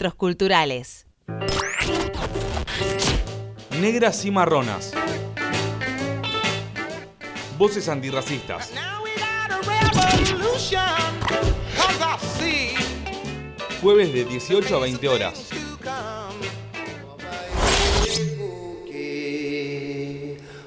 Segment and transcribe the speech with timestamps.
[0.00, 1.06] Espectros culturales.
[3.82, 4.92] Negras y marronas.
[7.58, 8.72] Voces antirracistas.
[13.82, 15.50] Jueves de 18 a 20 horas.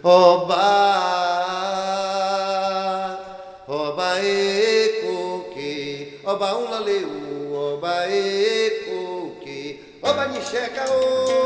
[0.04, 0.60] Oba,
[3.68, 5.74] oba ekoke,
[6.24, 8.43] oba unlaleu, oba ekoke,
[10.54, 11.43] oba nixeca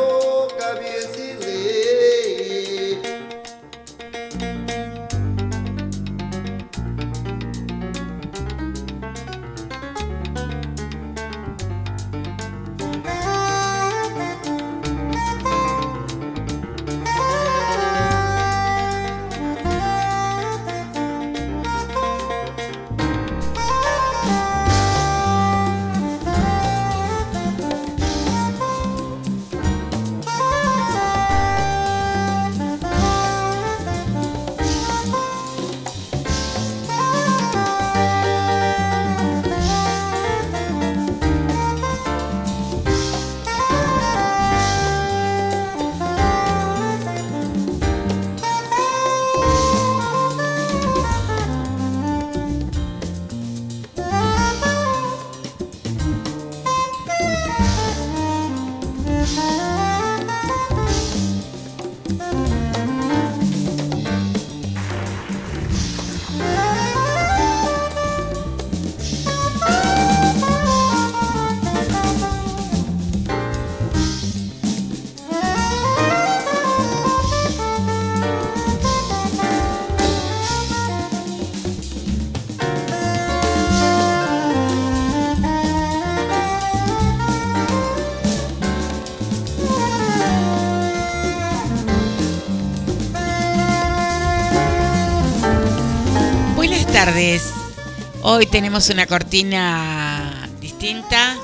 [98.21, 101.35] Hoy tenemos una cortina distinta.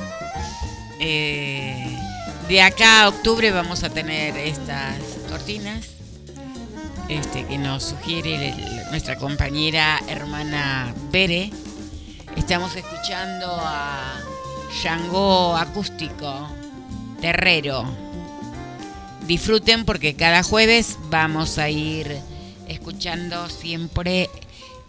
[1.00, 1.98] Eh,
[2.48, 5.00] de acá a octubre vamos a tener estas
[5.32, 5.88] cortinas
[7.10, 8.54] este, que nos sugiere
[8.92, 11.50] nuestra compañera hermana Bere.
[12.36, 14.22] Estamos escuchando a
[14.72, 16.50] Shango Acústico
[17.20, 17.84] Terrero.
[19.26, 22.16] Disfruten porque cada jueves vamos a ir
[22.68, 24.30] escuchando siempre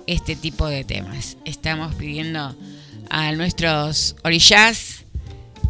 [0.06, 1.36] este tipo de temas.
[1.44, 2.56] Estamos pidiendo
[3.10, 5.04] a nuestros orillas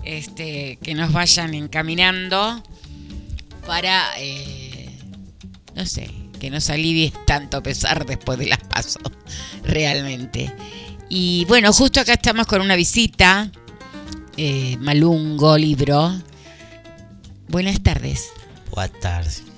[0.04, 2.62] este, que nos vayan encaminando
[3.66, 4.98] para, eh,
[5.74, 9.02] no sé, que nos alivie tanto pesar después de las pasos,
[9.64, 10.52] realmente.
[11.08, 13.50] Y bueno, justo acá estamos con una visita,
[14.36, 16.12] eh, Malungo, libro.
[17.48, 18.30] Buenas tardes
[18.74, 19.53] Buenas tardes.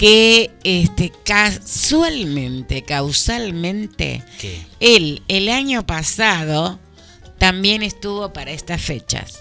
[0.00, 4.64] Que este casualmente, causalmente, ¿Qué?
[4.80, 6.80] él el año pasado
[7.36, 9.40] también estuvo para estas fechas.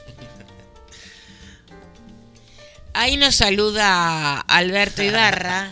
[2.94, 5.72] Ahí nos saluda Alberto Ibarra,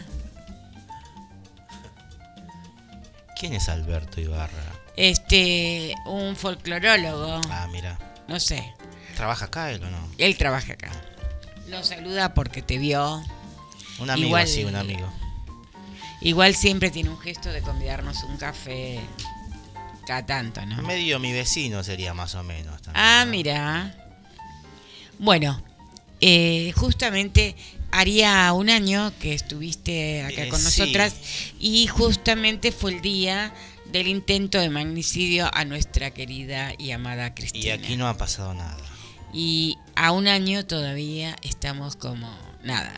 [3.37, 4.63] ¿Quién es Alberto Ibarra?
[4.95, 7.99] este un folclorólogo, Ah, mira.
[8.29, 8.73] no sé,
[9.17, 9.97] ¿Trabaja acá él o no?
[10.17, 10.91] él trabaja acá.
[11.67, 13.21] Nos saluda porque te vio.
[13.99, 15.11] Un amigo, Igual- sí, un amigo.
[16.21, 18.99] Igual siempre tiene un gesto de convidarnos un café
[20.05, 20.81] cada tanto, ¿no?
[20.81, 22.81] Medio mi vecino sería más o menos.
[22.81, 23.31] también, Ah, ¿no?
[23.31, 23.95] mira.
[25.19, 25.61] Bueno,
[26.21, 27.55] eh, justamente
[27.91, 30.65] haría un año que estuviste acá Eh, con sí.
[30.81, 31.15] nosotras
[31.59, 33.53] y justamente fue el día
[33.91, 37.75] del intento de magnicidio a nuestra querida y amada Y Cristina.
[37.75, 38.77] aquí no ha pasado nada.
[39.33, 42.29] Y a un año todavía estamos como
[42.63, 42.93] nada.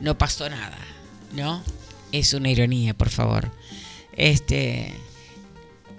[0.00, 0.78] No pasó nada,
[1.32, 1.62] ¿no?
[2.10, 3.50] Es una ironía, por favor.
[4.16, 4.94] Este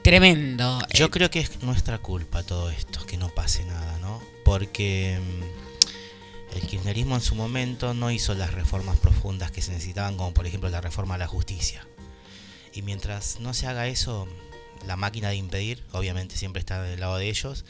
[0.04, 0.80] tremendo.
[0.94, 4.22] Yo Eh, creo que es nuestra culpa todo esto, que no pase nada, ¿no?
[4.44, 10.18] Porque mm, el kirchnerismo en su momento no hizo las reformas profundas que se necesitaban,
[10.18, 11.88] como por ejemplo la reforma a la justicia.
[12.74, 14.28] Y mientras no se haga eso,
[14.86, 17.64] la máquina de impedir, obviamente siempre está del lado de ellos,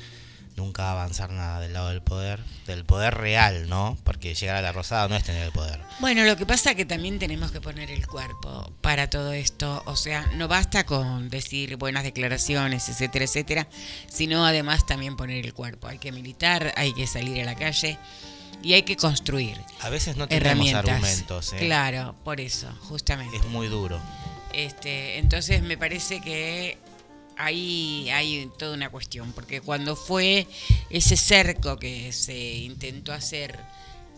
[0.55, 3.97] nunca va a avanzar nada del lado del poder, del poder real, ¿no?
[4.03, 5.79] Porque llegar a la rosada no es tener el poder.
[5.99, 9.83] Bueno, lo que pasa es que también tenemos que poner el cuerpo para todo esto.
[9.85, 13.67] O sea, no basta con decir buenas declaraciones, etcétera, etcétera,
[14.07, 15.87] sino además también poner el cuerpo.
[15.87, 17.97] Hay que militar, hay que salir a la calle
[18.61, 21.57] y hay que construir A veces no tenemos argumentos, ¿eh?
[21.57, 23.35] Claro, por eso, justamente.
[23.37, 23.99] Es muy duro.
[24.53, 26.77] Este, entonces me parece que
[27.37, 30.47] ahí hay toda una cuestión, porque cuando fue
[30.89, 33.57] ese cerco que se intentó hacer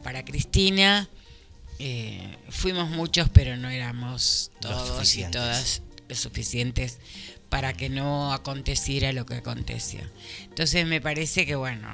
[0.04, 1.10] para Cristina,
[1.80, 7.00] eh, fuimos muchos, pero no éramos todos y todas los suficientes
[7.50, 10.02] para que no aconteciera lo que aconteció.
[10.44, 11.90] Entonces me parece que, bueno,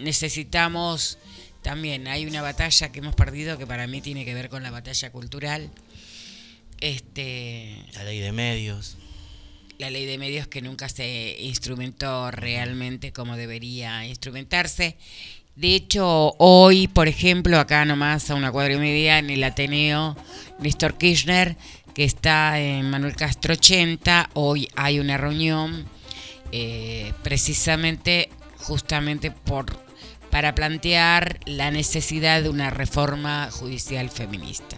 [0.00, 1.18] necesitamos
[1.62, 4.70] también, hay una batalla que hemos perdido que para mí tiene que ver con la
[4.70, 5.70] batalla cultural.
[6.80, 8.96] Este, La ley de medios.
[9.78, 14.96] La ley de medios que nunca se instrumentó realmente como debería instrumentarse.
[15.54, 20.16] De hecho, hoy, por ejemplo, acá nomás a una cuadra y media en el Ateneo
[20.58, 21.56] Néstor Kirchner,
[21.94, 25.86] que está en Manuel Castro 80, hoy hay una reunión
[26.52, 28.28] eh, precisamente
[28.58, 29.86] justamente por
[30.30, 34.76] para plantear la necesidad de una reforma judicial feminista.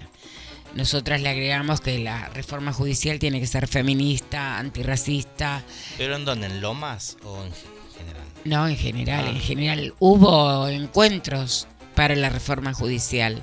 [0.74, 5.62] Nosotras le agregamos que la reforma judicial tiene que ser feminista, antirracista,
[5.96, 6.46] ¿Pero en dónde?
[6.46, 8.24] ¿En Lomas o en general?
[8.44, 9.30] no, en general, Ah.
[9.30, 13.42] en general hubo encuentros para la reforma judicial.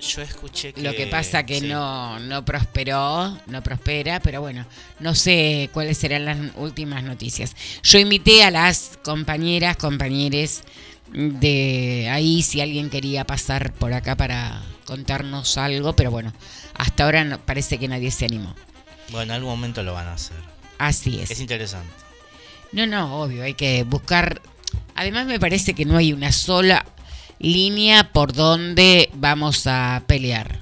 [0.00, 0.82] Yo escuché que...
[0.82, 1.66] Lo que pasa que sí.
[1.68, 4.66] no, no prosperó, no prospera, pero bueno,
[4.98, 7.54] no sé cuáles serán las últimas noticias.
[7.84, 10.62] Yo invité a las compañeras, compañeres
[11.12, 16.32] de ahí si alguien quería pasar por acá para contarnos algo, pero bueno,
[16.74, 18.54] hasta ahora no, parece que nadie se animó.
[19.10, 20.36] Bueno, en algún momento lo van a hacer.
[20.78, 21.30] Así es.
[21.30, 21.92] Es interesante.
[22.72, 24.40] No, no, obvio, hay que buscar.
[24.94, 26.84] Además me parece que no hay una sola
[27.38, 30.60] línea por donde vamos a pelear.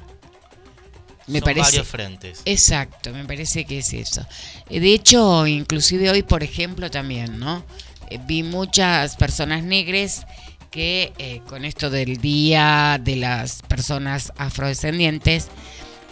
[1.27, 1.63] Me Son parece.
[1.63, 2.43] varios frentes.
[2.45, 4.27] Exacto, me parece que es eso.
[4.69, 7.65] Eh, De hecho, inclusive hoy, por ejemplo, también, ¿no?
[8.09, 10.27] Eh, Vi muchas personas negras
[10.71, 15.49] que eh, con esto del Día de las Personas Afrodescendientes,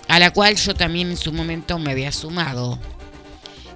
[0.09, 2.79] a la cual yo también en su momento me había sumado.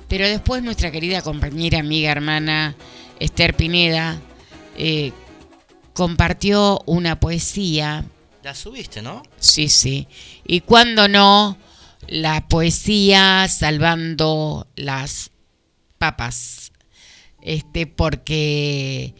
[0.08, 2.74] Pero después nuestra querida compañera, amiga, hermana
[3.20, 4.20] Esther Pineda
[4.76, 5.12] eh,
[5.94, 8.04] compartió una poesía
[8.42, 9.22] La subiste, ¿no?
[9.38, 10.08] Sí, sí.
[10.44, 11.56] Y cuando no,
[12.08, 15.30] la poesía salvando las
[15.98, 16.72] papas.
[17.40, 19.14] Este, porque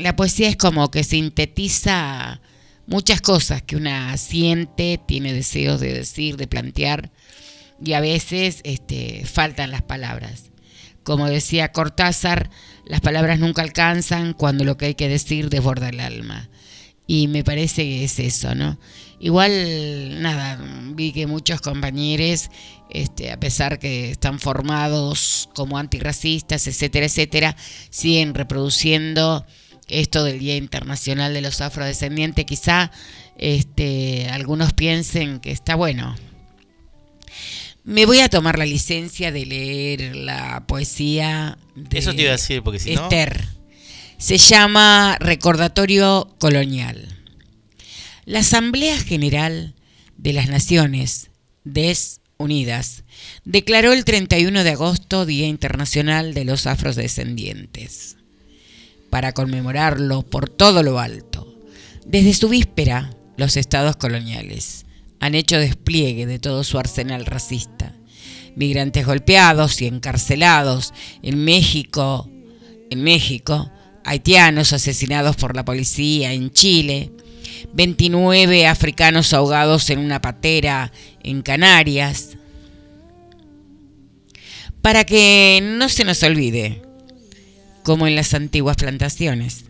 [0.00, 2.40] la poesía es como que sintetiza
[2.86, 7.10] muchas cosas que una siente, tiene deseos de decir, de plantear,
[7.82, 10.50] y a veces este, faltan las palabras.
[11.02, 12.50] Como decía Cortázar,
[12.84, 16.50] las palabras nunca alcanzan cuando lo que hay que decir desborda el alma.
[17.06, 18.78] Y me parece que es eso, ¿no?
[19.18, 20.58] Igual, nada,
[20.94, 22.50] vi que muchos compañeros,
[22.88, 27.56] este, a pesar que están formados como antirracistas, etcétera, etcétera,
[27.90, 29.44] siguen reproduciendo
[29.90, 32.44] esto del Día Internacional de los Afrodescendientes.
[32.44, 32.90] Quizá
[33.36, 36.16] este, algunos piensen que está bueno.
[37.84, 42.36] Me voy a tomar la licencia de leer la poesía de Eso te iba a
[42.36, 43.02] decir, porque si no...
[43.04, 43.46] Esther.
[44.18, 47.08] Se llama Recordatorio Colonial.
[48.26, 49.74] La Asamblea General
[50.18, 51.30] de las Naciones
[51.64, 53.04] Desunidas
[53.44, 58.18] declaró el 31 de agosto Día Internacional de los Afrodescendientes
[59.10, 61.58] para conmemorarlo por todo lo alto.
[62.06, 64.86] Desde su víspera, los estados coloniales
[65.20, 67.94] han hecho despliegue de todo su arsenal racista.
[68.56, 70.92] Migrantes golpeados y encarcelados
[71.22, 72.28] en México,
[72.90, 73.70] en México,
[74.04, 77.12] haitianos asesinados por la policía en Chile,
[77.72, 80.90] 29 africanos ahogados en una patera
[81.22, 82.36] en Canarias.
[84.82, 86.82] Para que no se nos olvide,
[87.90, 89.64] como en las antiguas plantaciones,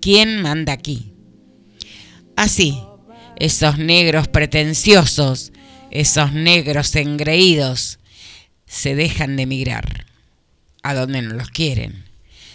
[0.00, 1.14] ¿quién manda aquí?
[2.36, 2.78] Así,
[3.36, 5.52] esos negros pretenciosos,
[5.90, 7.98] esos negros engreídos,
[8.66, 10.06] se dejan de emigrar
[10.82, 12.04] a donde no los quieren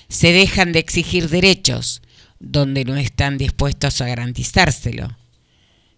[0.10, 2.02] se dejan de exigir derechos
[2.40, 5.16] donde no están dispuestos a garantizárselo.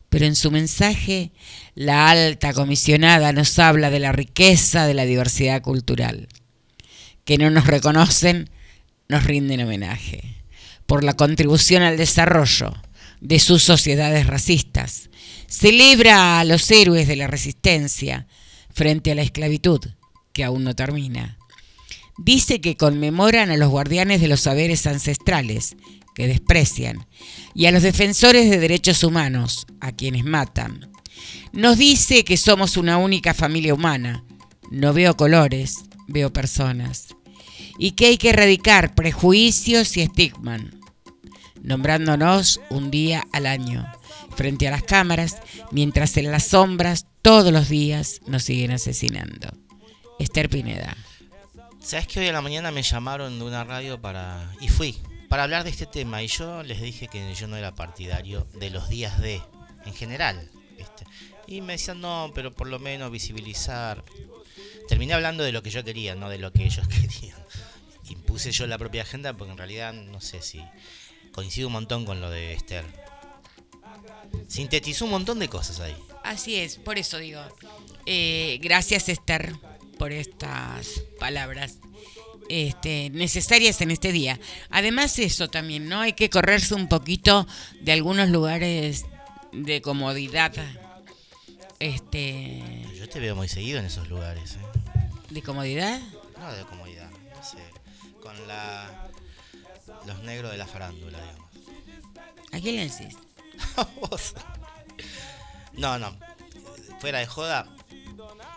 [0.10, 1.32] Pero en su mensaje,
[1.74, 6.28] la alta comisionada nos habla de la riqueza de la diversidad cultural.
[7.24, 8.50] Que no nos reconocen,
[9.12, 10.44] nos rinden homenaje
[10.88, 12.74] por la contribución al desarrollo
[13.20, 15.12] de sus sociedades racistas.
[15.48, 18.25] Celebra a los héroes de la resistencia
[18.74, 19.82] frente a la esclavitud,
[20.34, 21.38] que aún no termina
[22.24, 25.75] dice que conmemoran a los guardianes de los saberes ancestrales,
[26.13, 27.08] que desprecian,
[27.53, 30.91] y a los defensores de derechos humanos, a quienes matan.
[31.51, 34.24] Nos dice que somos una única familia humana.
[34.70, 37.15] No veo colores, veo personas.
[37.84, 40.62] Y que hay que erradicar prejuicios y estigmas,
[41.64, 43.92] nombrándonos un día al año,
[44.36, 45.38] frente a las cámaras,
[45.72, 49.50] mientras en las sombras todos los días nos siguen asesinando.
[50.20, 50.96] Esther Pineda.
[51.80, 54.54] ¿Sabes que hoy a la mañana me llamaron de una radio para...
[54.62, 54.96] y fui,
[55.28, 58.70] para hablar de este tema y yo les dije que yo no era partidario de
[58.70, 59.42] los días de,
[59.88, 60.52] en general.
[60.78, 61.04] ¿viste?
[61.48, 64.04] Y me decían, no, pero por lo menos visibilizar.
[64.88, 67.42] Terminé hablando de lo que yo quería, no de lo que ellos querían.
[68.12, 70.62] Impuse yo la propia agenda porque en realidad no sé si
[71.32, 72.86] coincido un montón con lo de Esther.
[74.48, 75.96] Sintetizó un montón de cosas ahí.
[76.24, 77.41] Así es, por eso digo.
[78.06, 79.56] eh, gracias Esther
[79.98, 81.77] por estas palabras
[82.50, 84.39] este, necesarias en este día.
[84.70, 86.01] Además eso también, ¿no?
[86.01, 87.48] Hay que correrse un poquito
[87.82, 89.06] de algunos lugares
[89.51, 90.51] de comodidad.
[91.80, 92.62] Este,
[92.98, 95.00] Yo te veo muy seguido en esos lugares, ¿eh?
[95.30, 96.00] ¿De comodidad?
[96.39, 96.81] No de comodidad.
[98.32, 99.10] Con la...
[100.06, 101.52] los negros de la farándula, digamos.
[102.52, 103.18] ¿A quién le decís?
[105.74, 106.14] No, no.
[107.00, 107.66] Fuera de joda,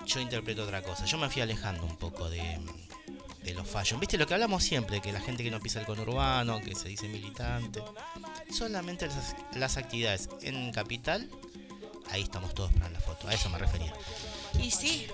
[0.04, 1.04] yo interpreto otra cosa.
[1.04, 2.59] Yo me fui alejando un poco de,
[3.43, 4.00] de los fashion.
[4.00, 5.00] ¿Viste lo que hablamos siempre?
[5.00, 7.81] Que la gente que no pisa el conurbano, que se dice militante.
[8.50, 11.31] Solamente las, las actividades en capital,
[12.11, 13.28] ahí estamos todos para la foto.
[13.28, 13.95] A eso me refería.
[14.61, 15.07] Y sí.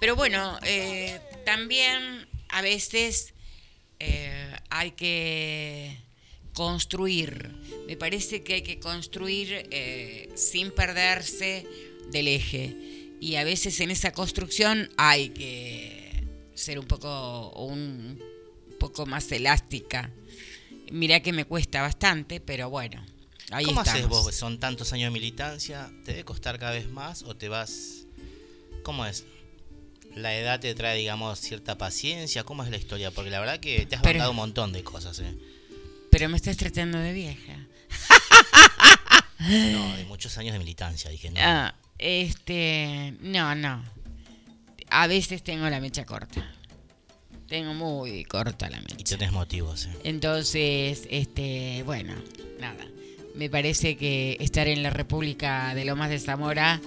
[0.00, 3.34] Pero bueno, eh, también a veces
[4.04, 5.96] eh, hay que
[6.54, 7.54] construir.
[7.86, 11.64] Me parece que hay que construir eh, sin perderse
[12.10, 12.76] del eje.
[13.20, 18.20] Y a veces en esa construcción hay que ser un poco, un
[18.80, 20.10] poco más elástica.
[20.90, 23.06] Mirá que me cuesta bastante, pero bueno.
[23.52, 24.34] Ahí ¿Cómo haces vos?
[24.34, 28.06] Son tantos años de militancia, ¿te debe costar cada vez más o te vas...
[28.82, 29.24] ¿Cómo es?
[30.14, 32.44] ¿La edad te trae, digamos, cierta paciencia?
[32.44, 33.10] ¿Cómo es la historia?
[33.10, 35.34] Porque la verdad que te has Pero- un montón de cosas, ¿eh?
[36.10, 37.66] Pero me estás tratando de vieja.
[39.40, 41.40] No, de muchos años de militancia, dije, no.
[41.40, 43.82] Ah, este, no, no.
[44.88, 46.48] A veces tengo la mecha corta.
[47.48, 49.16] Tengo muy corta la Y mecha.
[49.18, 49.96] tenés motivos, ¿eh?
[50.04, 52.14] Entonces, este, bueno,
[52.60, 52.86] nada.
[53.34, 56.80] Me parece que estar en la República de Lomas de Zamora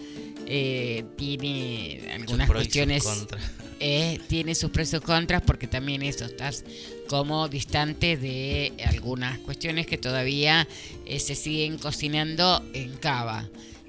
[0.47, 3.41] eh, tiene Sus algunas y sus cuestiones, contras.
[3.79, 6.63] eh, tiene sus pros y sus contras, porque también eso, estás
[7.07, 10.67] como distante de algunas cuestiones que todavía
[11.05, 13.47] eh, se siguen cocinando en cava.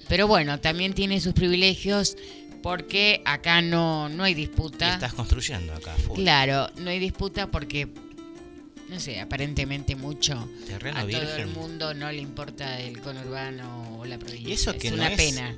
[0.09, 2.17] Pero bueno, también tiene sus privilegios
[2.63, 4.95] porque acá no, no hay Y disputa.
[4.95, 6.17] estás construyendo acá, full.
[6.17, 7.89] Claro, no hay disputa porque,
[8.88, 11.52] no sé, aparentemente mucho Terreno a todo el virgen.
[11.55, 14.49] mundo no le importa el conurbano o la provincia.
[14.49, 15.57] Y eso que es no una es- pena.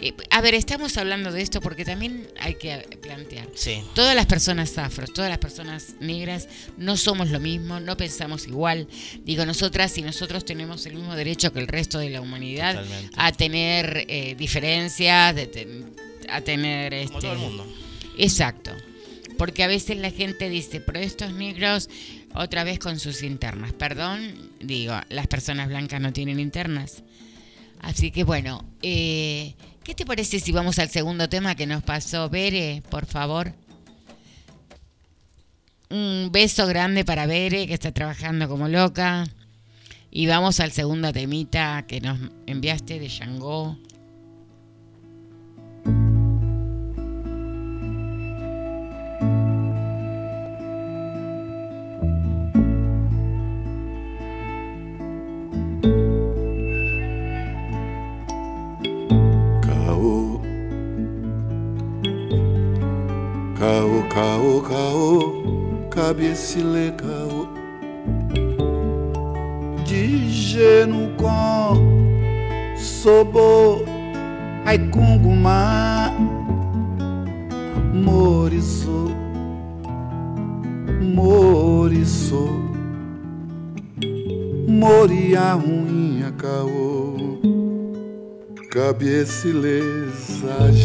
[0.00, 3.48] Eh, a ver, estamos hablando de esto porque también hay que plantear.
[3.54, 3.82] Sí.
[3.94, 8.88] Todas las personas afros, todas las personas negras no somos lo mismo, no pensamos igual.
[9.24, 13.14] Digo, nosotras y nosotros tenemos el mismo derecho que el resto de la humanidad Totalmente.
[13.18, 15.94] a tener eh, diferencias, de ten-
[16.30, 16.92] a tener...
[16.92, 17.66] Como este, todo el mundo.
[18.16, 18.70] Exacto.
[19.40, 21.88] Porque a veces la gente dice, pero estos negros
[22.34, 23.72] otra vez con sus internas.
[23.72, 27.02] Perdón, digo, las personas blancas no tienen internas.
[27.80, 32.28] Así que bueno, eh, ¿qué te parece si vamos al segundo tema que nos pasó
[32.28, 33.54] Bere, por favor?
[35.88, 39.26] Un beso grande para Bere, que está trabajando como loca.
[40.10, 43.78] Y vamos al segundo temita que nos enviaste de Shango.
[66.40, 67.48] parece legal
[69.84, 73.84] geno com sobo
[74.64, 76.10] ai kunguma
[77.92, 79.10] moriso
[81.14, 82.48] moriso
[84.66, 87.10] moria ruim caô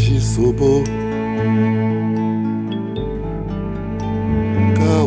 [0.04, 0.84] de sobo.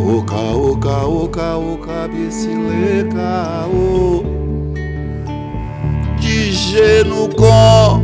[0.09, 4.39] Oca, oca, oca, oca, bicileca, o
[6.79, 8.01] de no có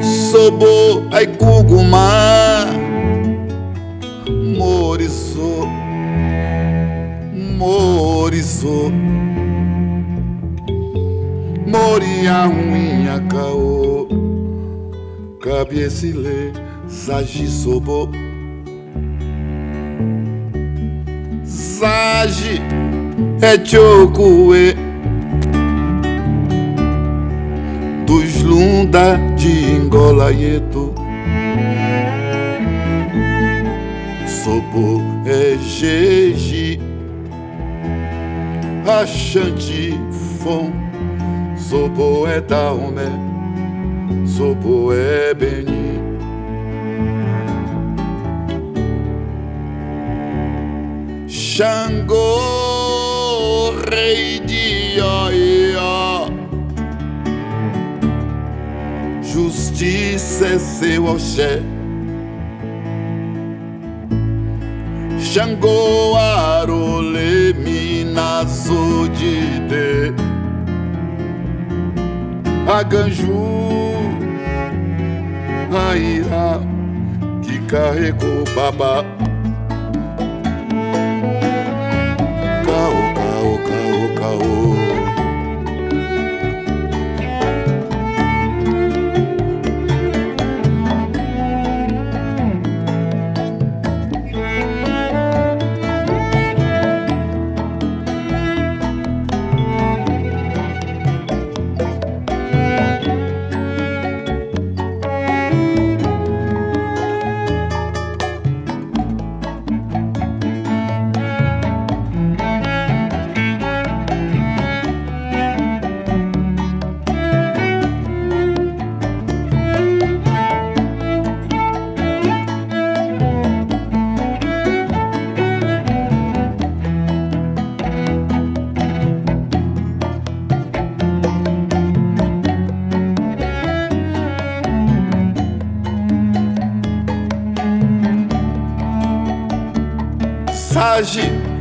[0.00, 2.66] Sobo, ai cugumá
[4.58, 5.66] Morizô,
[7.58, 8.90] morizô.
[11.66, 14.08] Moria unha caô
[15.40, 16.52] Cabecile,
[16.88, 18.08] sagi sobo
[21.84, 24.74] É Etiokuê
[28.06, 30.94] Dos Lunda de Ingolaieto
[34.26, 36.92] Sopo é Jeji
[38.84, 39.98] Achante
[40.40, 40.72] Fon.
[41.56, 43.06] Sopo é Taomé.
[44.26, 45.81] Sopo é Beni.
[51.54, 52.14] Xangô,
[53.90, 56.30] rei de Oió,
[59.20, 61.60] justiça é seu oxé.
[65.20, 70.14] Xangô, arole, minas, odide,
[72.66, 73.92] Aganju,
[75.70, 76.62] Aira,
[77.42, 79.04] que carregou babá.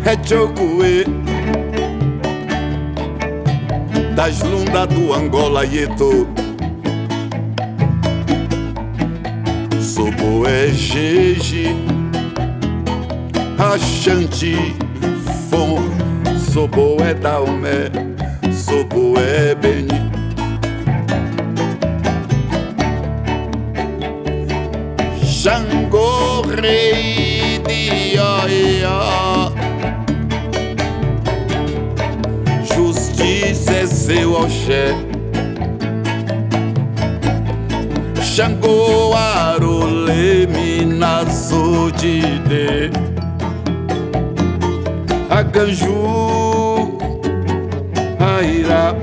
[0.03, 1.05] Rechocuê
[4.15, 6.27] Das lundas do Angola Yeto
[9.79, 11.75] Soboé Jeje
[13.57, 14.55] Rachante
[15.49, 15.81] Fon
[16.51, 18.11] Soboé é
[18.51, 19.89] sou Boé Beni.
[25.23, 29.30] Jango Rei de Oió.
[34.11, 34.93] Seu oxé
[38.21, 42.91] Xangô, arole, minas, odide
[45.29, 46.99] Aganju,
[48.19, 48.93] Aira,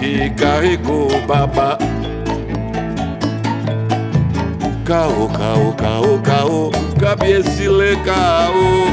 [0.00, 1.78] que carregou babá.
[4.84, 8.90] Caô, caô, caô, caô, cabeçile caô.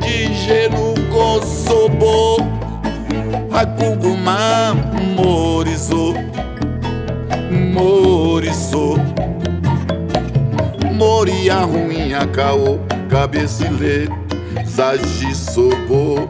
[0.00, 2.57] Digeno consobo,
[3.58, 4.72] a Macungumá
[5.16, 6.14] morizou,
[7.74, 8.96] morizou.
[10.94, 12.78] Moria ruim, caô
[13.10, 14.08] Cabecilê
[14.64, 16.28] Zagisobô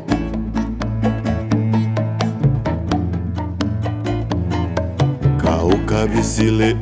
[5.38, 6.76] Caô cabecilê.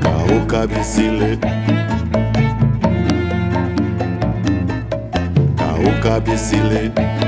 [0.00, 1.61] Caô cabecilê.
[6.42, 7.21] silly.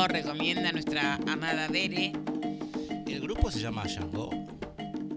[0.00, 2.12] Lo recomienda nuestra amada Bere.
[3.06, 4.30] El grupo se llama Shango.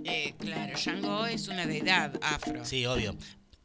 [0.04, 2.66] Eh, claro, Shango es una deidad afro.
[2.66, 3.16] Sí, obvio.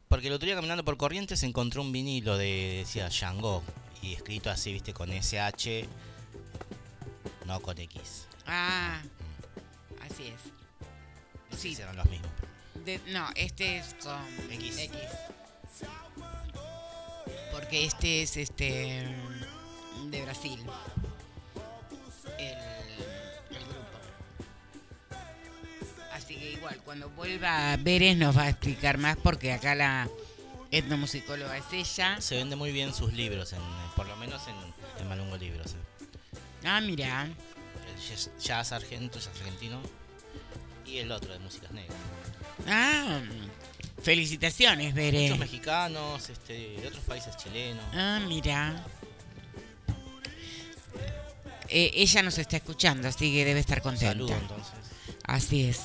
[0.07, 3.63] Porque el otro día caminando por Corrientes encontré un vinilo de, decía Shango.
[4.01, 5.85] Y escrito así, viste, con SH,
[7.45, 8.27] no con X.
[8.45, 9.01] Ah,
[10.01, 10.51] así es.
[11.51, 11.73] No Sí.
[11.73, 12.29] si eran los mismos.
[12.85, 14.89] De- no, este es con X.
[17.51, 19.07] Porque este es este
[20.11, 20.59] de Brasil.
[22.39, 23.97] El, el grupo.
[26.13, 30.09] Así que igual, cuando vuelva Beres nos va a explicar más porque acá la
[30.71, 32.19] etnomusicóloga es ella.
[32.19, 33.59] Se vende muy bien sus libros, en,
[33.95, 34.55] por lo menos en,
[35.01, 35.73] en Malungo Libros.
[35.73, 36.37] eh.
[36.65, 37.23] Ah, mira.
[37.25, 39.81] El jazz, argento, jazz argentino.
[40.85, 41.97] Y el otro de músicas negras.
[42.67, 43.21] Ah,
[44.01, 45.23] felicitaciones, Bere.
[45.23, 47.83] Muchos mexicanos, este, de otros países chilenos.
[47.93, 48.83] Ah, mira.
[51.69, 54.13] Eh, ella nos está escuchando, así que debe estar contenta.
[54.13, 54.73] Saludo entonces.
[55.23, 55.81] Así es.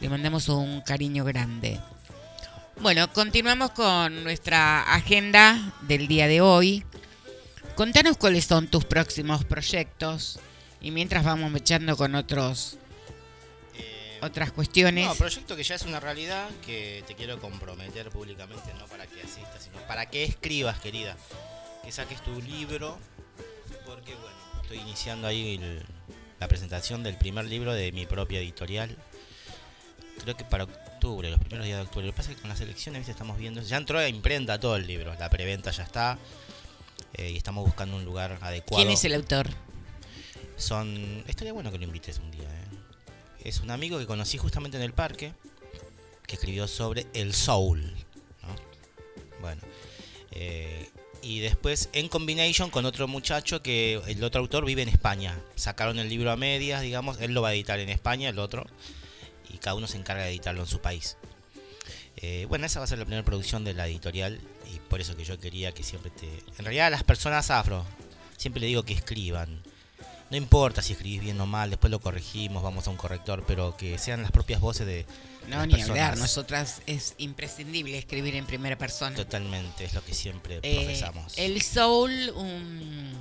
[0.00, 1.80] Le mandamos un cariño grande.
[2.80, 6.84] Bueno, continuamos con nuestra agenda del día de hoy.
[7.76, 10.40] Contanos cuáles son tus próximos proyectos
[10.80, 12.76] y mientras vamos echando con otros
[13.74, 15.06] Eh, otras cuestiones.
[15.06, 19.20] No, proyecto que ya es una realidad que te quiero comprometer públicamente, no para que
[19.22, 21.16] asistas, sino para que escribas, querida.
[21.84, 22.98] Que saques tu libro,
[23.86, 24.36] porque bueno,
[24.72, 25.82] estoy iniciando ahí el-
[26.40, 28.96] la presentación del primer libro de mi propia editorial.
[30.22, 32.06] Creo que para octubre, los primeros días de octubre.
[32.06, 33.12] Lo que pasa es que con las elecciones, ¿viste?
[33.12, 36.18] estamos viendo, ya entró a imprenta todo el libro, la preventa ya está.
[37.14, 38.82] eh, y estamos buscando un lugar adecuado.
[38.82, 39.50] ¿Quién es el autor?
[40.56, 41.22] Son.
[41.26, 43.44] Estaría bueno que lo invites un día, ¿eh?
[43.44, 45.34] Es un amigo que conocí justamente en el parque,
[46.26, 48.56] que escribió sobre el soul, ¿no?
[49.42, 49.60] Bueno.
[50.30, 50.88] eh,
[51.22, 55.38] y después en combination con otro muchacho que el otro autor vive en España.
[55.54, 58.66] Sacaron el libro a medias, digamos, él lo va a editar en España, el otro,
[59.48, 61.16] y cada uno se encarga de editarlo en su país.
[62.16, 64.40] Eh, bueno, esa va a ser la primera producción de la editorial
[64.72, 66.26] y por eso que yo quería que siempre te...
[66.58, 67.84] En realidad las personas afro,
[68.36, 69.62] siempre le digo que escriban.
[70.30, 73.76] No importa si escribís bien o mal, después lo corregimos, vamos a un corrector, pero
[73.76, 75.06] que sean las propias voces de
[75.48, 75.90] No, ni personas.
[75.90, 76.18] hablar.
[76.18, 79.14] Nosotras es imprescindible escribir en primera persona.
[79.16, 81.32] Totalmente, es lo que siempre Eh, profesamos.
[81.36, 83.12] el soul, un,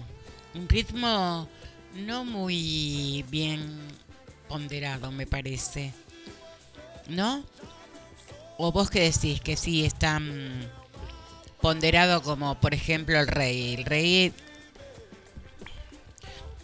[0.55, 1.47] un ritmo
[1.95, 3.79] no muy bien
[4.47, 5.93] ponderado, me parece.
[7.07, 7.43] ¿No?
[8.57, 9.41] ¿O vos qué decís?
[9.41, 10.69] Que sí es tan
[11.61, 13.73] ponderado como, por ejemplo, el rey.
[13.73, 14.33] El rey,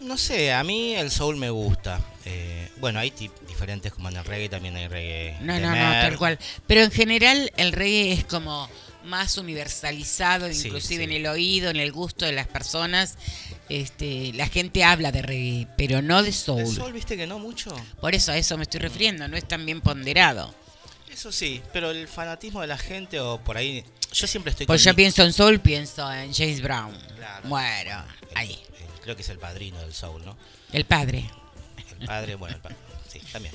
[0.00, 2.00] No sé, a mí el soul me gusta.
[2.30, 3.12] Eh, bueno, hay
[3.48, 5.36] diferentes como en el reggae, también hay reggae.
[5.40, 6.38] no, de no, no, tal cual.
[6.66, 8.68] Pero en general el rey es como
[9.04, 11.10] más universalizado, Sí, inclusive sí.
[11.10, 13.16] en el oído, en el gusto de las personas.
[13.70, 16.60] Este, la gente habla de reggae, pero no de soul.
[16.60, 17.74] El soul, viste que no mucho.
[18.00, 20.54] Por eso a eso me estoy refiriendo, no es tan bien ponderado.
[21.12, 23.84] Eso sí, pero el fanatismo de la gente o por ahí.
[24.12, 26.96] Yo siempre estoy Pues yo mi- pienso en soul, pienso en James Brown.
[27.16, 27.48] Claro.
[27.48, 28.52] Bueno, el- ahí.
[28.78, 30.36] el- creo que es el padrino del soul, ¿no?
[30.72, 31.30] El padre.
[32.06, 32.76] Padre, bueno, el padre.
[33.08, 33.54] Sí, también.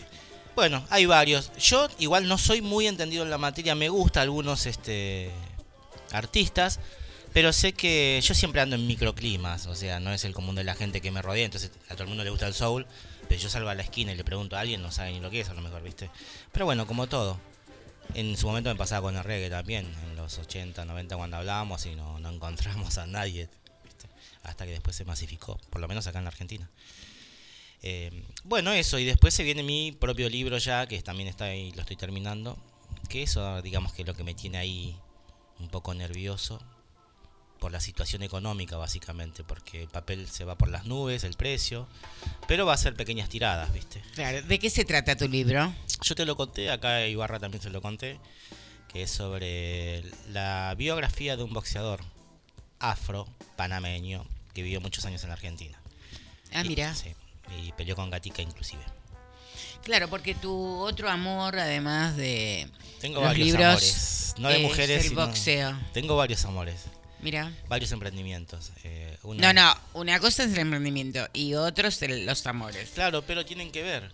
[0.55, 1.51] Bueno, hay varios.
[1.57, 5.31] Yo igual no soy muy entendido en la materia, me gusta algunos este
[6.11, 6.79] artistas,
[7.33, 10.63] pero sé que yo siempre ando en microclimas, o sea, no es el común de
[10.63, 12.85] la gente que me rodea, entonces a todo el mundo le gusta el soul,
[13.27, 15.31] pero yo salgo a la esquina y le pregunto a alguien, no sabe ni lo
[15.31, 16.11] que es, a lo mejor, ¿viste?
[16.51, 17.39] Pero bueno, como todo.
[18.13, 21.85] En su momento me pasaba con el reggae también, en los 80, 90 cuando hablábamos
[21.87, 23.49] y no, no encontramos a nadie,
[23.83, 24.07] ¿viste?
[24.43, 26.69] hasta que después se masificó, por lo menos acá en la Argentina.
[27.83, 31.71] Eh, bueno, eso, y después se viene mi propio libro ya, que también está ahí,
[31.73, 32.57] lo estoy terminando.
[33.09, 34.95] Que eso, digamos que es lo que me tiene ahí
[35.59, 36.59] un poco nervioso
[37.59, 41.87] por la situación económica, básicamente, porque el papel se va por las nubes, el precio,
[42.47, 44.01] pero va a ser pequeñas tiradas, ¿viste?
[44.15, 45.73] Claro, ¿de qué se trata tu libro?
[46.01, 48.19] Yo te lo conté, acá Ibarra también se lo conté,
[48.91, 52.01] que es sobre la biografía de un boxeador
[52.79, 55.81] afro, panameño, que vivió muchos años en la Argentina.
[56.53, 56.93] Ah, mira.
[56.93, 57.15] sí,
[57.59, 58.83] y peleó con Gatica inclusive.
[59.83, 62.69] Claro, porque tu otro amor, además de
[63.01, 65.77] Tengo los varios libros, amores, no de es mujeres, el boxeo.
[65.93, 66.85] Tengo varios amores,
[67.21, 67.51] Mira.
[67.67, 68.71] varios emprendimientos.
[68.85, 72.91] eh, No, no, una cosa es el emprendimiento y otro es el- los amores.
[72.91, 74.09] Claro, pero tienen que ver,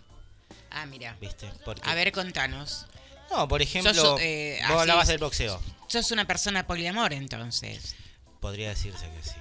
[0.72, 1.16] Ah, mira.
[1.22, 1.48] ¿viste?
[1.66, 2.88] Porque, A ver, contanos.
[3.32, 5.62] no, por ejemplo, Sos, eh, vos hablabas del boxeo.
[5.88, 7.96] Sos una persona poliamor, entonces.
[8.40, 9.36] Podría decirse que sí.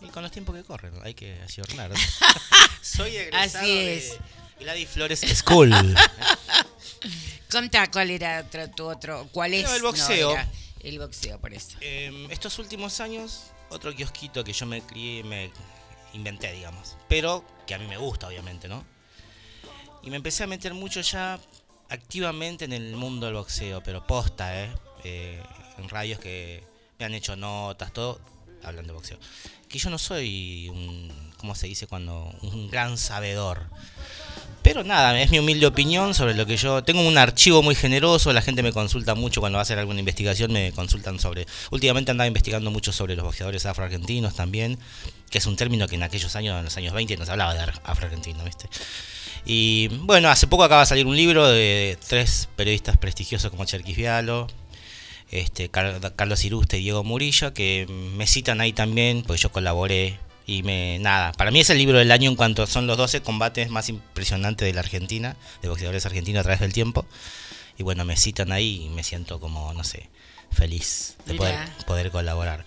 [0.00, 1.92] Y con los tiempos que corren, hay que ayornar.
[2.82, 4.16] Soy egresado Así de es.
[4.60, 5.70] Gladys Flores School.
[7.50, 9.64] Contá cuál era otro, tu otro, cuál es.
[9.64, 10.32] No, el boxeo.
[10.32, 10.48] era
[10.80, 11.76] el boxeo, por eso.
[11.80, 15.50] Em, estos últimos años, otro kiosquito que yo me crié, me
[16.12, 16.96] inventé, digamos.
[17.08, 18.84] Pero que a mí me gusta, obviamente, ¿no?
[20.02, 21.40] Y me empecé a meter mucho ya
[21.88, 24.72] activamente en el mundo del boxeo, pero posta, ¿eh?
[25.04, 25.42] Eh,
[25.78, 26.62] en radios que
[26.98, 28.20] me han hecho notas, todo,
[28.62, 29.18] hablando de boxeo.
[29.68, 32.32] Que yo no soy un, ¿cómo se dice cuando?
[32.42, 33.62] Un gran sabedor.
[34.62, 36.82] Pero nada, es mi humilde opinión sobre lo que yo...
[36.82, 40.00] Tengo un archivo muy generoso, la gente me consulta mucho cuando va a hacer alguna
[40.00, 41.46] investigación, me consultan sobre...
[41.70, 44.76] Últimamente andaba investigando mucho sobre los boxeadores afroargentinos también,
[45.30, 47.54] que es un término que en aquellos años, en los años 20, no se hablaba
[47.54, 48.68] de afroargentino, ¿viste?
[49.44, 53.96] Y bueno, hace poco acaba de salir un libro de tres periodistas prestigiosos como Cherkis
[53.96, 54.48] Vialo,
[55.30, 60.62] este, Carlos Iruste y Diego Murillo, que me citan ahí también, porque yo colaboré y
[60.62, 63.68] me nada, para mí es el libro del año en cuanto son los 12 combates
[63.68, 67.04] más impresionantes de la Argentina, de boxeadores argentinos a través del tiempo.
[67.78, 70.08] Y bueno, me citan ahí y me siento como, no sé,
[70.52, 72.64] feliz de poder, poder, colaborar.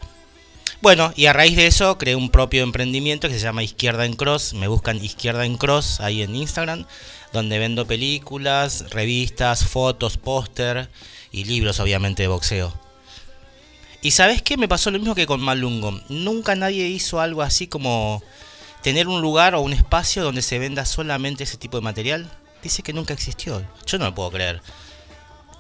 [0.82, 4.14] Bueno, y a raíz de eso creé un propio emprendimiento que se llama Izquierda en
[4.14, 4.54] Cross.
[4.54, 6.86] Me buscan Izquierda en Cross ahí en Instagram,
[7.34, 10.90] donde vendo películas, revistas, fotos, póster
[11.32, 12.74] y libros obviamente de boxeo.
[14.02, 14.56] Y sabes qué?
[14.58, 16.00] Me pasó lo mismo que con Malungo.
[16.08, 18.24] Nunca nadie hizo algo así como
[18.82, 22.32] tener un lugar o un espacio donde se venda solamente ese tipo de material.
[22.64, 23.66] Dice que nunca existió.
[23.86, 24.62] Yo no lo puedo creer.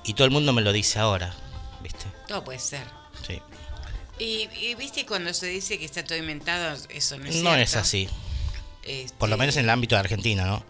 [0.05, 1.33] Y todo el mundo me lo dice ahora.
[1.81, 2.05] ¿Viste?
[2.27, 2.85] Todo puede ser.
[3.27, 3.41] Sí.
[4.19, 8.09] Y, viste cuando se dice que está todo inventado, eso no es No es así.
[9.17, 10.63] Por lo menos en el ámbito de Argentina, ¿no?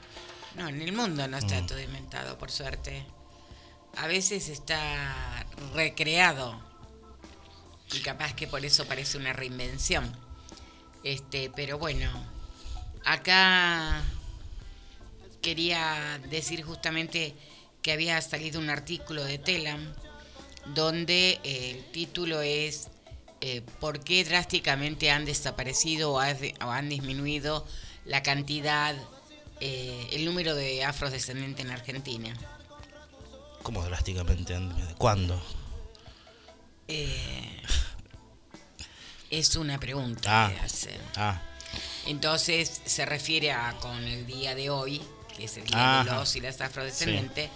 [0.55, 1.67] No, en el mundo no está mm.
[1.67, 3.05] todo inventado, por suerte.
[3.97, 6.59] A veces está recreado
[7.93, 10.15] y capaz que por eso parece una reinvención.
[11.03, 12.09] Este, pero bueno,
[13.05, 14.01] acá
[15.41, 17.35] quería decir justamente
[17.81, 19.93] que había salido un artículo de Telam
[20.65, 22.89] donde el título es
[23.41, 27.65] eh, ¿Por qué drásticamente han desaparecido o, han disminuido
[28.03, 28.95] la cantidad,
[29.61, 32.33] eh, el número de afrodescendientes en Argentina?
[33.63, 34.57] ¿Cómo drásticamente?
[34.97, 35.41] ¿Cuándo?
[36.87, 37.61] Eh,
[39.29, 40.97] es una pregunta ah, que hace.
[41.15, 41.41] Ah.
[42.07, 45.01] Entonces se refiere a con el día de hoy,
[45.35, 47.49] que es el día de los y las afrodescendientes,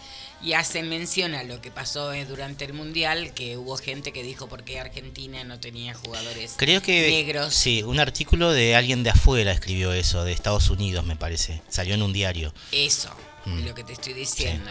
[0.44, 4.48] y hace mención a lo que pasó durante el mundial, que hubo gente que dijo
[4.48, 7.56] por qué Argentina no tenía jugadores Creo que, negros.
[7.56, 11.96] Sí, un artículo de alguien de afuera escribió eso, de Estados Unidos me parece, salió
[11.96, 12.54] en un diario.
[12.72, 13.10] Eso,
[13.46, 13.66] mm.
[13.66, 14.70] lo que te estoy diciendo.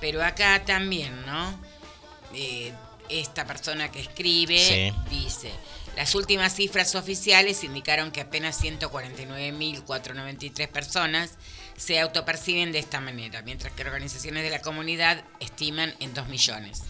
[0.00, 1.58] Pero acá también, ¿no?
[2.34, 2.72] Eh,
[3.08, 5.50] esta persona que escribe dice,
[5.96, 11.38] las últimas cifras oficiales indicaron que apenas 149.493 personas
[11.76, 16.82] se autoperciben de esta manera, mientras que organizaciones de la comunidad estiman en 2 millones,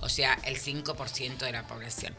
[0.00, 2.14] o sea, el 5% de la población.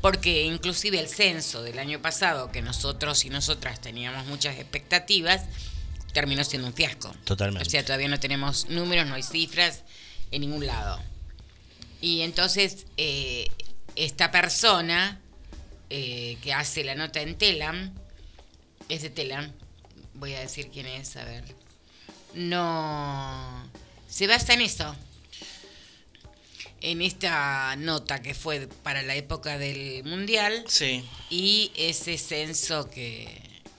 [0.00, 5.42] Porque inclusive el censo del año pasado, que nosotros y nosotras teníamos muchas expectativas,
[6.12, 7.14] terminó siendo un fiasco.
[7.24, 7.66] Totalmente.
[7.66, 9.82] O sea, todavía no tenemos números, no hay cifras
[10.30, 11.00] en ningún lado.
[12.00, 13.48] Y entonces eh,
[13.96, 15.20] esta persona
[15.90, 17.92] eh, que hace la nota en Telam,
[18.88, 19.52] es de Telam,
[20.14, 21.44] voy a decir quién es, a ver,
[22.34, 23.68] no,
[24.08, 24.94] se basa en eso,
[26.80, 31.04] en esta nota que fue para la época del Mundial sí.
[31.28, 33.26] y ese censo que,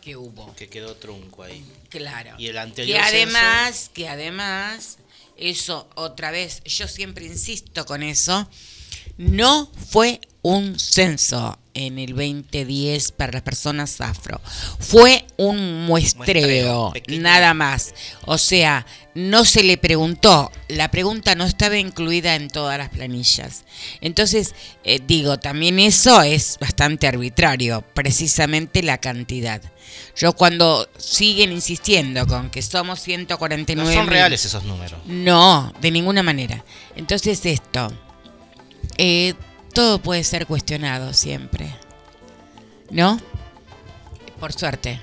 [0.02, 0.54] que hubo.
[0.56, 1.64] Que quedó trunco ahí.
[1.92, 2.36] Claro.
[2.40, 4.98] Y el anterior que además, que además
[5.38, 8.50] eso otra vez, yo siempre insisto con eso,
[9.22, 14.42] no fue un censo en el 2010 para las personas afro.
[14.80, 17.94] Fue un muestreo, nada más.
[18.26, 23.64] O sea, no se le preguntó, la pregunta no estaba incluida en todas las planillas.
[24.02, 29.62] Entonces, eh, digo, también eso es bastante arbitrario, precisamente la cantidad.
[30.18, 33.96] Yo cuando siguen insistiendo con que somos 149...
[33.96, 35.00] No son reales esos números.
[35.06, 36.66] No, de ninguna manera.
[36.96, 37.92] Entonces esto...
[38.98, 39.34] Eh,
[39.74, 41.74] todo puede ser cuestionado siempre.
[42.90, 43.20] ¿No?
[44.40, 45.02] Por suerte.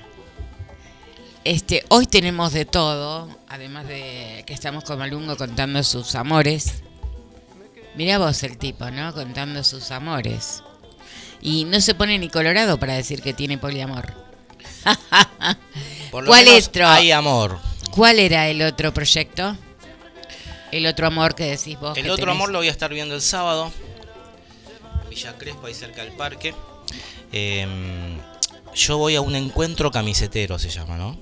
[1.43, 6.83] Este, hoy tenemos de todo, además de que estamos con Malungo contando sus amores.
[7.95, 9.13] Mira vos el tipo, ¿no?
[9.13, 10.63] Contando sus amores.
[11.41, 14.13] Y no se pone ni colorado para decir que tiene poliamor.
[16.11, 16.87] ¿Cuál otro?
[16.87, 17.59] Hay amor.
[17.91, 19.57] ¿Cuál era el otro proyecto?
[20.71, 21.97] El otro amor que decís vos.
[21.97, 23.71] El otro amor lo voy a estar viendo el sábado.
[25.09, 26.53] Villa Crespo, ahí cerca del parque.
[27.31, 28.17] Em,
[28.75, 31.17] yo voy a un encuentro camisetero, se llama, ¿no?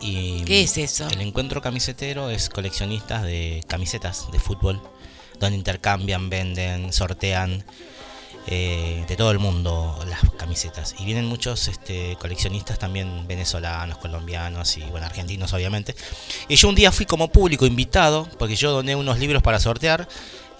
[0.00, 1.08] Y ¿Qué es eso?
[1.08, 4.80] El encuentro camisetero es coleccionistas de camisetas de fútbol,
[5.40, 7.64] donde intercambian, venden, sortean
[8.48, 10.94] eh, de todo el mundo las camisetas.
[10.98, 15.96] Y vienen muchos este, coleccionistas también venezolanos, colombianos y bueno, argentinos obviamente.
[16.48, 20.08] Y yo un día fui como público invitado, porque yo doné unos libros para sortear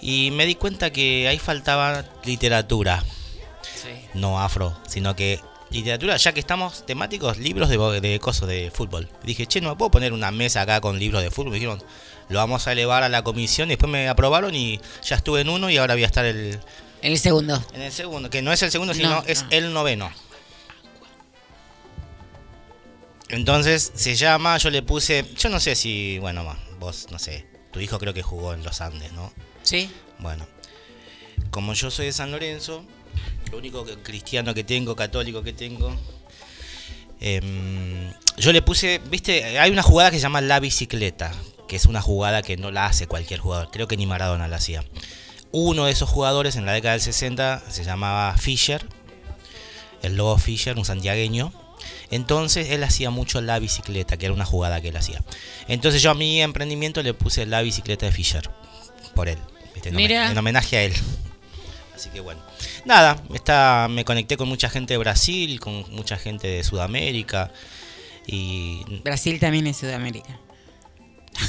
[0.01, 3.03] y me di cuenta que ahí faltaba literatura.
[4.13, 9.07] No afro, sino que literatura, ya que estamos temáticos, libros de, de cosas de fútbol.
[9.23, 11.51] Dije, che, no me puedo poner una mesa acá con libros de fútbol.
[11.51, 11.81] Me dijeron,
[12.27, 13.69] lo vamos a elevar a la comisión.
[13.69, 16.59] Después me aprobaron y ya estuve en uno y ahora voy a estar el,
[17.01, 17.63] En el segundo.
[17.73, 18.29] en el segundo.
[18.29, 19.49] Que no es el segundo, sino No, es no.
[19.51, 20.11] el noveno.
[23.29, 27.79] Entonces se llama, yo le puse, yo no sé si, bueno, vos, no sé, tu
[27.81, 29.33] hijo creo que jugó en los Andes, ¿no?
[29.63, 29.91] ¿Sí?
[30.19, 30.47] Bueno,
[31.51, 32.85] como yo soy de San Lorenzo,
[33.51, 35.93] lo único que- cristiano que tengo, católico que tengo,
[37.19, 41.33] em, yo le puse, viste, hay una jugada que se llama la bicicleta,
[41.67, 44.55] que es una jugada que no la hace cualquier jugador, creo que ni Maradona la
[44.55, 44.85] hacía.
[45.51, 48.85] Uno de esos jugadores en la década del 60 se llamaba Fischer,
[50.03, 51.51] el lobo Fischer, un santiagueño.
[52.11, 55.23] Entonces él hacía mucho la bicicleta, que era una jugada que él hacía.
[55.67, 58.49] Entonces yo a mi emprendimiento le puse la bicicleta de Fischer,
[59.13, 59.37] por él,
[59.73, 59.89] ¿viste?
[59.89, 60.31] En, homen- Mira.
[60.31, 60.93] en homenaje a él.
[61.95, 62.41] Así que bueno.
[62.85, 67.51] Nada, está, me conecté con mucha gente de Brasil, con mucha gente de Sudamérica
[68.25, 70.37] y, Brasil también es Sudamérica.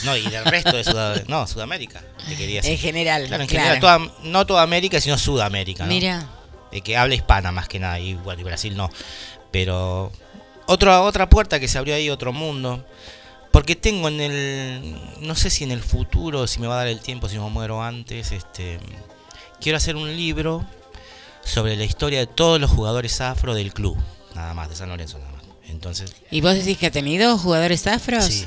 [0.05, 1.27] No, y del resto de Sudamérica.
[1.29, 2.73] No, Sudamérica, te quería decir.
[2.73, 3.27] En general.
[3.27, 3.65] Claro, en claro.
[3.75, 5.85] general, toda- no toda América, sino Sudamérica.
[5.85, 5.89] ¿no?
[5.91, 6.29] Mira.
[6.73, 8.91] Eh, que habla hispana más que nada, y bueno, y Brasil no.
[9.51, 10.13] Pero
[10.67, 12.85] otra otra puerta que se abrió ahí, otro mundo.
[13.51, 16.89] Porque tengo en el, no sé si en el futuro, si me va a dar
[16.89, 18.79] el tiempo, si me muero antes, este,
[19.59, 20.67] quiero hacer un libro
[21.43, 23.97] sobre la historia de todos los jugadores afro del club,
[24.35, 25.45] nada más, de San Lorenzo nada más.
[25.71, 28.27] Entonces, ¿Y vos decís que ha tenido jugadores afros?
[28.27, 28.47] sí,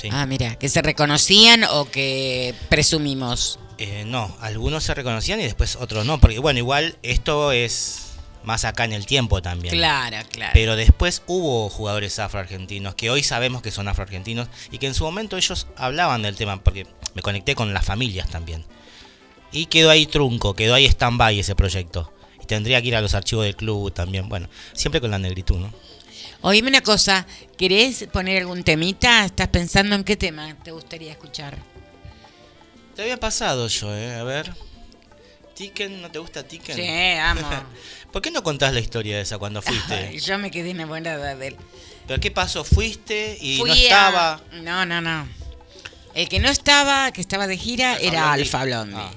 [0.00, 0.08] sí.
[0.12, 3.58] Ah, mira, que se reconocían o que presumimos.
[3.78, 8.10] Eh, no, algunos se reconocían y después otros no, porque bueno, igual esto es
[8.42, 9.74] más acá en el tiempo también.
[9.74, 10.52] Claro, claro.
[10.54, 15.04] Pero después hubo jugadores afroargentinos que hoy sabemos que son afroargentinos y que en su
[15.04, 18.64] momento ellos hablaban del tema porque me conecté con las familias también.
[19.52, 22.12] Y quedó ahí trunco, quedó ahí stand-by ese proyecto.
[22.42, 24.28] Y tendría que ir a los archivos del club también.
[24.28, 25.72] Bueno, siempre con la negritud, ¿no?
[26.42, 27.26] Oíme una cosa,
[27.58, 29.24] ¿querés poner algún temita?
[29.26, 31.56] ¿Estás pensando en qué tema te gustaría escuchar?
[32.96, 34.14] Te había pasado yo, ¿eh?
[34.14, 34.52] A ver.
[35.54, 36.00] ¿Tiken?
[36.00, 36.74] ¿No te gusta Tiken?
[36.76, 36.88] Sí,
[37.20, 37.46] amo.
[38.12, 40.18] ¿Por qué no contás la historia esa cuando fuiste?
[40.18, 41.56] Yo me quedé enamorada de él.
[42.06, 42.64] ¿Pero qué pasó?
[42.64, 44.40] ¿Fuiste y Fui no a- estaba?
[44.62, 45.28] No, no, no.
[46.14, 48.42] El que no estaba, que estaba de gira, Alfa era Blondie.
[48.42, 48.96] Alfa Blondie.
[48.98, 49.10] Ah.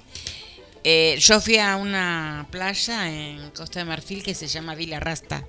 [0.84, 5.44] Eh, yo fui a una playa en Costa de Marfil que se llama Villa Rasta.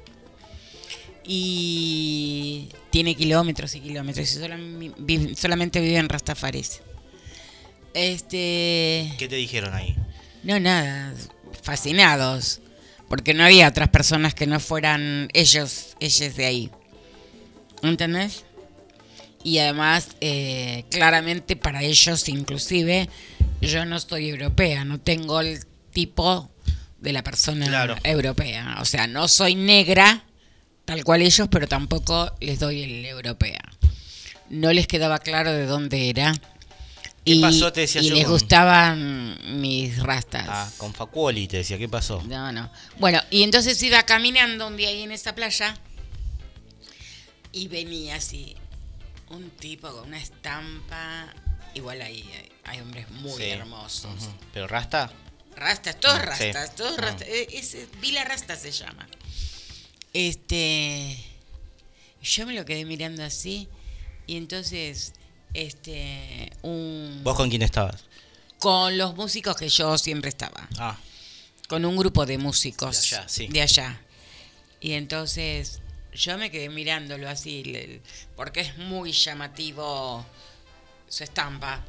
[1.26, 4.30] Y tiene kilómetros y kilómetros.
[4.36, 6.80] Y solamente viven Rastafaris.
[7.94, 9.12] Este.
[9.18, 9.96] ¿Qué te dijeron ahí?
[10.42, 11.14] No, nada.
[11.62, 12.60] Fascinados.
[13.08, 16.70] Porque no había otras personas que no fueran ellos, ellos de ahí.
[17.82, 18.44] ¿Entendés?
[19.42, 23.08] Y además, eh, claramente para ellos inclusive,
[23.60, 25.60] yo no soy europea, no tengo el
[25.92, 26.50] tipo
[26.98, 27.96] de la persona Claro.
[28.02, 28.78] europea.
[28.80, 30.24] O sea, no soy negra,
[30.84, 33.60] tal cual ellos, pero tampoco les doy el europea.
[34.50, 36.32] No les quedaba claro de dónde era.
[37.24, 37.72] ¿Qué pasó?
[37.72, 40.44] Te decía y yo les con- gustaban mis rastas.
[40.46, 42.22] Ah, con Facuoli te decía, ¿qué pasó?
[42.28, 42.70] No, no.
[42.98, 45.74] Bueno, y entonces iba caminando un día ahí en esa playa
[47.52, 48.56] y venía así
[49.30, 51.32] un tipo con una estampa.
[51.74, 53.44] Igual ahí hay, hay hombres muy Sí.
[53.50, 54.28] hermosos.
[54.52, 55.10] ¿Pero Rasta?
[55.56, 56.26] Rastas, todos sí.
[56.52, 57.26] rastas, todos rastas.
[57.28, 59.06] Eh, Es, Vila Rasta se llama.
[60.14, 61.18] Este.
[62.22, 63.68] Yo me lo quedé mirando así
[64.26, 65.12] y entonces.
[65.52, 66.50] Este.
[66.62, 67.20] Un.
[67.22, 68.04] ¿Vos con quién estabas?
[68.58, 70.68] Con los músicos que yo siempre estaba.
[70.78, 70.96] Ah,
[71.68, 73.46] con un grupo de músicos De allá, sí.
[73.48, 74.00] de allá.
[74.80, 75.80] Y entonces
[76.14, 78.00] yo me quedé mirándolo así,
[78.36, 80.24] porque es muy llamativo
[81.08, 81.84] su estampa.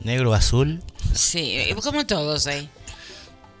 [0.00, 0.82] negro, azul.
[1.14, 2.68] Sí, eh, como todos ahí.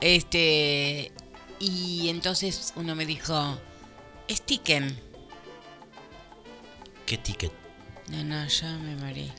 [0.00, 1.12] Este,
[1.58, 3.60] y entonces uno me dijo,
[4.30, 4.98] es Tiken.
[7.06, 7.52] ¿Qué ticket?
[8.08, 9.30] No, no, yo me morí.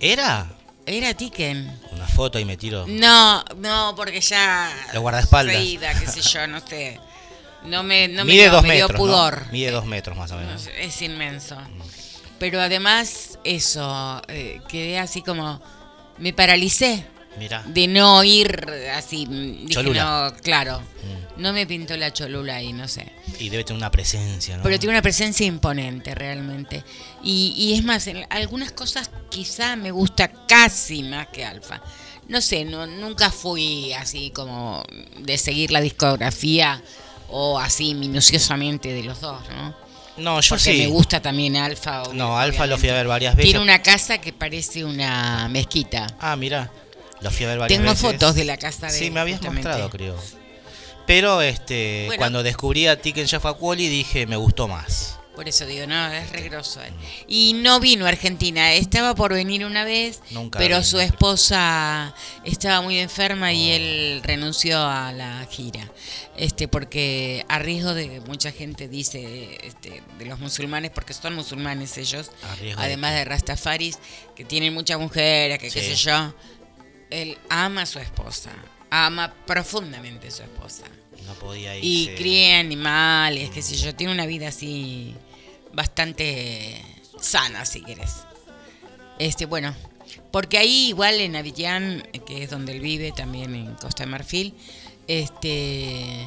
[0.00, 0.50] ¿Era?
[0.86, 1.80] Era Tiken.
[1.92, 2.84] Una foto y me tiro.
[2.88, 4.70] No, no, porque ya...
[4.92, 5.54] Los guardaespaldas.
[5.56, 6.98] Seguida, qué sé yo, no sé.
[7.64, 8.98] No me, no me Mide dio- dos me dio metros.
[9.00, 9.04] ¿no?
[9.06, 9.52] pudor.
[9.52, 10.68] Mide dos metros más o No menos.
[10.78, 11.56] Es inmenso.
[12.38, 15.60] Pero además, eso, eh, quedé así como.
[16.18, 17.06] Me paralicé
[17.38, 17.62] Mira.
[17.66, 19.26] de no ir así.
[19.26, 20.30] mm, Dije, Cholula.
[20.30, 20.80] no, claro.
[20.80, 21.42] Mm.
[21.42, 23.06] No me pintó la cholula ahí, no sé.
[23.38, 24.62] Y debe tener una presencia, ¿no?
[24.64, 26.82] Pero tiene una presencia imponente realmente.
[27.22, 31.80] Y, y es más, en algunas cosas quizá me gusta casi más que Alfa.
[32.26, 34.82] No sé, no, nunca fui así como
[35.20, 36.82] de seguir la discografía
[37.30, 39.74] o así minuciosamente de los dos, ¿no?
[40.16, 40.78] No, yo Porque sí.
[40.78, 42.02] me gusta también Alfa.
[42.12, 43.50] No, Alfa lo fui a ver varias veces.
[43.52, 46.08] Tiene una casa que parece una mezquita.
[46.18, 46.68] Ah, mira.
[47.20, 48.06] Lo fui a ver varias Tengo veces.
[48.06, 49.68] fotos de la casa de Sí, me habías justamente.
[49.68, 50.16] mostrado, creo.
[51.06, 52.18] Pero este, Bueno.
[52.20, 55.14] cuando descubrí a Tiken Jaffa Wally dije, me gustó más.
[55.34, 56.92] Por eso digo, no, es regroso él.
[57.28, 60.84] Y no vino a Argentina, estaba por venir una vez, Nunca pero vino.
[60.84, 62.12] su esposa
[62.44, 65.88] estaba muy enferma y él renunció a la gira.
[66.36, 71.36] Este, porque a riesgo de que mucha gente dice este, de los musulmanes, porque son
[71.36, 74.00] musulmanes ellos, de además de Rastafaris,
[74.34, 76.34] que tienen muchas mujeres, que qué sé yo,
[77.10, 78.50] él ama a su esposa,
[78.90, 80.84] ama profundamente a su esposa.
[81.26, 82.14] No podía Y irse.
[82.16, 85.14] cría animales, qué sé yo, tiene una vida así
[85.72, 86.82] bastante
[87.20, 88.22] sana, si querés.
[89.18, 89.74] Este, bueno,
[90.30, 94.54] porque ahí igual en Avillán, que es donde él vive, también en Costa de Marfil,
[95.06, 96.22] este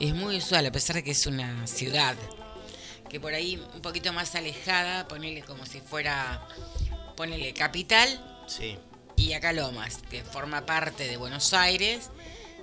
[0.00, 2.16] es muy usual, a pesar de que es una ciudad,
[3.10, 6.46] que por ahí un poquito más alejada, ponele como si fuera,
[7.16, 8.08] ponele capital,
[8.46, 8.76] Sí.
[9.16, 12.10] Y acá Lomas, que forma parte de Buenos Aires,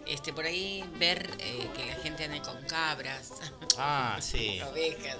[0.08, 3.32] este por ahí ver eh, que la gente ande con cabras,
[3.78, 4.60] Ah, sí.
[4.72, 5.18] ovejas.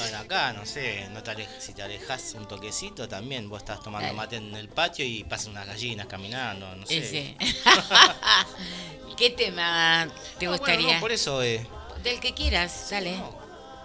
[0.00, 3.80] Bueno, acá, no sé, no te alej- si te alejas un toquecito también, vos estás
[3.82, 4.16] tomando Dale.
[4.16, 6.98] mate en el patio y pasan unas gallinas caminando, no sé.
[6.98, 7.36] Ese.
[9.16, 10.94] ¿Qué tema te No, bueno, gustaría?
[10.94, 11.66] no, por eso, eh,
[12.02, 13.16] Del que quieras, dale.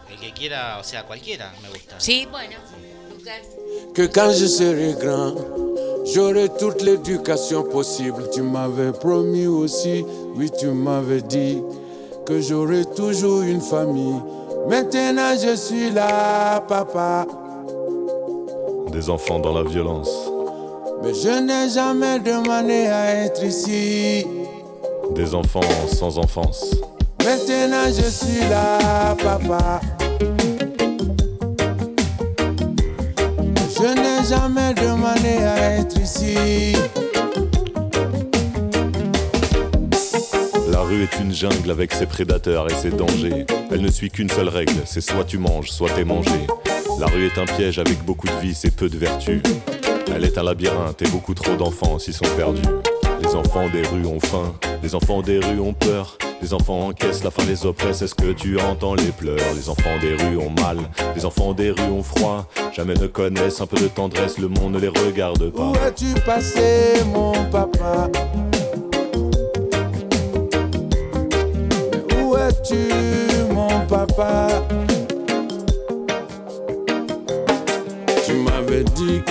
[0.09, 1.99] el que quiera, o sea, cualquiera me gusta.
[1.99, 2.57] Sí, bueno,
[3.09, 3.41] Lucas.
[3.93, 4.07] que
[4.47, 5.68] serai grand,
[6.13, 8.23] j'aurai toute l'éducation possible.
[8.33, 10.05] Tu m'avais promis aussi,
[10.35, 11.61] oui, tu m'avais dit
[12.25, 14.21] que j'aurai toujours une famille.
[14.69, 17.25] Maintenant, je suis là, papa,
[18.91, 20.09] Des enfants dans la violence,
[21.03, 24.25] mais je n'ai jamais demandé à être ici.
[25.15, 26.65] des enfants sans enfance,
[27.23, 29.81] Maintenant, je suis là, papa.
[34.29, 36.73] Jamais demandé à être ici.
[40.71, 43.47] La rue est une jungle avec ses prédateurs et ses dangers.
[43.71, 46.45] Elle ne suit qu'une seule règle, c'est soit tu manges, soit t'es mangé.
[46.99, 49.41] La rue est un piège avec beaucoup de vices et peu de vertus.
[50.13, 52.61] Elle est un labyrinthe et beaucoup trop d'enfants s'y sont perdus.
[53.23, 54.53] Les enfants des rues ont faim,
[54.83, 56.19] les enfants des rues ont peur.
[56.41, 59.97] Les enfants encaissent, la faim les oppresse, est-ce que tu entends les pleurs Les enfants
[60.01, 60.77] des rues ont mal,
[61.15, 62.47] les enfants des rues ont froid.
[62.73, 65.63] Jamais ne connaissent un peu de tendresse, le monde ne les regarde pas.
[65.63, 68.09] Où es-tu passé, mon papa?
[72.21, 74.47] Où es-tu, mon papa?
[78.25, 79.21] Tu m'avais dit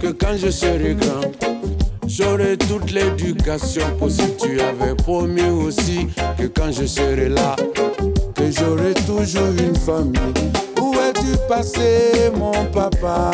[0.00, 1.30] que quand je serai grand,
[2.16, 4.36] j'aurai toute l'éducation possible.
[4.40, 6.08] Tu avais promis aussi
[6.38, 7.56] que quand je serai là,
[8.34, 10.34] que j'aurai toujours une famille.
[10.80, 13.30] Où es-tu passé, mon papa?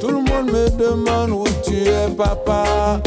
[0.00, 3.00] Tout le monde me demande où tu es, papa.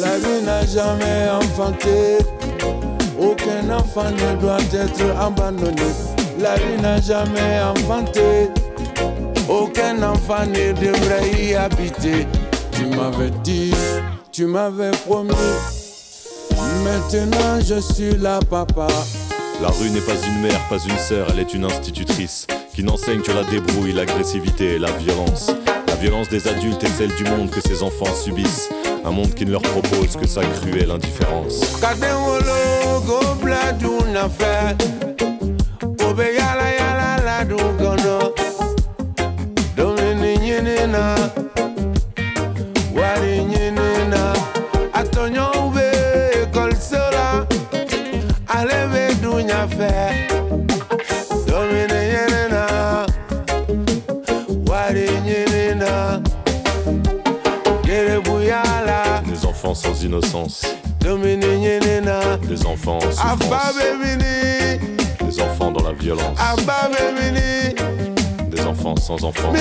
[0.00, 2.18] La vie n'a jamais enfanté.
[3.20, 6.11] Aucun enfant ne doit être abandonné.
[6.38, 8.48] La vie n'a jamais enfanté.
[9.48, 12.26] Aucun enfant ne devrait y habiter.
[12.72, 13.72] Tu m'avais dit,
[14.30, 15.30] tu m'avais promis.
[16.84, 18.86] Maintenant je suis là, papa.
[19.60, 23.20] La rue n'est pas une mère, pas une sœur, elle est une institutrice qui n'enseigne
[23.20, 25.52] que la débrouille, l'agressivité et la violence.
[25.86, 28.70] La violence des adultes et celle du monde que ces enfants subissent.
[29.04, 31.60] Un monde qui ne leur propose que sa cruelle indifférence.
[60.12, 60.62] l'innocence.
[62.48, 63.74] Des enfants en souffrance.
[65.24, 66.38] Des enfants dans la violence.
[68.50, 69.56] Des enfants sans enfance.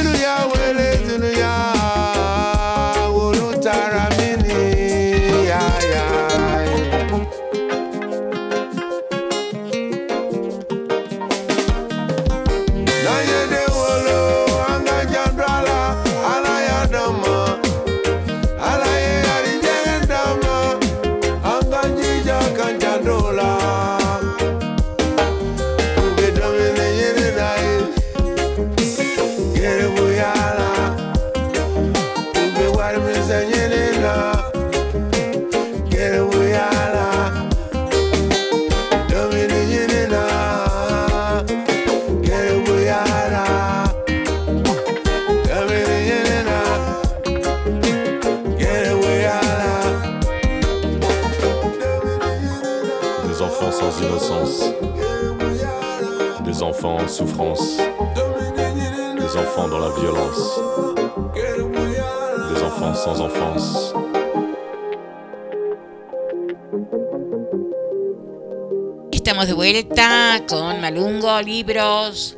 [70.91, 72.35] Malungo, libros.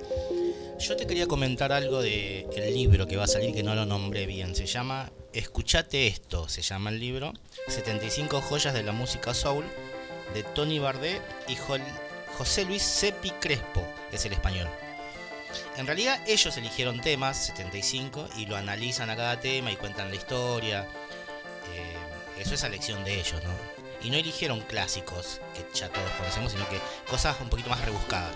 [0.78, 3.88] Yo te quería comentar algo de el libro que va a salir que no lo
[3.88, 4.56] nombré bien.
[4.56, 7.34] Se llama Escuchate esto, se llama el libro.
[7.68, 9.66] 75 joyas de la música soul
[10.36, 11.56] de Tony Bardet y
[12.38, 14.68] José Luis Sepi Crespo, es el español.
[15.78, 20.16] En realidad ellos eligieron temas, 75, y lo analizan a cada tema y cuentan la
[20.16, 20.82] historia.
[21.74, 23.83] Eh, eso es elección de ellos, ¿no?
[24.04, 26.80] Y no eligieron clásicos que ya todos conocemos, sino que
[27.10, 28.32] cosas un poquito más rebuscadas.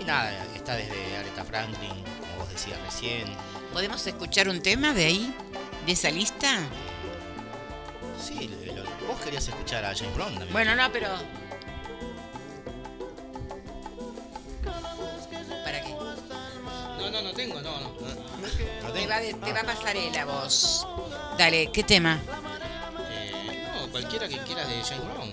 [0.00, 1.90] Y nada, está desde Aretha Franklin,
[2.20, 3.24] como vos decías recién.
[3.72, 5.34] ¿Podemos escuchar un tema de ahí?
[5.86, 6.58] ¿De esa lista?
[8.18, 10.52] Sí, lo- vos querías escuchar a James Brown también.
[10.52, 11.08] Bueno, no, pero.
[15.64, 15.90] ¿Para qué?
[15.90, 17.88] No, no, no tengo, no, no.
[17.90, 19.10] No Te tengo.
[19.10, 20.86] va, te va a pasar él a vos.
[21.38, 22.20] Dale, ¿qué tema?
[23.94, 25.30] Cualquiera que quieras de James Brown.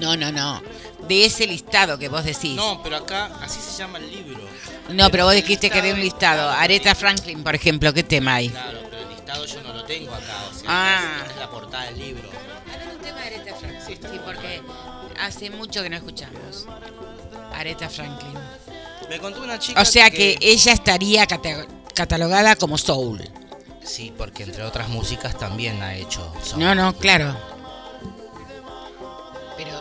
[0.00, 0.60] No, no, no.
[1.08, 2.54] De ese listado que vos decís.
[2.54, 4.38] No, pero acá así se llama el libro.
[4.90, 6.50] No, pero vos dijiste que había un listado.
[6.50, 8.50] Aretha Franklin, por ejemplo, ¿qué tema hay?
[8.50, 10.44] Claro, pero el listado yo no lo tengo acá.
[10.50, 11.16] O sea, Ah.
[11.22, 12.28] esta es la portada del libro.
[12.66, 13.98] Ver, un tema de Aretha Franklin.
[14.12, 14.62] Sí, porque
[15.18, 16.66] hace mucho que no escuchamos.
[17.54, 18.34] Aretha Franklin.
[19.08, 19.80] Me contó una chica.
[19.80, 23.22] O sea que ella estaría cata- catalogada como soul.
[23.82, 26.30] Sí, porque entre otras músicas también ha hecho.
[26.44, 26.60] soul.
[26.60, 27.34] No, no, claro.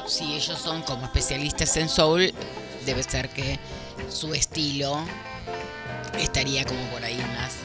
[0.07, 2.33] Si ellos son como especialistas en soul,
[2.85, 3.59] debe ser que
[4.09, 5.03] su estilo
[6.19, 7.55] estaría como por ahí más.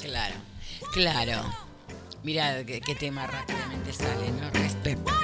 [0.00, 0.34] Claro,
[0.92, 1.42] claro.
[2.22, 4.50] Mira qué, qué tema rápidamente sale, ¿no?
[4.50, 5.23] Respeto.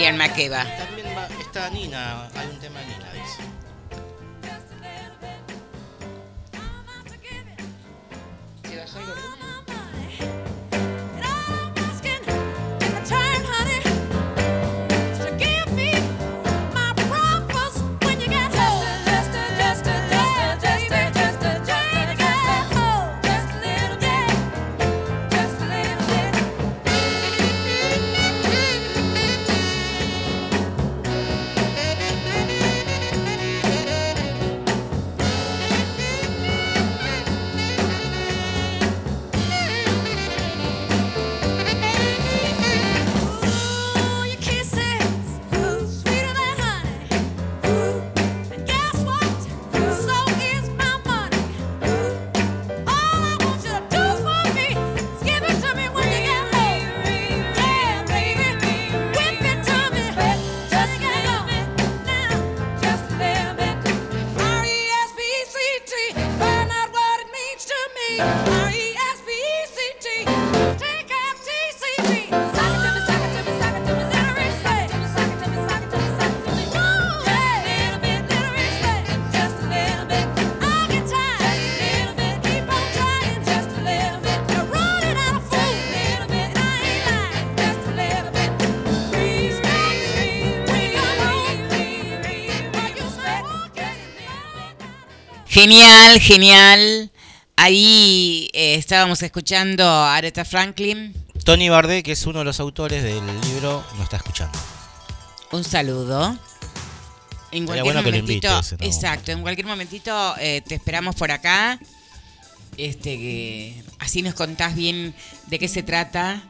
[0.00, 0.16] Miriam.
[0.78, 3.09] También va, está Nina, hay un tema de Nina,
[95.60, 97.10] Genial, genial.
[97.54, 101.12] Ahí eh, estábamos escuchando a Aretha Franklin.
[101.44, 104.58] Tony Bardet, que es uno de los autores del libro, nos está escuchando.
[105.52, 106.34] Un saludo.
[107.52, 111.78] En cualquier bueno que lo invites, exacto, en cualquier momentito eh, te esperamos por acá.
[112.78, 115.14] Este, que así nos contás bien
[115.48, 116.42] de qué se trata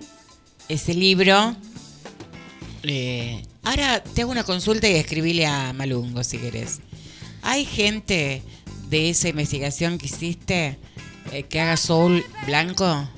[0.69, 1.57] ese libro.
[2.85, 6.79] Eh, ahora te hago una consulta y escribile a Malungo si querés.
[7.43, 8.45] ¿Hay gente
[8.91, 10.79] de esa investigación que hiciste
[11.33, 13.09] eh, que haga soul blanco?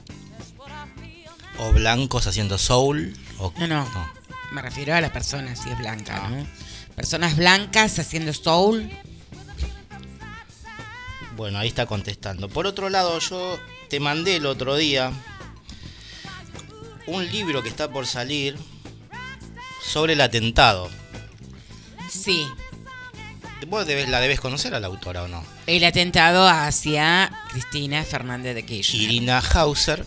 [1.59, 3.16] O blancos haciendo soul.
[3.39, 4.12] O, No, no.
[4.53, 6.47] Me refiero a la persona si es blanca, ¿no?
[6.95, 8.91] Personas blancas haciendo soul.
[11.37, 12.51] Bueno, ahí está contestando.
[12.51, 13.59] Por otro lado, yo
[13.89, 15.11] te mandé el otro día
[17.07, 18.59] un libro que está por salir
[19.83, 20.91] sobre el atentado.
[22.11, 22.47] Sí,
[23.66, 25.44] Vos debes- la debes conocer a la autora o no.
[25.66, 29.02] El atentado hacia Cristina Fernández de Kirchner.
[29.02, 30.04] Irina Hauser.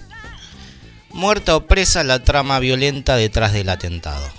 [1.12, 4.30] Muerta o presa la trama violenta detrás del atentado.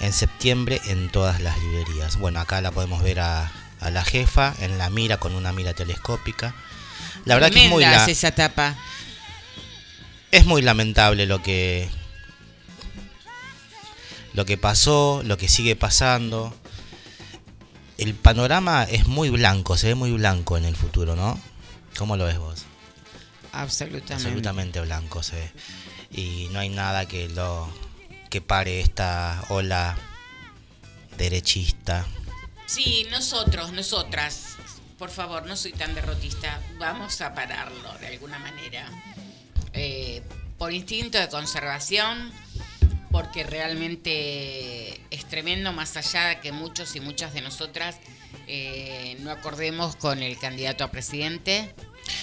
[0.00, 2.18] En septiembre en todas las librerías.
[2.18, 5.74] Bueno, acá la podemos ver a, a la jefa en la mira con una mira
[5.74, 6.54] telescópica.
[7.24, 8.76] La verdad que es muy, la- es esa tapa.
[10.30, 11.88] es muy lamentable lo que
[14.34, 16.54] lo que pasó, lo que sigue pasando.
[17.98, 21.38] El panorama es muy blanco, se ve muy blanco en el futuro, ¿no?
[21.96, 22.64] ¿Cómo lo ves vos?
[23.52, 24.14] Absolutamente.
[24.14, 25.52] absolutamente blanco se ve.
[26.12, 27.68] Y no hay nada que lo
[28.30, 29.98] que pare esta ola
[31.16, 32.06] derechista.
[32.66, 34.56] Sí, nosotros, nosotras,
[34.96, 38.88] por favor, no soy tan derrotista, vamos a pararlo de alguna manera.
[39.72, 40.22] Eh,
[40.56, 42.30] por instinto de conservación,
[43.10, 47.96] porque realmente es tremendo, más allá de que muchos y muchas de nosotras
[48.46, 51.74] eh, no acordemos con el candidato a presidente.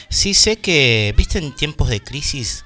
[0.10, 2.66] Sí sé que, viste, en tiempos de crisis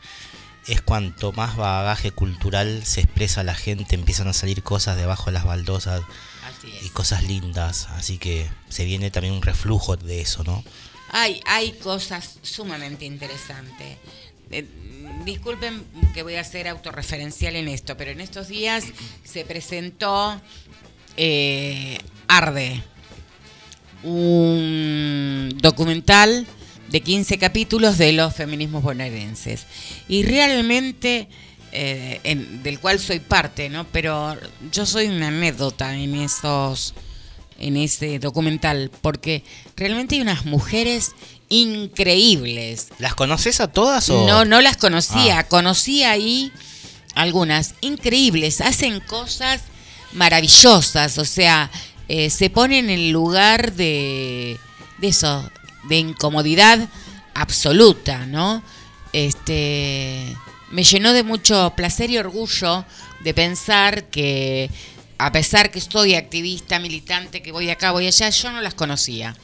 [0.67, 5.31] es cuanto más bagaje cultural se expresa la gente, empiezan a salir cosas debajo de
[5.31, 6.01] las baldosas
[6.83, 10.63] y cosas lindas, así que se viene también un reflujo de eso, ¿no?
[11.11, 13.97] Hay, hay cosas sumamente interesantes.
[14.51, 14.65] Eh,
[15.25, 15.83] disculpen
[16.13, 18.85] que voy a ser autorreferencial en esto, pero en estos días
[19.23, 20.39] se presentó
[21.17, 22.81] eh, Arde,
[24.03, 26.47] un documental
[26.89, 29.65] de 15 capítulos de los feminismos bonaerenses.
[30.07, 31.27] Y realmente,
[31.71, 33.85] eh, del cual soy parte, ¿no?
[33.91, 34.35] Pero
[34.71, 36.93] yo soy una anécdota en esos
[37.59, 39.43] en ese documental, porque
[39.75, 41.11] realmente hay unas mujeres
[41.49, 42.87] increíbles.
[42.99, 44.25] ¿Las conoces a todas o...?
[44.27, 45.43] No, no las conocía, Ah.
[45.47, 46.51] conocí ahí
[47.15, 49.61] algunas increíbles, hacen cosas
[50.13, 51.69] maravillosas, o sea,
[52.07, 54.57] eh, se ponen en el lugar de,
[54.99, 55.49] de eso,
[55.89, 56.87] de incomodidad
[57.33, 58.63] absoluta, ¿no?
[59.13, 60.25] Este,
[60.71, 62.85] me llenó de mucho placer y orgullo
[63.21, 64.69] de pensar que
[65.17, 69.35] a pesar que estoy activista, militante, que voy acá, voy allá, yo no las conocía.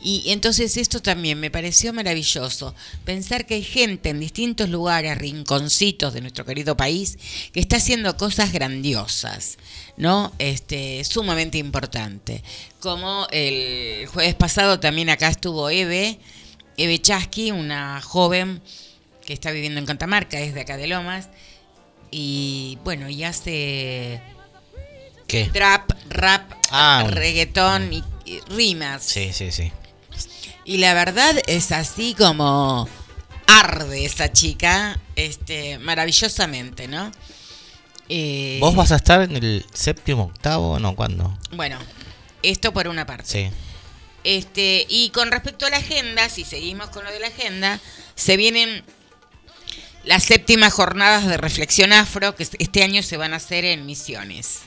[0.00, 6.12] Y entonces esto también me pareció maravilloso, pensar que hay gente en distintos lugares, rinconcitos
[6.14, 7.18] de nuestro querido país,
[7.52, 9.58] que está haciendo cosas grandiosas,
[9.96, 10.32] ¿no?
[10.38, 12.42] Este, sumamente importante.
[12.80, 16.18] Como el jueves pasado también acá estuvo Eve,
[16.76, 18.62] Eve Chasky, una joven
[19.24, 21.28] que está viviendo en Catamarca, es de acá de Lomas,
[22.10, 24.20] y bueno, y hace
[25.28, 25.48] ¿Qué?
[25.52, 28.02] trap, rap, Ah, reggaetón y
[28.48, 29.02] rimas.
[29.02, 29.72] Sí, sí, sí.
[30.64, 32.88] Y la verdad es así como
[33.46, 37.10] arde esa chica, este, maravillosamente, ¿no?
[38.08, 40.78] Eh, ¿Vos vas a estar en el séptimo, octavo?
[40.78, 41.36] No, ¿cuándo?
[41.52, 41.78] Bueno,
[42.42, 43.24] esto por una parte.
[43.26, 43.50] Sí.
[44.24, 47.80] Este, y con respecto a la agenda, si seguimos con lo de la agenda,
[48.14, 48.84] se vienen
[50.04, 54.60] las séptimas jornadas de reflexión afro que este año se van a hacer en Misiones.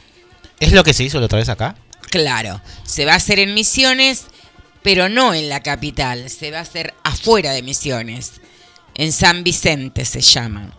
[0.59, 1.76] ¿Es lo que se hizo la otra vez acá?
[2.14, 4.26] Claro, se va a hacer en Misiones,
[4.84, 8.34] pero no en la capital, se va a hacer afuera de Misiones,
[8.93, 10.78] en San Vicente se llama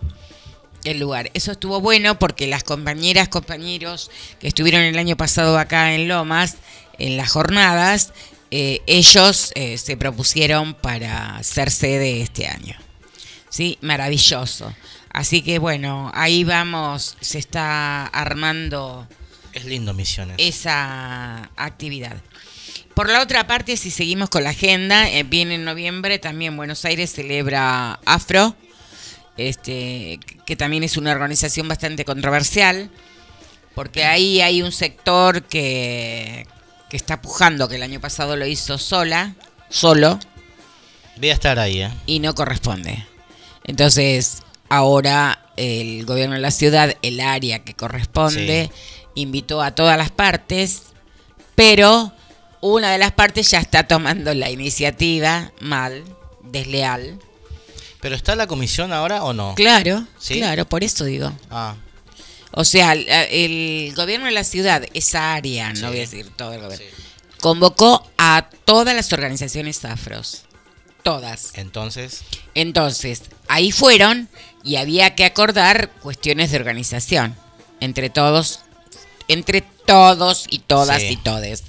[0.84, 1.32] el lugar.
[1.34, 6.58] Eso estuvo bueno porque las compañeras, compañeros que estuvieron el año pasado acá en Lomas,
[7.00, 8.12] en las jornadas,
[8.52, 12.76] eh, ellos eh, se propusieron para ser sede este año.
[13.48, 14.72] Sí, maravilloso.
[15.12, 19.08] Así que bueno, ahí vamos, se está armando
[19.54, 20.36] Es lindo Misiones.
[20.38, 22.16] esa actividad.
[22.94, 26.84] Por la otra parte, si seguimos con la agenda, eh, viene en noviembre también Buenos
[26.84, 28.54] Aires celebra Afro,
[29.36, 32.90] este, que también es una organización bastante controversial,
[33.74, 36.46] porque ahí hay un sector que,
[36.90, 39.34] que está pujando, que el año pasado lo hizo sola,
[39.68, 40.20] solo,
[41.16, 41.90] Voy a estar ahí, ¿eh?
[42.06, 43.06] y no corresponde.
[43.64, 48.70] Entonces, ahora el gobierno de la ciudad, el área que corresponde,
[49.14, 50.82] invitó a todas las partes,
[51.54, 52.12] pero
[52.60, 56.02] una de las partes ya está tomando la iniciativa mal,
[56.42, 57.18] desleal.
[58.00, 59.54] ¿Pero está la comisión ahora o no?
[59.54, 60.34] Claro, ¿Sí?
[60.38, 61.32] claro, por eso digo.
[61.50, 61.74] Ah,
[62.52, 65.82] O sea, el, el gobierno de la ciudad, esa área, Sí.
[65.82, 67.02] no voy a decir todo el gobierno, sí.
[67.40, 70.42] convocó a todas las organizaciones afros.
[71.02, 71.52] Todas.
[71.54, 72.22] Entonces,
[72.54, 74.28] Entonces, ahí fueron
[74.62, 77.36] y había que acordar cuestiones de organización
[77.80, 78.60] entre todos,
[79.28, 81.08] entre todos y todas Sí.
[81.10, 81.64] y todes.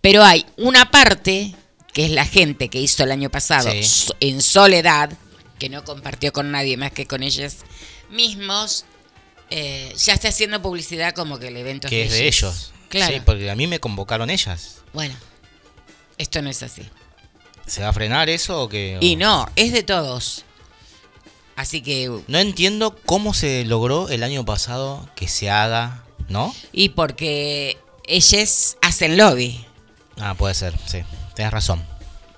[0.00, 1.54] Pero hay una parte
[1.92, 4.12] que es la gente que hizo el año pasado Sí.
[4.20, 5.10] en soledad,
[5.58, 7.54] que no compartió con nadie más que con ellos
[8.10, 8.84] mismos,
[9.50, 12.42] eh, ya está haciendo publicidad como que el evento que es de ellos.
[12.42, 12.72] ellos.
[12.88, 13.14] Claro.
[13.14, 14.76] Sí, porque a mí me convocaron ellas.
[14.92, 15.14] Bueno,
[16.18, 16.82] esto no es así.
[17.66, 18.98] ¿Se va a frenar eso o qué?
[19.00, 20.44] Y no, es de todos.
[21.56, 26.54] Así que, No entiendo cómo se logró el año pasado que se haga, ¿no?
[26.72, 29.64] y porque ellas hacen lobby.
[30.18, 31.02] Ah, puede ser, sí.
[31.34, 31.84] Tienes razón.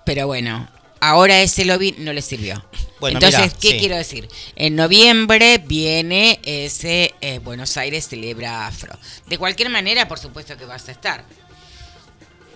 [0.05, 0.69] Pero bueno,
[1.01, 2.65] ahora ese lobby no le sirvió.
[3.01, 3.79] Bueno, Entonces, ¿qué sí.
[3.79, 4.29] quiero decir?
[4.57, 8.99] En noviembre viene ese eh, Buenos Aires celebra Afro.
[9.27, 11.25] De cualquier manera, por supuesto que vas a estar.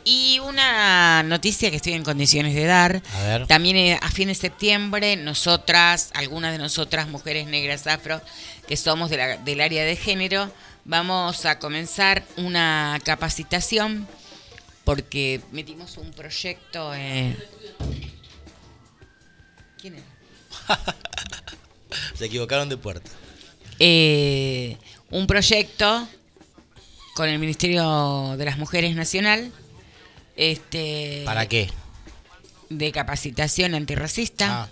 [0.04, 3.00] Y una noticia que estoy en condiciones de dar.
[3.14, 3.46] A ver.
[3.46, 8.20] También eh, a fin de septiembre, nosotras, algunas de nosotras, mujeres negras afro,
[8.66, 10.50] que somos de la- del área de género,
[10.84, 14.06] vamos a comenzar una capacitación
[14.84, 16.92] porque metimos un proyecto.
[16.94, 17.36] eh,
[19.80, 20.04] ¿Quién era?
[22.14, 23.10] Se equivocaron de puerta.
[23.78, 24.76] eh,
[25.10, 26.08] un proyecto
[27.14, 29.52] con el Ministerio de las Mujeres Nacional
[30.36, 31.70] este, ¿Para qué?
[32.70, 34.62] de capacitación antirracista.
[34.62, 34.68] Ah,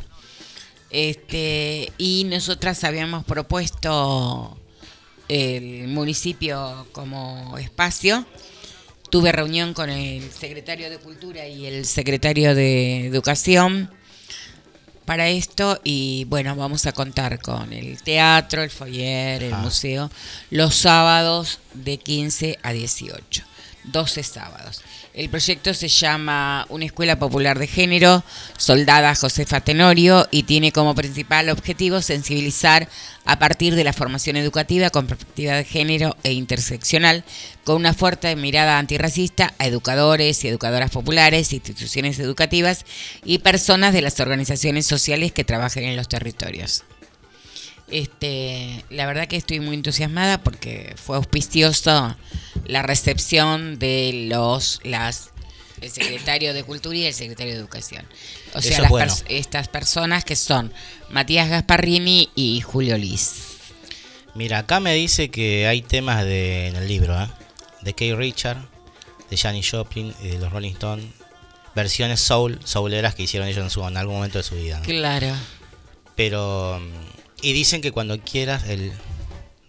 [0.90, 4.58] Este, y nosotras habíamos propuesto
[5.30, 8.26] el municipio como espacio.
[9.10, 13.90] Tuve reunión con el secretario de Cultura y el secretario de Educación
[15.04, 19.58] para esto y bueno, vamos a contar con el teatro, el foyer, el Ah.
[19.58, 20.10] museo,
[20.50, 23.42] los sábados de 15 a 18.
[23.84, 24.82] 12 sábados.
[25.12, 28.22] El proyecto se llama Una Escuela Popular de Género,
[28.56, 32.88] Soldada Josefa Tenorio, y tiene como principal objetivo sensibilizar
[33.24, 37.24] a partir de la formación educativa con perspectiva de género e interseccional,
[37.64, 42.84] con una fuerte mirada antirracista a educadores y educadoras populares, instituciones educativas
[43.24, 46.84] y personas de las organizaciones sociales que trabajen en los territorios.
[47.90, 52.16] Este, la verdad que estoy muy entusiasmada porque fue auspicioso
[52.66, 55.30] la recepción de los las
[55.80, 58.04] el secretario de Cultura y el secretario de Educación.
[58.54, 59.12] O sea, Eso es las bueno.
[59.12, 60.72] pers- estas personas que son
[61.08, 63.46] Matías Gasparrini y Julio Liz.
[64.34, 67.28] Mira, acá me dice que hay temas de, en el libro, ¿eh?
[67.80, 68.58] De Kay Richard,
[69.30, 71.06] de Janis Joplin, y de los Rolling Stones.
[71.74, 74.78] Versiones soul, souleras que hicieron ellos en, su, en algún momento de su vida.
[74.80, 74.84] ¿no?
[74.84, 75.34] Claro.
[76.14, 76.80] Pero.
[77.42, 78.92] Y dicen que cuando quieras, él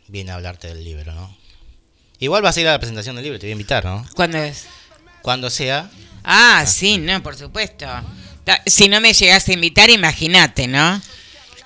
[0.08, 1.36] viene a hablarte del libro, ¿no?
[2.20, 4.06] Igual vas a ir a la presentación del libro, te voy a invitar, ¿no?
[4.14, 4.66] ¿Cuándo es?
[5.22, 5.90] Cuando sea.
[6.24, 7.88] Ah, sí, no, por supuesto.
[8.66, 11.02] Si no me llegas a invitar, imagínate, ¿no?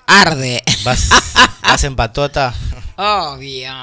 [0.08, 0.64] Arde.
[0.84, 1.10] Vas,
[1.62, 2.54] vas en patota.
[2.96, 3.74] Obvio.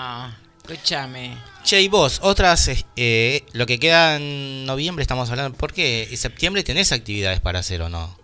[0.65, 1.37] Escúchame.
[1.65, 6.09] Che, y vos, otras, eh, lo que queda en noviembre estamos hablando, ¿por qué?
[6.11, 8.17] ¿En septiembre tenés actividades para hacer o no?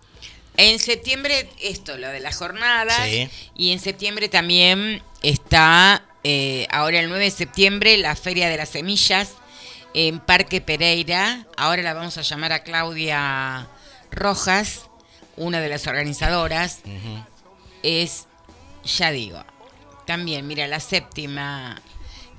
[0.61, 3.07] En septiembre, esto, lo de las jornadas.
[3.09, 3.29] Sí.
[3.55, 8.67] Y en septiembre también está, eh, ahora el 9 de septiembre, la Feria de las
[8.67, 9.35] Semillas
[9.93, 11.47] en Parque Pereira.
[11.55, 13.69] Ahora la vamos a llamar a Claudia
[14.11, 14.89] Rojas,
[15.37, 16.79] una de las organizadoras.
[17.81, 18.27] Es,
[18.83, 19.41] ya digo,
[20.05, 21.81] también, mira, la séptima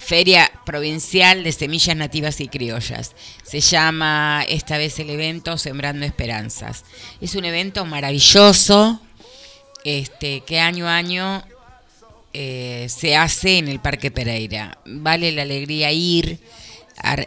[0.00, 3.14] Feria Provincial de Semillas Nativas y Criollas.
[3.44, 6.84] Se llama esta vez el evento Sembrando Esperanzas.
[7.20, 9.00] Es un evento maravilloso
[9.84, 11.44] este, que año a año
[12.32, 14.78] eh, se hace en el Parque Pereira.
[14.86, 16.40] Vale la alegría ir,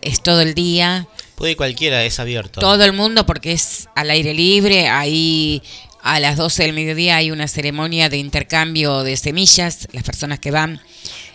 [0.02, 2.60] es todo el día, Puede cualquiera, es abierto.
[2.60, 5.62] todo el mundo porque es al aire libre, ahí
[6.02, 10.52] a las 12 del mediodía hay una ceremonia de intercambio de semillas, las personas que
[10.52, 10.82] van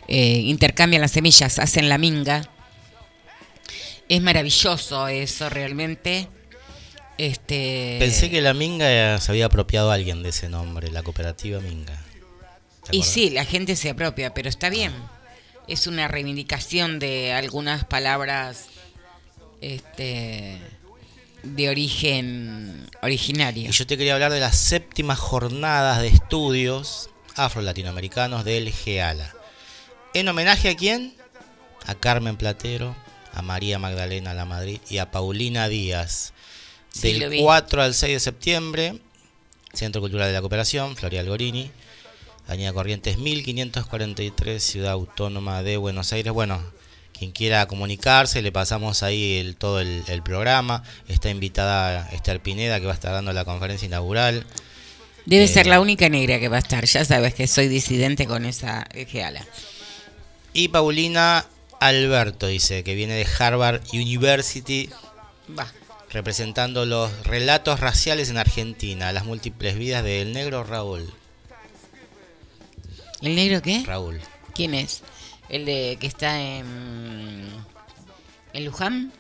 [0.09, 2.49] eh, intercambian las semillas, hacen la minga.
[4.09, 6.29] Es maravilloso eso realmente.
[7.19, 12.01] Este Pensé que la Minga se había apropiado alguien de ese nombre, la cooperativa Minga.
[12.89, 14.93] ¿Te Y sí, la gente se apropia, pero está bien.
[15.67, 18.67] Es una reivindicación de algunas palabras
[19.61, 20.59] este,
[21.43, 23.69] de origen originario.
[23.69, 29.35] Y yo te quería hablar de las séptimas jornadas de estudios afro-latinoamericanos del GEALA.
[30.15, 31.15] ¿En homenaje a quién?
[31.87, 32.95] A Carmen Platero,
[33.33, 36.33] a María Magdalena La Madrid y a Paulina Díaz.
[36.93, 37.41] Sí, Del vi.
[37.41, 38.99] 4 al 6 de septiembre,
[39.73, 41.71] Centro Cultural de la Cooperación, Floria Algorini,
[42.47, 46.33] Avenida Corrientes 1543, Ciudad Autónoma de Buenos Aires.
[46.33, 46.63] Bueno,
[47.17, 50.83] quien quiera comunicarse, le pasamos ahí el, todo el, el programa.
[51.09, 54.47] Está invitada Esther Pineda, que va a estar dando la conferencia inaugural.
[55.27, 56.85] Debe Eh, ser la única negra que va a estar.
[56.87, 59.45] Ya sabes que soy disidente con esa geala.
[60.59, 61.47] Y Paulina
[61.79, 64.91] Alberto dice que viene de Harvard University.
[65.47, 65.73] Bah,
[66.11, 71.15] representando los relatos raciales en Argentina, las múltiples vidas del negro Raúl.
[73.23, 73.85] ¿El negro qué?
[73.87, 74.21] Raúl.
[74.53, 75.03] ¿Quién es?
[75.49, 77.47] ¿El de que está en,
[78.53, 79.13] en Luján?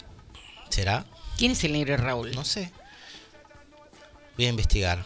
[0.70, 1.06] ¿Será?
[1.36, 2.32] ¿Quién es el negro Raúl?
[2.32, 2.72] No sé.
[4.36, 5.04] Voy a investigar.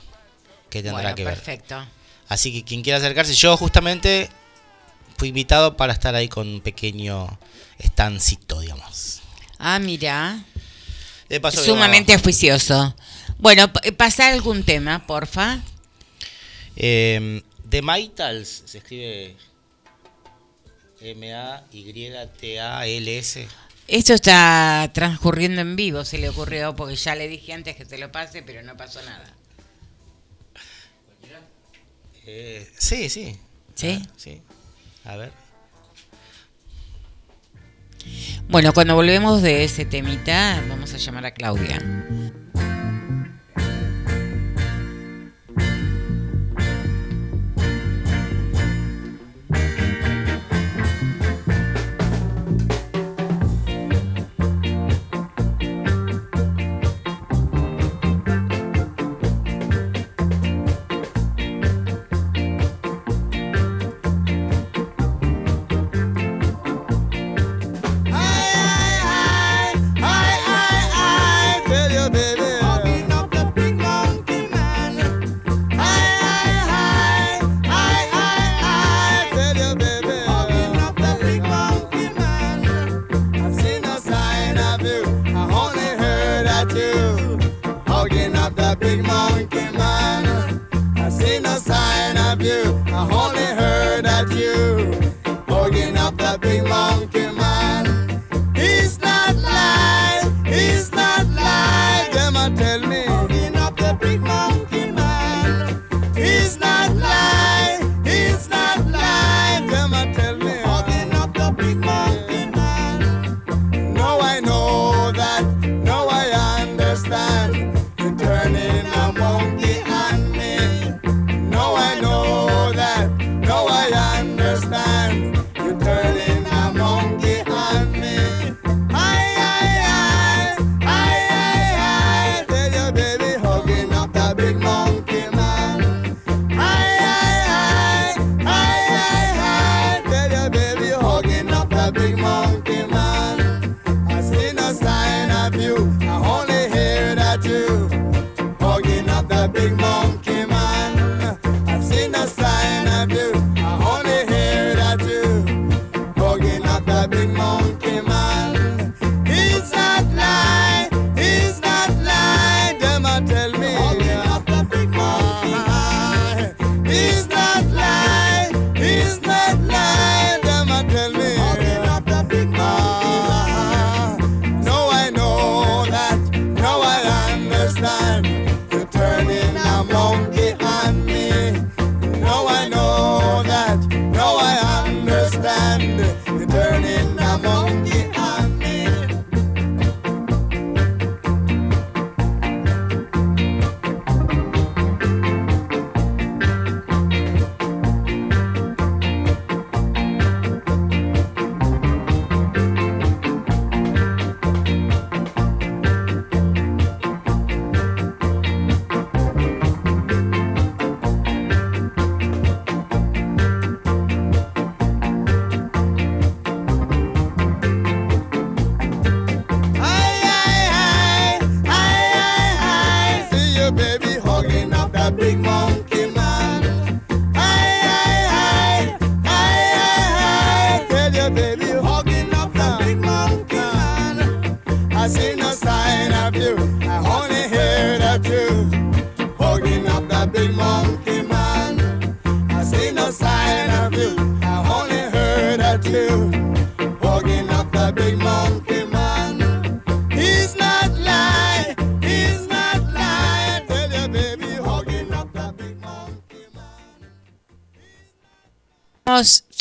[0.70, 1.34] ¿Qué tendrá que ver?
[1.34, 1.86] Perfecto.
[2.26, 4.30] Así que quien quiera acercarse, yo justamente
[5.22, 7.38] fui invitado para estar ahí con un pequeño
[7.78, 9.20] estancito, digamos.
[9.56, 10.44] Ah, mira.
[11.40, 12.96] Paso, Sumamente digamos, juicioso.
[13.38, 15.60] Bueno, eh, pasa algún tema, porfa.
[16.74, 19.36] Eh, The Maitals se escribe
[21.00, 22.26] M-A-Y-T-A-L-S.
[23.86, 27.96] Esto está transcurriendo en vivo, se le ocurrió, porque ya le dije antes que te
[27.96, 29.32] lo pase, pero no pasó nada.
[32.26, 33.38] Eh, sí, sí.
[33.76, 34.02] ¿Sí?
[34.04, 34.42] Ah, sí.
[35.04, 35.32] A ver.
[38.48, 41.80] Bueno, cuando volvemos de ese temita, vamos a llamar a Claudia.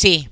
[0.01, 0.27] Sí.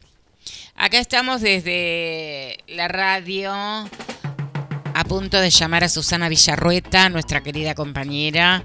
[0.74, 8.63] Acá estamos desde la radio a punto de llamar a Susana Villarrueta, nuestra querida compañera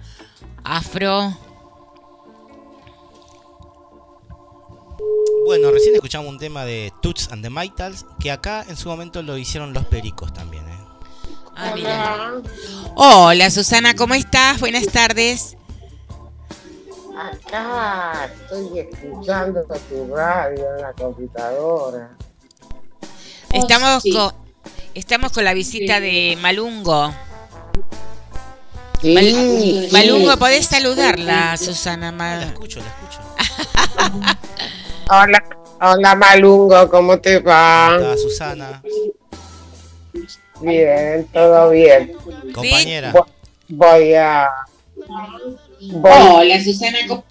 [0.64, 1.36] afro.
[5.44, 9.22] Bueno, recién escuchamos un tema de Toots and the Mitals, que acá en su momento
[9.22, 10.66] lo hicieron los pericos también.
[10.66, 10.78] ¿eh?
[11.54, 12.32] Ah, Hola.
[12.94, 14.58] Hola Susana, ¿cómo estás?
[14.58, 15.58] Buenas tardes
[17.16, 22.10] acá estoy escuchando tu radio en la computadora.
[23.52, 24.32] Estamos, con,
[24.94, 27.14] estamos con la visita de Malungo.
[29.00, 32.10] Sí, Malungo, podés saludarla, Susana.
[32.10, 33.20] La escucho, la escucho.
[35.10, 35.44] hola,
[35.80, 37.96] hola Malungo, ¿cómo te va?
[37.96, 38.82] Hola, Susana.
[40.60, 42.16] Bien, todo bien.
[42.52, 43.12] Compañera.
[43.68, 44.48] Voy a
[45.92, 46.98] Hola, Susana.
[47.08, 47.24] ¿cómo-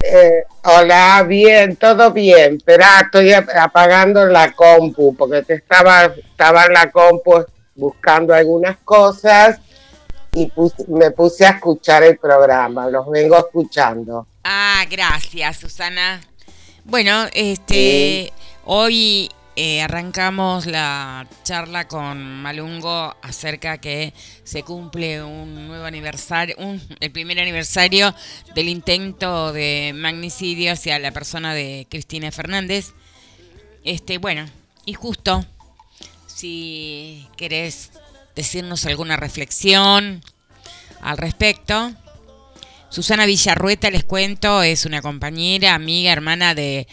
[0.00, 2.56] eh, hola, bien, todo bien.
[2.56, 8.76] Espera, estoy ap- apagando la compu porque te estaba, estaba en la compu buscando algunas
[8.84, 9.58] cosas
[10.32, 10.50] y
[10.88, 12.88] me puse a escuchar el programa.
[12.88, 14.26] Los vengo escuchando.
[14.44, 16.20] Ah, gracias, Susana.
[16.84, 18.32] Bueno, este,
[18.64, 24.12] hoy eh, arrancamos la charla con Malungo acerca que
[24.44, 26.56] se cumple un nuevo aniversario,
[27.00, 28.14] el primer aniversario
[28.54, 32.92] del intento de magnicidio hacia la persona de Cristina Fernández.
[33.82, 34.46] Este, bueno,
[34.84, 35.44] y justo,
[36.26, 37.92] si querés
[38.34, 40.22] decirnos alguna reflexión
[41.00, 41.94] al respecto.
[42.90, 46.86] Susana Villarrueta, les cuento, es una compañera, amiga, hermana de...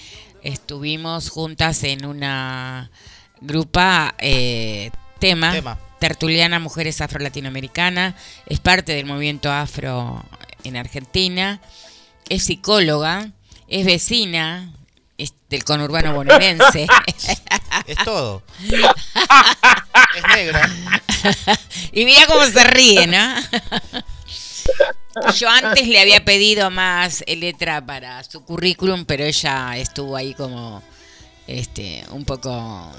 [0.44, 2.91] Estuvimos juntas en una
[3.41, 5.80] grupa eh, tema, Tema.
[6.00, 8.16] Tertuliana Mujeres Afro-Latinoamericanas,
[8.46, 10.24] es parte del movimiento afro
[10.64, 11.62] en Argentina,
[12.30, 13.32] es psicóloga,
[13.68, 14.74] es vecina
[15.18, 16.88] es del conurbano bonaerense.
[17.88, 18.44] Es todo.
[20.16, 20.70] Es negra.
[21.91, 23.36] y mira cómo se ríe, ¿no?
[25.36, 30.82] Yo antes le había pedido más letra para su currículum, pero ella estuvo ahí como
[31.47, 32.91] este un poco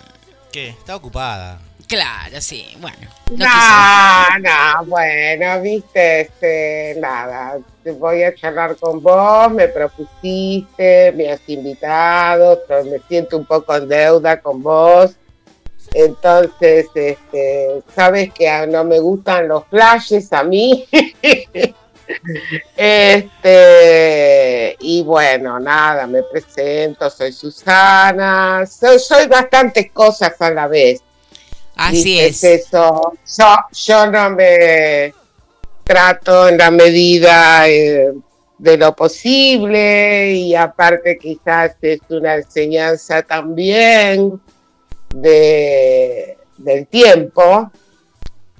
[0.53, 0.69] ¿Qué?
[0.69, 1.59] Está ocupada.
[1.89, 3.09] claro, sí, bueno.
[3.31, 3.45] no.
[3.45, 11.33] No, no, bueno, viste, este, nada, te voy a charlar con vos, me propusiste, me
[11.33, 15.17] has invitado, pero me siento un poco en deuda con vos.
[15.95, 20.87] Entonces, este, sabes que no me gustan los flashes a mí.
[22.77, 31.01] Este, y bueno, nada, me presento, soy Susana, soy, soy bastantes cosas a la vez.
[31.77, 32.45] Así es.
[32.45, 33.15] eso.
[33.39, 35.15] Yo, yo no me
[35.83, 38.13] trato en la medida eh,
[38.59, 44.41] de lo posible y aparte quizás es una enseñanza también
[45.15, 47.71] de, del tiempo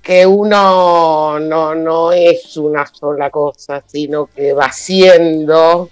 [0.03, 5.89] que uno no, no es una sola cosa, sino que va siendo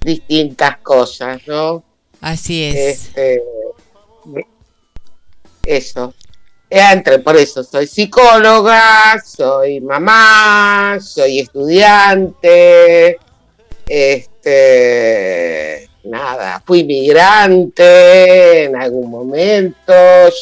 [0.00, 1.84] distintas cosas, ¿no?
[2.20, 3.08] Así es.
[3.08, 3.42] Este,
[5.64, 6.12] eso.
[6.68, 13.16] Entre, por eso soy psicóloga, soy mamá, soy estudiante,
[13.86, 19.92] este, nada, fui migrante en algún momento,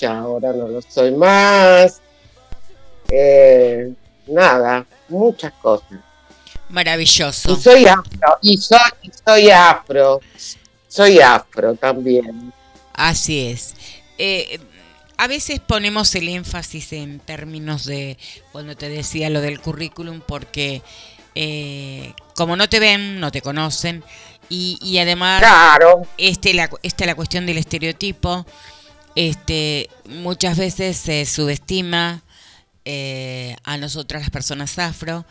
[0.00, 2.00] ya ahora no lo soy más.
[3.08, 3.92] Eh,
[4.26, 5.98] nada, muchas cosas.
[6.68, 7.52] Maravilloso.
[7.52, 10.20] Y soy afro, y soy, y soy afro,
[10.88, 12.52] soy afro también.
[12.94, 13.74] Así es.
[14.18, 14.58] Eh,
[15.18, 18.18] a veces ponemos el énfasis en términos de,
[18.50, 20.82] cuando te decía lo del currículum, porque
[21.34, 24.02] eh, como no te ven, no te conocen,
[24.52, 28.44] y, y además Claro, este, la, esta es la cuestión del estereotipo,
[29.14, 32.22] este, muchas veces se subestima
[32.84, 35.24] eh, a nosotras las personas afro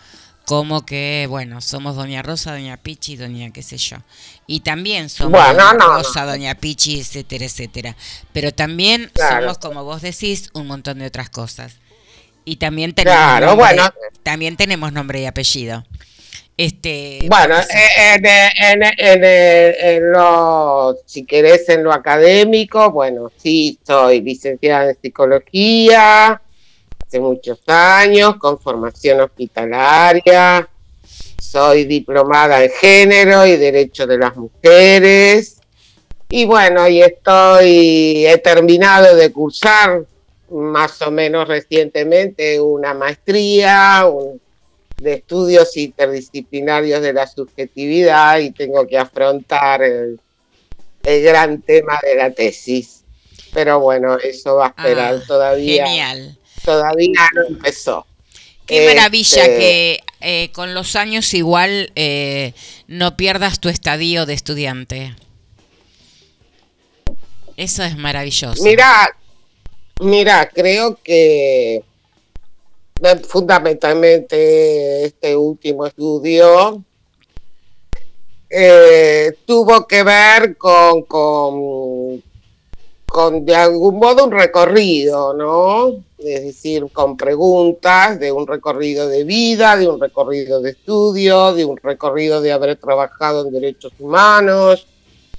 [0.45, 3.97] como que, bueno, somos Doña Rosa, Doña Pichi, Doña qué sé yo.
[4.47, 7.95] Y también somos Bueno, Doña no, Rosa, Doña Pichi, etcétera, etcétera.
[8.33, 9.41] Pero también Claro.
[9.43, 11.75] somos, como vos decís, un montón de otras cosas.
[12.43, 13.93] Y también tenemos, Claro, nombre, bueno.
[14.23, 15.85] también tenemos nombre y apellido.
[16.57, 23.31] Este, Bueno, porque eh, en, en, en- en lo, si querés, en lo académico, bueno,
[23.37, 26.41] sí, soy licenciada en psicología
[27.07, 30.67] hace muchos años, con formación hospitalaria,
[31.39, 35.57] soy diplomada en género y derecho de las mujeres,
[36.29, 40.03] y bueno, y estoy, he terminado de cursar
[40.51, 44.39] más o menos recientemente una maestría, un,
[45.01, 50.19] de estudios interdisciplinarios de la subjetividad y tengo que afrontar el,
[51.03, 53.03] el gran tema de la tesis.
[53.53, 55.85] Pero bueno, eso va a esperar Ah, todavía.
[55.87, 56.37] Genial.
[56.63, 58.05] Todavía no empezó.
[58.65, 62.53] Qué maravilla Este, que eh, con los años igual eh,
[62.87, 65.15] no pierdas tu estadio de estudiante.
[67.57, 68.63] Eso es maravilloso.
[68.63, 69.15] Mira,
[69.99, 71.83] mira, creo que
[73.27, 76.83] fundamentalmente este último estudio
[78.53, 82.21] eh, tuvo que ver con, con,
[83.45, 86.03] de algún modo un recorrido, ¿no?
[86.17, 91.63] Es decir, con preguntas de un recorrido de vida, de un recorrido de estudio, de
[91.63, 94.85] un recorrido de haber trabajado en derechos humanos,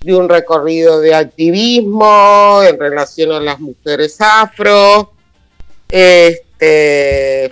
[0.01, 5.13] de un recorrido de activismo en relación a las mujeres afro,
[5.91, 6.52] este,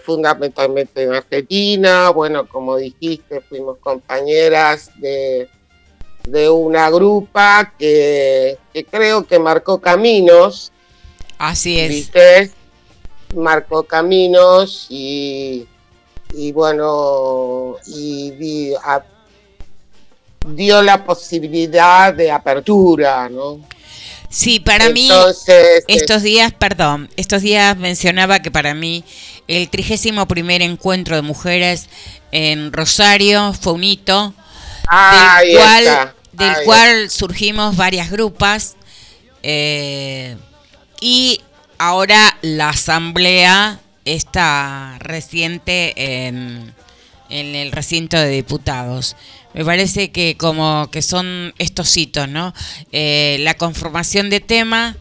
[0.05, 2.11] fundamentalmente en Argentina.
[2.11, 5.49] Bueno, como dijiste, fuimos compañeras de,
[6.25, 10.73] de una grupa que, que creo que marcó caminos
[11.39, 11.89] Así es.
[11.89, 12.51] ¿viste?
[13.35, 15.67] Marcó caminos y,
[16.35, 19.05] y bueno, y a-
[20.47, 23.61] dio la posibilidad de apertura, ¿no?
[24.31, 25.11] Sí, para mí
[25.89, 29.05] estos días, perdón, estos días mencionaba que para mí
[29.49, 31.89] el 31 primer encuentro de mujeres
[32.31, 34.33] en Rosario fue un hito
[35.43, 38.77] del cual, está, del cual surgimos varias grupas
[39.43, 40.37] eh,
[41.01, 41.41] y
[41.79, 46.73] ahora la asamblea está reciente en,
[47.31, 49.17] en el recinto de diputados.
[49.55, 52.55] Me parece que como que son estos hitos, ¿no?
[52.93, 54.97] Eh, la conformación de tema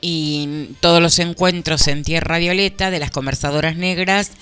[0.00, 4.32] y todos los encuentros en Tierra Violeta de las conversadoras negras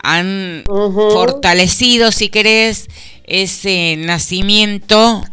[0.00, 2.88] han fortalecido, si querés,
[3.24, 5.24] ese nacimiento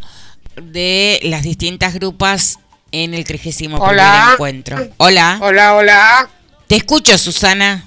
[0.62, 2.60] de las distintas grupas
[2.92, 4.30] en el 31 primer Hola.
[4.34, 4.88] encuentro.
[4.98, 5.38] Hola.
[5.42, 6.30] Hola, hola.
[6.68, 7.86] Te escucho, Susana.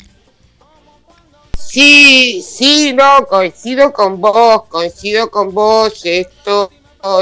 [1.59, 6.01] Sí, sí, no, coincido con vos, coincido con vos.
[6.05, 6.71] Esto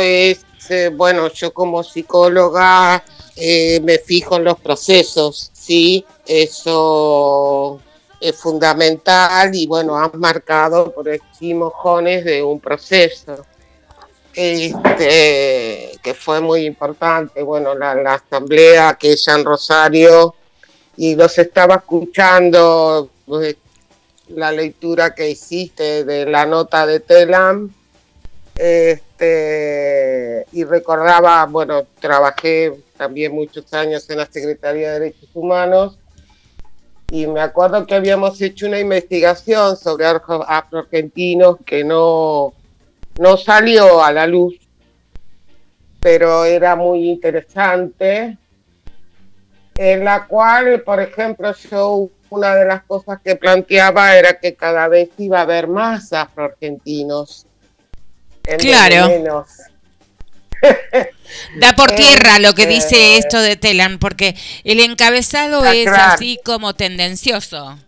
[0.01, 3.03] es, eh, bueno, yo como psicóloga
[3.35, 7.81] eh, me fijo en los procesos, sí, eso
[8.21, 13.45] es fundamental y bueno, has marcado por aquí mojones de un proceso
[14.33, 17.43] este, que fue muy importante.
[17.43, 20.35] Bueno, la, la asamblea aquella en Rosario
[20.97, 23.11] y los estaba escuchando.
[23.27, 23.57] pues,
[24.29, 27.73] la lectura que hiciste de la nota de Telam.
[28.59, 35.99] Este, y recordaba, bueno, trabajé también muchos años en la Secretaría de Derechos Humanos
[37.11, 42.55] y me acuerdo que habíamos hecho una investigación sobre afro- afroargentinos que no,
[43.19, 44.59] no salió a la luz,
[46.01, 48.39] pero era muy interesante
[49.75, 54.89] en la cual, por ejemplo, yo una de las cosas que planteaba era que cada
[54.89, 57.47] vez iba a haber más afroargentinos.
[58.59, 59.09] Claro.
[59.09, 59.49] menos.
[61.59, 66.13] Da por tierra lo que dice esto de Telan, porque el encabezado Ah, es claro.
[66.15, 67.79] así como tendencioso.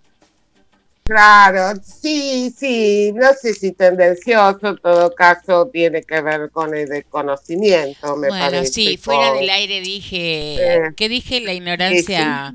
[1.05, 6.86] Claro, sí, sí, no sé si tendencioso, en todo caso tiene que ver con el
[6.86, 8.72] desconocimiento, me bueno, parece.
[8.74, 11.41] sí, fuera del aire dije, Eh, ¿qué dije?
[11.41, 12.53] La ignorancia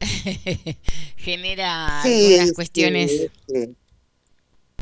[1.16, 3.10] genera Sí, algunas cuestiones.
[3.10, 3.74] Sí, sí.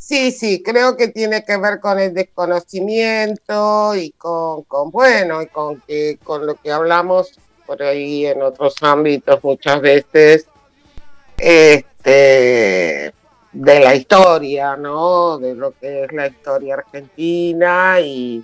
[0.01, 5.49] Sí, sí, creo que tiene que ver con el desconocimiento y con, con bueno, y
[5.49, 10.47] con que con lo que hablamos por ahí en otros ámbitos muchas veces,
[11.37, 13.13] este,
[13.53, 15.37] de la historia, ¿no?
[15.39, 18.43] De lo que es la historia argentina y,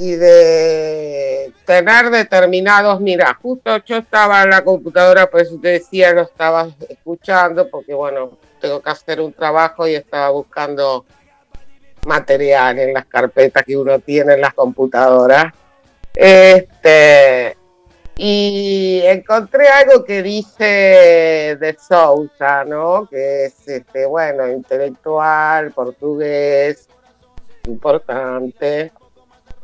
[0.00, 6.68] y de tener determinados, mira, justo yo estaba en la computadora, pues decía, lo estaba
[6.88, 11.04] escuchando, porque bueno, tengo que hacer un trabajo y estaba buscando
[12.06, 15.52] material en las carpetas que uno tiene en las computadoras.
[16.14, 17.58] Este,
[18.16, 23.06] y encontré algo que dice de Sousa, ¿no?
[23.06, 26.88] Que es, este, bueno, intelectual, portugués,
[27.66, 28.92] importante,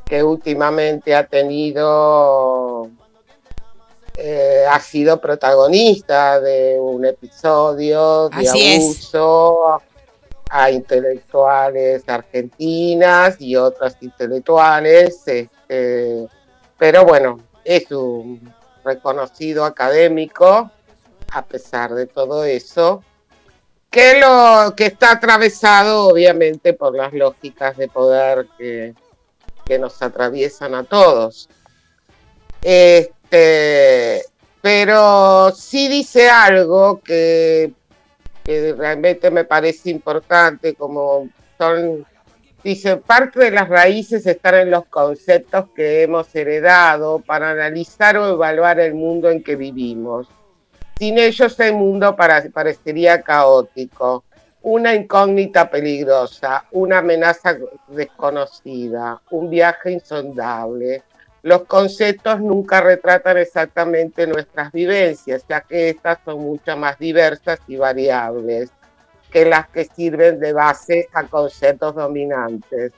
[0.06, 2.88] que últimamente ha tenido,
[4.16, 9.82] eh, ha sido protagonista de un episodio de Así abuso
[10.48, 16.28] a intelectuales argentinas y otras intelectuales, este,
[16.78, 18.54] pero bueno, es un
[18.84, 20.70] reconocido académico,
[21.32, 23.02] a pesar de todo eso,
[23.90, 28.94] que, lo, que está atravesado obviamente por las lógicas de poder que,
[29.66, 31.48] que nos atraviesan a todos.
[32.62, 34.22] Este,
[34.62, 37.72] pero sí dice algo que,
[38.44, 41.28] que realmente me parece importante, como
[41.59, 42.06] son,
[42.62, 48.34] dice, parte de las raíces están en los conceptos que hemos heredado para analizar o
[48.34, 50.28] evaluar el mundo en que vivimos.
[50.98, 54.24] Sin ellos el mundo parecería caótico,
[54.66, 57.56] una incógnita peligrosa, una amenaza
[57.86, 61.05] desconocida, un viaje insondable.
[61.43, 67.76] los conceptos nunca retratan exactamente nuestras vivencias, ya que estas son mucho más diversas y
[67.76, 68.72] variables
[69.30, 72.93] que las que sirven de base a conceptos dominantes.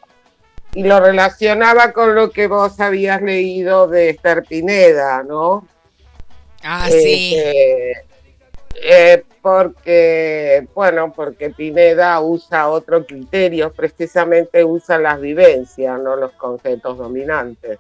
[0.73, 5.69] Y lo relacionaba con lo que vos habías leído de Esther Pineda, ¿no?
[6.63, 7.35] Ah, sí.
[7.37, 8.08] Este,
[8.83, 16.99] eh, porque, bueno, porque Pineda usa otro criterio, precisamente usa las vivencias, no los conceptos
[16.99, 17.79] dominantes.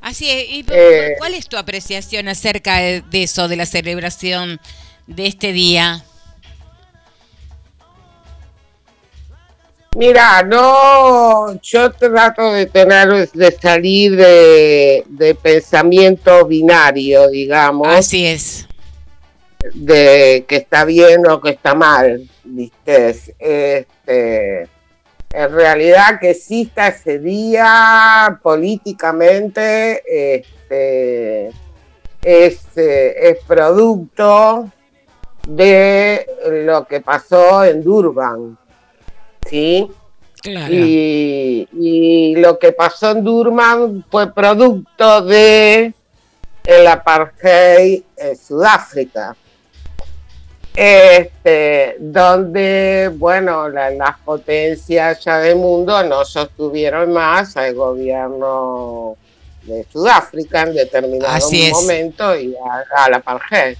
[0.00, 0.50] Así es.
[0.50, 4.60] ¿Y Eh, cuál es tu apreciación acerca de eso, de la celebración
[5.06, 6.04] de este día?
[9.96, 17.88] Mira, no, yo trato de tener, de salir de, de pensamiento binario, digamos.
[17.88, 18.68] Así es.
[19.74, 23.10] De que está bien o que está mal, ¿viste?
[23.10, 24.68] Este,
[25.32, 30.02] en realidad que exista ese día políticamente
[30.38, 31.48] este,
[32.22, 34.70] es, eh, es producto
[35.46, 36.26] de
[36.66, 38.58] lo que pasó en Durban,
[39.48, 39.90] ¿sí?
[40.42, 40.72] Claro.
[40.74, 45.92] Y, y lo que pasó en Durban fue producto de
[46.64, 49.36] el apartheid en Sudáfrica.
[50.76, 59.16] Este, donde, bueno, la- las potencias ya del mundo no sostuvieron más al gobierno
[59.62, 61.72] de Sudáfrica en determinado Así es.
[61.72, 63.76] momento y a, a la apartheid.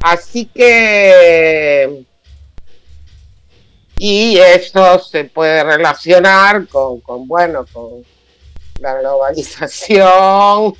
[0.00, 2.04] Así que
[4.00, 8.04] y eso se puede relacionar con, con, bueno, con
[8.80, 10.72] la globalización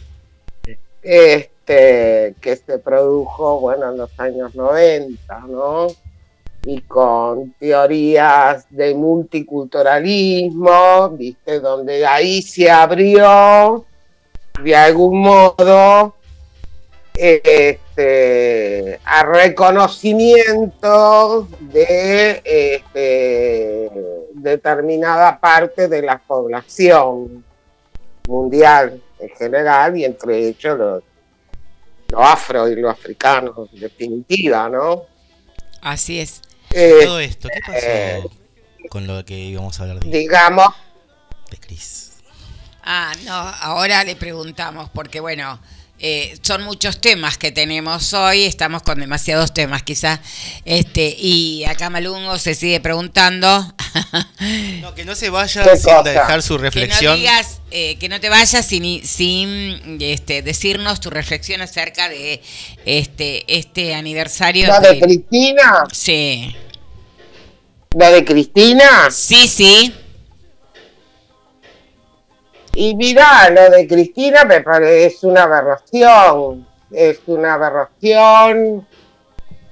[1.03, 5.89] este, que se produjo, bueno, en los años 90, ¿no?
[6.65, 11.61] Y con teorías de multiculturalismo, ¿viste?
[11.61, 13.85] Donde ahí se abrió,
[14.63, 16.15] de algún modo,
[17.15, 23.91] este, a reconocimiento de este,
[24.35, 27.45] determinada parte de la población
[28.29, 31.03] mundial en general y entre ellos los,
[32.09, 35.05] los afro y los africanos, en definitiva, ¿no?
[35.83, 36.41] Así es.
[36.71, 38.25] Eh, Todo esto, ¿qué pasó eh,
[38.89, 40.69] con lo que íbamos a hablar de, digamos,
[41.51, 42.13] de Cris?
[42.83, 45.61] Ah, no, ahora le preguntamos, porque bueno,
[46.01, 50.21] eh, son muchos temas que tenemos hoy, estamos con demasiados temas quizás,
[50.65, 53.75] este, y acá Malungo se sigue preguntando,
[54.81, 57.17] No, que no se vaya ¿Qué sin dejar su que no reflexión.
[57.17, 62.41] digas, eh, que no te vayas sin, sin este, decirnos tu reflexión acerca de
[62.87, 64.69] este, este aniversario.
[64.69, 66.55] la de de- Cristina, Sí,
[67.97, 69.95] la de Cristina, sí, sí,
[72.81, 78.87] y mira, lo de Cristina me parece una aberración, es una aberración,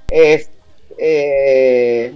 [0.09, 0.49] es,
[0.97, 2.15] eh,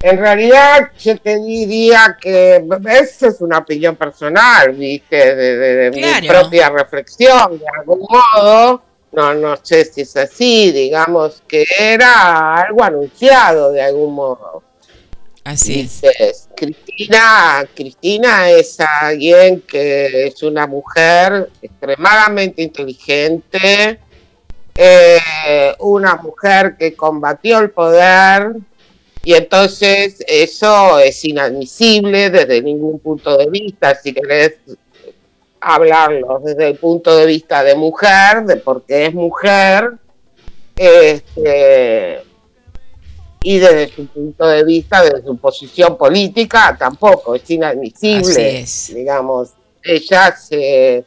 [0.00, 5.90] en realidad yo te diría que esa es una opinión personal, viste, de, de- de
[5.92, 8.82] mi propia reflexión, de algún modo,
[9.12, 14.62] no, no sé si es así, digamos que era algo anunciado de algún modo.
[15.44, 16.48] Así es.
[16.54, 23.98] Cristina, Cristina es alguien que es una mujer extremadamente inteligente,
[24.74, 28.54] eh, una mujer que combatió el poder
[29.24, 34.54] y entonces eso es inadmisible desde ningún punto de vista, si querés
[35.60, 39.92] hablarlo desde el punto de vista de mujer, de por qué es mujer,
[40.76, 42.22] este,
[43.42, 48.20] y desde su punto de vista, desde su posición política, tampoco es inadmisible.
[48.30, 48.40] Así
[48.90, 48.94] es.
[48.94, 49.50] Digamos,
[49.82, 51.04] ella se,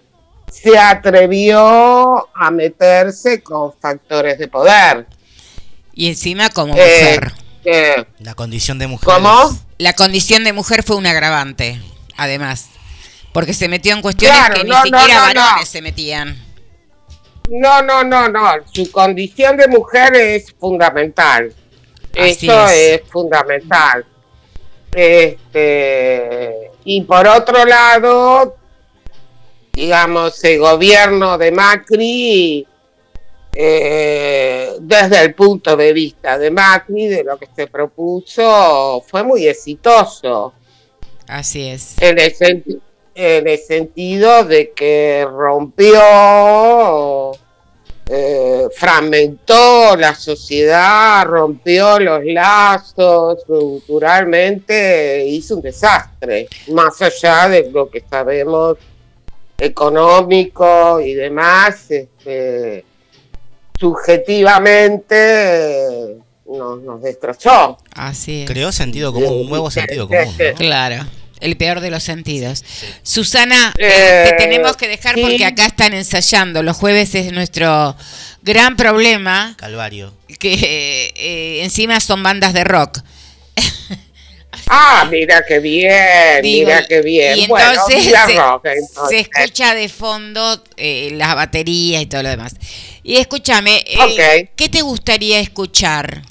[0.51, 5.05] se atrevió a meterse con factores de poder.
[5.93, 8.07] Y encima como Eh, mujer.
[8.19, 9.05] La condición de mujer.
[9.05, 9.57] ¿Cómo?
[9.77, 11.79] La condición de mujer fue un agravante,
[12.17, 12.67] además.
[13.33, 15.41] Porque se metió en cuestiones Claro, que ni no, siquiera no, no.
[15.41, 16.41] varones se metían.
[17.49, 18.49] No, no, no, no.
[18.73, 21.53] Su condición de mujer es fundamental.
[22.17, 23.01] Así Eso es.
[23.01, 23.01] es.
[23.09, 24.05] fundamental.
[24.93, 28.55] Este, y por otro lado,
[29.73, 32.67] digamos, el gobierno de Macri,
[33.53, 39.47] eh, desde el punto de vista de Macri, de lo que se propuso, fue muy
[39.47, 40.53] exitoso
[41.27, 41.95] Así es.
[42.01, 42.81] en el,
[43.15, 45.99] en el sentido de que rompió,
[48.85, 58.03] fragmentó la sociedad, rompió los lazos, culturalmente hizo un desastre, más allá de lo que
[58.07, 58.77] sabemos
[59.57, 62.85] económico y demás, este,
[63.79, 67.79] subjetivamente eh, nos, nos destrozó.
[67.95, 68.51] Así es.
[68.51, 70.35] Creó sentido común, un nuevo sentido común.
[70.37, 70.53] ¿no?
[70.57, 71.05] Claro,
[71.39, 72.63] el peor de los sentidos.
[73.03, 76.63] Susana, Eh, te tenemos que dejar porque acá están ensayando.
[76.63, 77.95] Los jueves es nuestro
[78.45, 80.13] gran problema, Calvario.
[80.39, 82.99] que eh, encima son bandas de rock.
[84.67, 87.37] Ah, mira qué bien, Digo, mira qué bien.
[87.37, 89.27] Y entonces, se, rock, se entonces.
[89.29, 92.55] escucha de fondo eh, la batería y todo lo demás.
[93.03, 93.97] Y escúchame, eh,
[94.47, 94.49] Ok.
[94.55, 96.21] ¿qué te gustaría escuchar?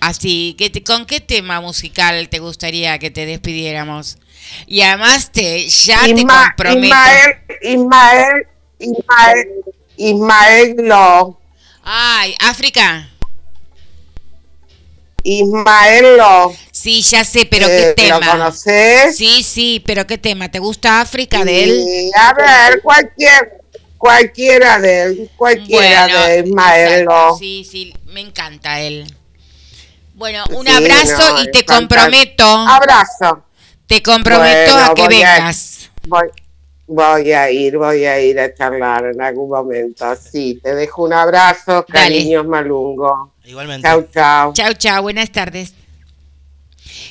[0.00, 4.16] Así, ¿qué te- ¿con qué tema musical te gustaría que te despidiéramos?
[4.66, 6.86] Y además te ya te comprometo.
[6.86, 8.46] Ismael, Ismael,
[8.78, 9.48] Ismael,
[10.02, 11.38] Ismael Lo,
[11.84, 13.08] Ay, África.
[15.22, 16.54] Ismael Lo.
[16.72, 18.32] Sí, ya sé, pero eh, ¿qué ¿Lo tema?
[18.32, 19.16] conoces?
[19.16, 20.50] Sí, sí, pero ¿qué tema?
[20.50, 21.70] ¿Te gusta África de él?
[21.86, 23.60] Y, a ver, cualquier,
[23.98, 27.36] cualquiera de él, cualquiera Bueno, de Ismael exacto, Lo.
[27.38, 29.14] Sí, sí, me encanta él.
[30.14, 31.74] Bueno, un Sí, abrazo no, y te fantástico.
[31.74, 33.44] comprometo, Abrazo.
[33.86, 35.90] te comprometo Bueno, a que voy a- vengas.
[36.06, 36.28] Voy,
[36.90, 40.04] voy a ir, voy a ir a charlar en algún momento.
[40.16, 41.92] Sí, te dejo un abrazo, Dale.
[41.92, 43.32] cariños Malungo.
[43.44, 43.86] Igualmente.
[43.86, 44.52] Chau, chau.
[44.52, 45.72] Chao, chao, buenas tardes.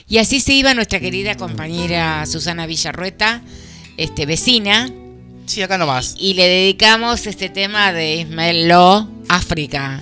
[0.07, 3.41] Y así se iba nuestra querida compañera Susana Villarrueta,
[3.97, 4.89] este vecina,
[5.45, 6.15] Sí, acá nomás.
[6.19, 10.01] y le dedicamos este tema de Ismael Lo, África.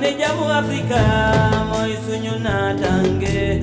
[0.00, 1.00] ndi jamu africa
[1.70, 3.62] moisunyu natange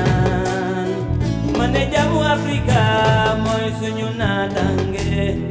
[1.73, 2.79] ne jàmmu Afrika
[3.43, 5.50] mooy suñu naataange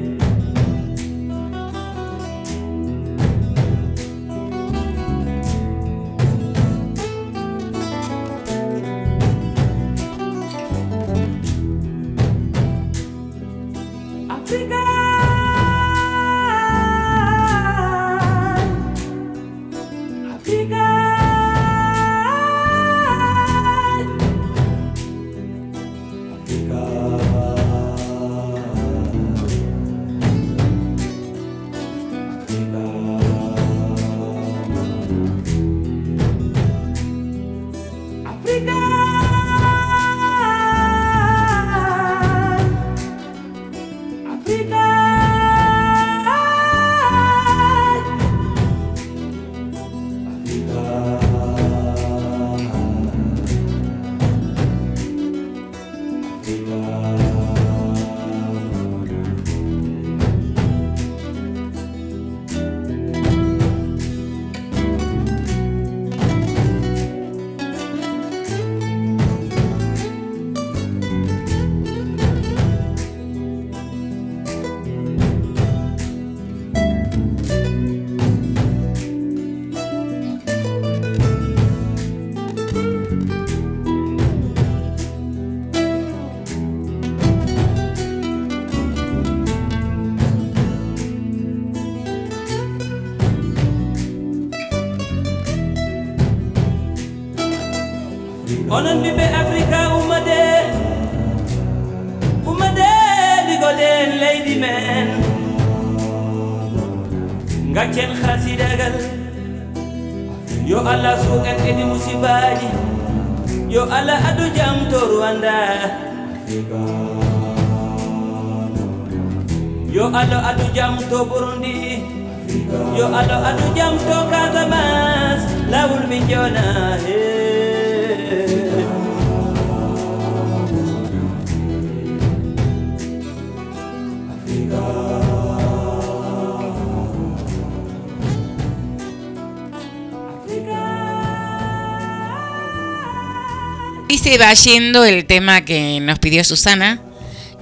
[144.41, 147.03] va yendo el tema que nos pidió Susana,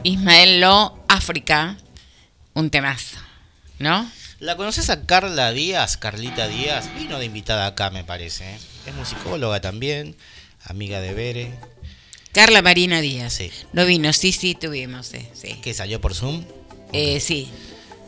[0.04, 1.76] Ismael Lo, África,
[2.54, 3.18] un temazo,
[3.80, 4.08] ¿no?
[4.38, 5.96] ¿La conoces a Carla Díaz?
[5.96, 6.88] Carlita Díaz.
[6.96, 8.44] Vino de invitada acá, me parece.
[8.44, 8.58] ¿eh?
[8.86, 10.14] Es musicóloga también,
[10.66, 11.58] amiga de Bere,
[12.32, 13.32] Carla Marina Díaz.
[13.32, 13.50] Sí.
[13.72, 15.26] No vino, sí, sí, tuvimos, sí.
[15.34, 15.54] sí.
[15.60, 16.44] que salió por Zoom.
[16.92, 17.48] Eh, sí.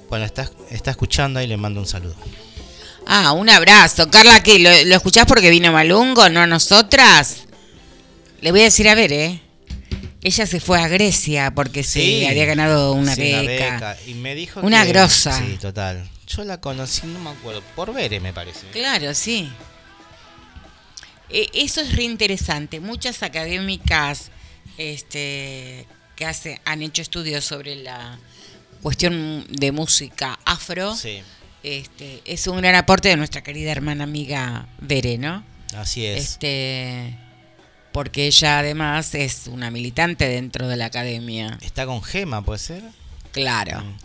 [0.09, 2.15] Bueno, está, está escuchando y le mando un saludo.
[3.07, 4.09] Ah, un abrazo.
[4.11, 4.61] Carla, ¿qué?
[4.61, 7.49] ¿Lo, lo escuchás porque vino Malungo, no a nosotras?
[8.41, 9.41] Le voy a decir a ver, ¿eh?
[10.23, 13.97] Ella se fue a Grecia porque se había ganado una, sí, beca.
[14.07, 15.37] Y me dijo Una que- grosa.
[15.39, 16.09] Sí, total.
[16.27, 18.67] Yo la conocí, no me acuerdo, por Bere, me parece.
[18.73, 19.51] Claro, sí.
[21.31, 22.81] Eh, eso es reinteresante.
[22.81, 24.31] Muchas académicas
[24.79, 25.87] este,
[26.17, 28.19] que hace, han hecho estudios sobre la
[28.83, 30.95] cuestión de música afro.
[30.95, 31.21] Sí,
[31.63, 35.45] Este, es un gran aporte de nuestra querida hermana amiga Bere, ¿no?
[35.77, 36.23] así es.
[36.33, 37.17] Este,
[37.93, 41.59] porque ella además es una militante dentro de la academia.
[41.61, 42.83] Está con Gema, ¿puede ser?
[43.33, 43.81] Claro.
[43.83, 43.97] Mm.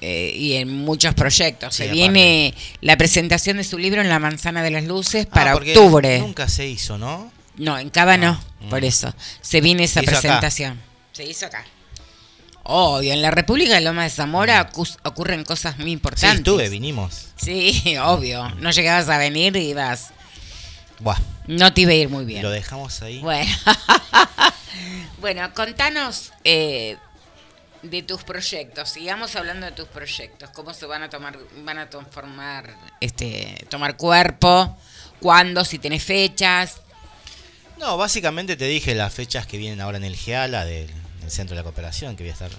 [0.00, 1.74] Eh, y en muchos proyectos.
[1.74, 5.52] Sí, Se viene la presentación de su libro en La Manzana de las Luces para
[5.52, 6.18] Ah, porque octubre.
[6.18, 7.32] Nunca se hizo, ¿no?
[7.56, 8.68] No, en Cava no, Mm.
[8.68, 9.14] por eso.
[9.40, 10.20] Se viene esa Se hizo acá.
[10.20, 10.80] presentación.
[11.12, 11.64] Se hizo acá.
[12.64, 16.38] Obvio, en la República de Loma de Zamora ocus- ocurren cosas muy Sí, importantes.
[16.38, 17.28] estuve, vinimos.
[17.36, 18.48] Sí, obvio.
[18.60, 20.12] No llegabas a venir y ibas.
[21.00, 22.42] Buah, No te iba a ir muy bien.
[22.42, 23.20] lo dejamos ahí.
[23.20, 23.50] Bueno,
[25.18, 26.96] bueno contanos eh,
[27.82, 28.90] de tus proyectos.
[28.90, 30.50] Sigamos hablando de tus proyectos.
[30.50, 34.76] ¿Cómo se van a tomar, van a transformar, este, tomar cuerpo?
[35.20, 35.64] ¿Cuándo?
[35.64, 36.80] Si tenés fechas.
[37.78, 40.88] No, básicamente te dije las fechas que vienen ahora en el GEALA del,
[41.20, 42.50] del Centro de la Cooperación, que voy a estar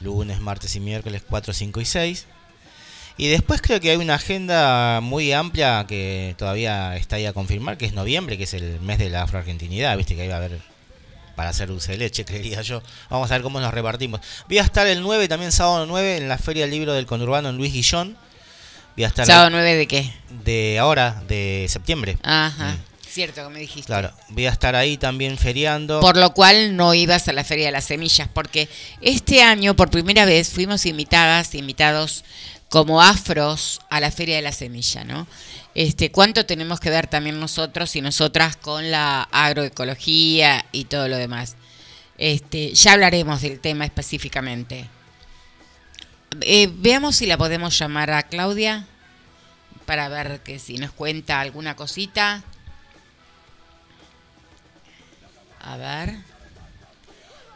[0.00, 2.26] lunes, martes y miércoles 4, 5 y 6.
[3.16, 7.76] Y después creo que hay una agenda muy amplia que todavía está ahí a confirmar,
[7.76, 10.38] que es noviembre, que es el mes de la afroargentinidad, viste que ahí va a
[10.38, 10.60] haber
[11.34, 12.82] para hacer dulce de leche, creería yo.
[13.10, 14.20] Vamos a ver cómo nos repartimos.
[14.48, 17.48] Voy a estar el 9, también sábado 9, en la Feria del Libro del Conurbano
[17.48, 18.16] en Luis Guillón.
[18.96, 20.12] Voy a estar ¿Sábado ahí 9 de qué?
[20.44, 22.18] de ahora, de septiembre.
[22.22, 22.72] Ajá.
[22.72, 22.92] Mm.
[23.08, 23.86] Cierto que me dijiste.
[23.86, 26.00] Claro, voy a estar ahí también feriando.
[26.00, 28.70] Por lo cual no ibas a la Feria de las Semillas, porque
[29.02, 32.24] este año por primera vez fuimos invitadas, invitados
[32.72, 35.26] como afros a la Feria de la Semilla, ¿no?
[35.74, 41.18] Este, ¿Cuánto tenemos que ver también nosotros y nosotras con la agroecología y todo lo
[41.18, 41.56] demás?
[42.16, 44.88] Este, ya hablaremos del tema específicamente.
[46.40, 48.86] Eh, veamos si la podemos llamar a Claudia
[49.84, 52.42] para ver que si nos cuenta alguna cosita.
[55.60, 56.16] A ver.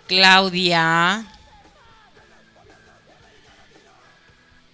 [0.09, 1.25] Claudia.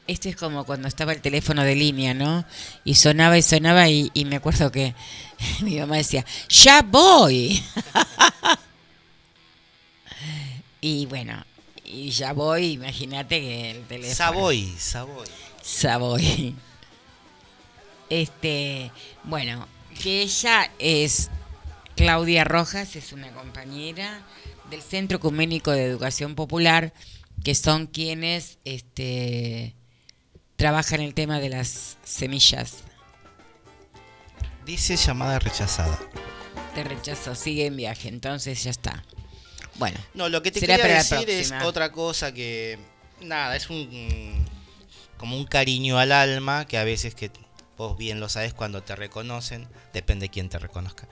[0.06, 2.44] Este es como cuando estaba el teléfono de línea, ¿no?
[2.84, 4.94] Y sonaba y sonaba y, y me acuerdo que
[5.60, 7.62] mi mamá decía, ya voy.
[10.80, 11.44] y bueno,
[11.84, 14.14] y ya voy, imagínate que el teléfono...
[14.14, 15.28] Savoy, Savoy.
[15.62, 16.54] Savoy.
[18.08, 18.90] Este,
[19.24, 19.66] bueno,
[20.02, 21.30] que ella es
[21.96, 24.22] Claudia Rojas, es una compañera
[24.70, 26.92] del Centro Ecuménico de Educación Popular,
[27.44, 29.74] que son quienes este,
[30.62, 32.84] trabajan el tema de las semillas.
[34.64, 35.98] Dice llamada rechazada.
[36.76, 39.02] Te rechazo, sigue en viaje, entonces ya está.
[39.74, 42.78] Bueno, No, lo que te quería decir es otra cosa que.
[43.20, 44.46] Nada, es un.
[45.16, 47.32] como un cariño al alma que a veces que
[47.76, 51.08] vos bien lo sabes cuando te reconocen, depende de quién te reconozca.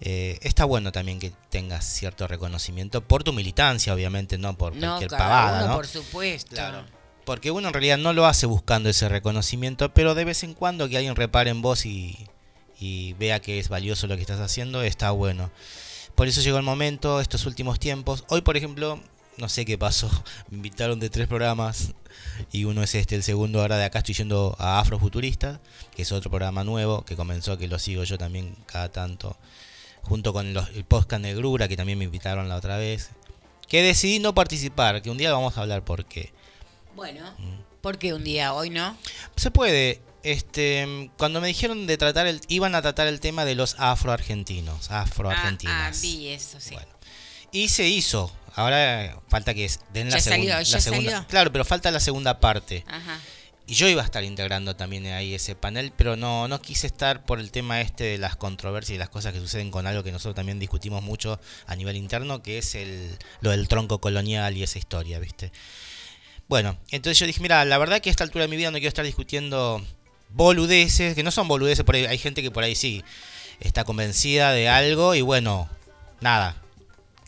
[0.00, 4.96] Eh, está bueno también que tengas cierto reconocimiento por tu militancia, obviamente, no por no,
[4.96, 5.76] cualquier pavada, uno, ¿no?
[5.76, 6.56] por supuesto.
[6.56, 6.97] Claro.
[7.28, 10.88] Porque uno en realidad no lo hace buscando ese reconocimiento, pero de vez en cuando
[10.88, 12.16] que alguien repare en vos y,
[13.18, 15.50] vea que es valioso lo que estás haciendo, está bueno.
[16.14, 18.24] Por eso llegó el momento, estos últimos tiempos.
[18.30, 18.98] Hoy, por ejemplo,
[19.36, 20.08] no sé qué pasó,
[20.50, 21.92] me invitaron de tres programas
[22.50, 25.60] y uno es este, el segundo ahora de acá estoy yendo a Afrofuturistas,
[25.94, 29.36] que es otro programa nuevo que comenzó, que lo sigo yo también cada tanto
[30.00, 33.10] junto con los, el podcast Negrura, que también me invitaron la otra vez,
[33.68, 36.32] que decidí no participar, que un día vamos a hablar por qué.
[36.98, 37.22] Bueno,
[37.80, 38.96] ¿por qué un día hoy no?
[39.36, 40.02] Se puede.
[40.24, 44.90] Este, cuando me dijeron de tratar el, iban a tratar el tema de los afroargentinos,
[44.90, 46.00] Ah, ah, afroargentinas.
[46.02, 46.74] vi eso, sí.
[46.74, 46.88] Bueno.
[47.52, 48.32] Y se hizo.
[48.56, 51.28] Ahora falta que den la Ya salió, ya la segunda- salió.
[51.28, 52.84] Claro, pero falta la segunda parte.
[52.88, 53.20] Ajá.
[53.68, 57.24] Y yo iba a estar integrando también ahí ese panel, pero no, no quise estar
[57.24, 60.10] por el tema este de las controversias y las cosas que suceden con algo que
[60.10, 64.64] nosotros también discutimos mucho a nivel interno, que es el, lo del tronco colonial y
[64.64, 65.52] esa historia, ¿viste?
[66.48, 68.78] Bueno, entonces yo dije, mira, la verdad que a esta altura de mi vida no
[68.78, 69.84] quiero estar discutiendo
[70.30, 73.04] boludeces, que no son boludeces, por ahí, hay gente que por ahí sí
[73.60, 75.68] está convencida de algo y bueno,
[76.20, 76.56] nada,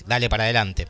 [0.07, 0.89] dale para adelante.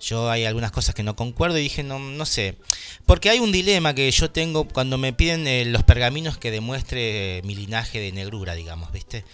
[0.00, 2.56] Yo hay algunas cosas que no concuerdo y dije, no, no sé.
[3.04, 7.38] Porque hay un dilema que yo tengo cuando me piden eh, los pergaminos que demuestre
[7.38, 9.24] eh, mi linaje de negrura, digamos, ¿viste?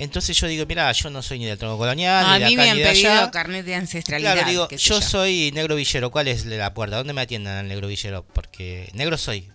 [0.00, 2.54] Entonces yo digo, mira, yo no soy ni del tronco colonial, a ni de mí
[2.54, 3.30] acá, me han ni de pedido allá.
[3.30, 4.32] carnet de ancestralidad.
[4.32, 6.10] Claro, digo, yo soy negro villero.
[6.10, 6.96] ¿Cuál es la puerta?
[6.96, 8.24] ¿Dónde me atienden al negro villero?
[8.32, 9.46] Porque negro soy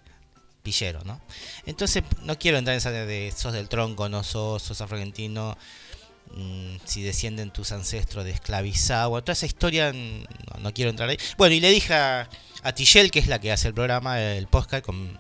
[0.64, 1.20] villero, ¿no?
[1.66, 5.58] Entonces no quiero entrar en esa de sos del tronco, no sos, sos argentino,
[6.36, 10.92] mm, si descienden tus ancestros de esclavizado, bueno, toda esa historia mm, no, no quiero
[10.92, 11.18] entrar ahí.
[11.38, 12.30] Bueno, y le dije a,
[12.62, 15.20] a Tichel, que es la que hace el programa, el podcast con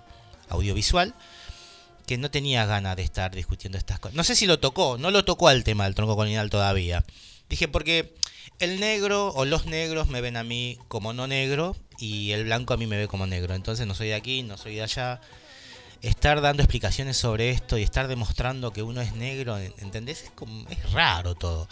[0.49, 1.15] audiovisual,
[2.05, 4.15] que no tenía ganas de estar discutiendo estas cosas.
[4.15, 7.03] No sé si lo tocó, no lo tocó al tema del tronco colonial todavía.
[7.49, 8.15] Dije, porque
[8.59, 12.73] el negro o los negros me ven a mí como no negro y el blanco
[12.73, 13.53] a mí me ve como negro.
[13.53, 15.21] Entonces no soy de aquí, no soy de allá.
[16.01, 20.23] Estar dando explicaciones sobre esto y estar demostrando que uno es negro, ¿entendés?
[20.23, 21.67] Es, como, es raro todo.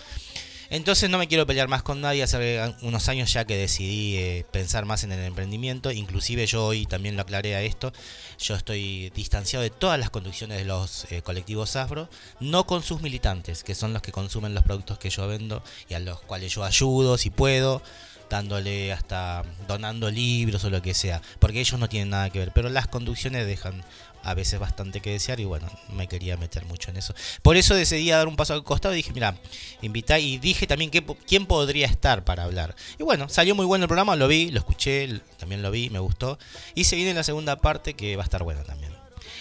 [0.73, 2.23] Entonces no me quiero pelear más con nadie.
[2.23, 5.91] Hace unos años ya que decidí eh, pensar más en el emprendimiento.
[5.91, 7.93] Inclusive yo hoy también lo aclaré a esto.
[8.39, 12.09] Yo estoy distanciado de todas las conducciones de los eh, colectivos afro.
[12.39, 15.93] No con sus militantes, que son los que consumen los productos que yo vendo y
[15.93, 17.83] a los cuales yo ayudo si puedo.
[18.31, 21.21] Dándole hasta donando libros o lo que sea.
[21.37, 22.51] Porque ellos no tienen nada que ver.
[22.51, 23.83] Pero las conducciones dejan
[24.23, 27.13] a veces bastante que desear y bueno, no me quería meter mucho en eso.
[27.41, 29.35] Por eso decidí dar un paso al costado y dije, mira,
[29.81, 32.75] invita y dije también quién podría estar para hablar.
[32.97, 35.99] Y bueno, salió muy bueno el programa, lo vi, lo escuché, también lo vi, me
[35.99, 36.39] gustó.
[36.73, 38.93] Y se viene la segunda parte que va a estar buena también.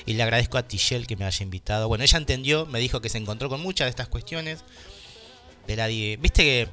[0.04, 1.86] Y le agradezco a Tichelle que me haya invitado.
[1.86, 4.64] Bueno, ella entendió, me dijo que se encontró con muchas de estas cuestiones.
[5.66, 6.68] De la, Viste que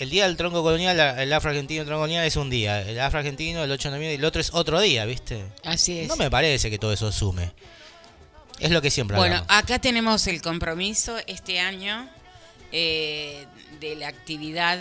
[0.00, 2.80] el día del tronco colonial, el afro-argentino tronco colonial es un día.
[2.82, 5.44] El afro-argentino, el 8 de noviembre, y el otro es otro día, ¿viste?
[5.64, 6.08] Así es.
[6.08, 7.52] No me parece que todo eso sume.
[8.58, 9.62] Es lo que siempre Bueno, hablamos.
[9.64, 12.08] acá tenemos el compromiso este año
[12.72, 13.46] eh,
[13.80, 14.78] de la actividad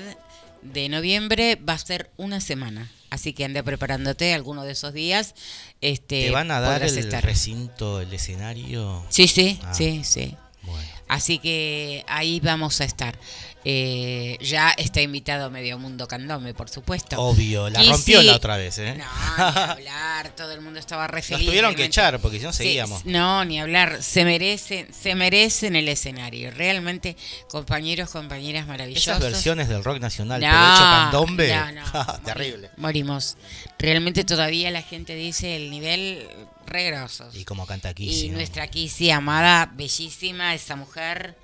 [0.62, 1.56] de noviembre.
[1.58, 2.92] Va a ser una semana.
[3.10, 5.34] Así que anda preparándote alguno de esos días.
[5.82, 7.24] Este, ¿Te van a dar el estar.
[7.24, 9.04] recinto, el escenario?
[9.10, 10.36] Sí, sí, Ah, sí, sí.
[10.62, 10.88] Bueno.
[11.08, 13.18] Así que ahí vamos a estar.
[13.66, 17.22] Eh, ya está invitado Medio Mundo Candome, por supuesto.
[17.22, 18.96] Obvio, la Y rompió sí- la otra vez, ¿eh?
[18.98, 19.54] No, ni
[19.88, 21.46] hablar, todo el mundo estaba re Nos feliz.
[21.46, 23.06] tuvieron que echar porque si no Sí, seguíamos.
[23.06, 26.52] no, ni hablar, se merecen, se merecen el escenario.
[26.52, 27.18] Realmente,
[27.50, 29.08] compañeros, compañeras maravillosos.
[29.08, 32.70] Esas versiones del rock nacional, No, pero hecho candombe, no, no, terrible.
[32.78, 33.36] Morimos.
[33.78, 36.26] Realmente todavía la gente dice el nivel
[36.66, 37.36] re grosos.
[37.36, 41.36] Y como canta aquí, Y nuestra Kissy, amada, bellísima, esa mujer,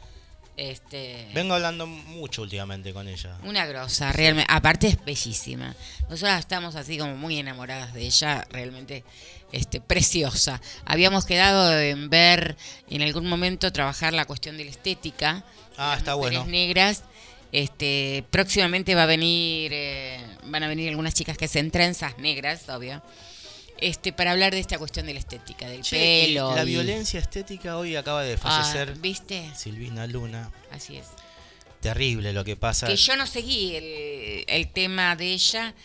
[0.57, 3.38] este, Vengo hablando mucho últimamente con ella.
[3.44, 4.52] una grosa, realmente.
[4.53, 5.76] Aparte es bellísima.
[6.10, 9.03] Nosotras estamos así como muy enamoradas de ella, realmente
[9.52, 10.61] este, preciosa.
[10.86, 12.56] Habíamos quedado en ver
[12.90, 15.44] en algún momento trabajar la cuestión de la estética.
[15.77, 16.45] Ah, las está bueno.
[16.45, 17.03] negras.
[17.52, 22.68] Este, próximamente va a venir, eh, van a venir algunas chicas que hacen trenzas negras,
[22.69, 23.02] obvio.
[23.77, 26.56] Este, para hablar de esta cuestión de la estética, del pelo.
[26.56, 29.52] la y- violencia estética hoy acaba de Ah, fallecer ¿Viste?
[29.56, 30.49] Silvina Luna.
[30.72, 31.07] Así es.
[31.81, 32.88] Terrible lo que pasa.
[32.88, 35.76] Que yo no seguí el, el tema de ella.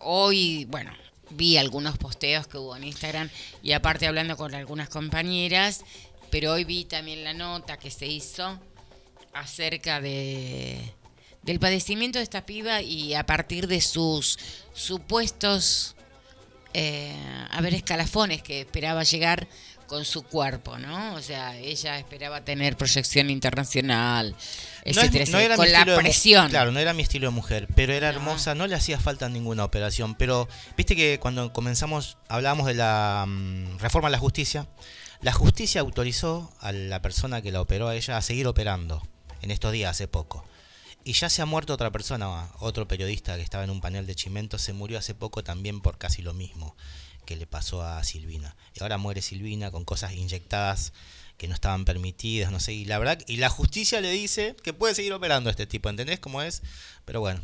[0.00, 0.92] Hoy, bueno,
[1.30, 3.28] vi algunos posteos que hubo en Instagram
[3.62, 5.84] y aparte hablando con algunas compañeras,
[6.30, 8.58] pero hoy vi también la nota que se hizo
[9.34, 10.92] acerca de
[11.42, 14.38] del padecimiento de esta piba y a partir de sus
[14.74, 15.95] supuestos
[16.78, 17.14] eh,
[17.50, 19.48] a ver escalafones que esperaba llegar
[19.86, 21.14] con su cuerpo, ¿no?
[21.14, 24.36] O sea, ella esperaba tener proyección internacional, No
[24.84, 26.48] es- etcétera, no era con la de presión.
[26.50, 29.64] claro, no era mi estilo de mujer, pero era hermosa, no le hacía falta ninguna
[29.64, 30.14] operación.
[30.16, 34.66] Pero viste que cuando comenzamos, hablábamos de la mm, reforma a la justicia,
[35.22, 39.02] la justicia autorizó a la persona que la operó a ella a seguir operando
[39.40, 40.45] en estos días, hace poco.
[41.06, 44.16] Y ya se ha muerto otra persona, otro periodista que estaba en un panel de
[44.16, 46.76] Chimento, se murió hace poco también por casi lo mismo.
[47.24, 48.56] que le pasó a Silvina.
[48.74, 50.92] Y ahora muere Silvina con cosas inyectadas
[51.38, 54.72] que no estaban permitidas, no sé, y la verdad, y la justicia le dice que
[54.72, 56.62] puede seguir operando a este tipo, ¿entendés cómo es?
[57.04, 57.40] Pero bueno,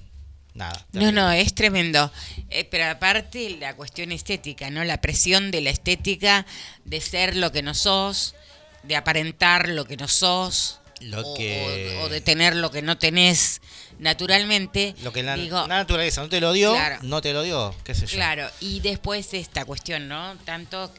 [0.55, 0.87] nada.
[0.93, 2.11] No, no, es tremendo.
[2.51, 4.83] Eh, pero aparte la cuestión estética, ¿no?
[4.83, 6.47] La presión de la estética
[6.85, 8.35] de ser lo que no sos,
[8.83, 10.81] de aparentar lo que no sos.
[11.05, 13.61] Lo o- que- o, o de tener lo que no tenés
[13.99, 14.95] naturalmente.
[15.03, 16.99] Lo que la, Digo, la naturaleza no te lo dio, Claro.
[17.03, 18.17] no te lo dio, qué sé yo.
[18.17, 20.37] Claro, y después esta cuestión, ¿no?
[20.45, 20.93] Tanto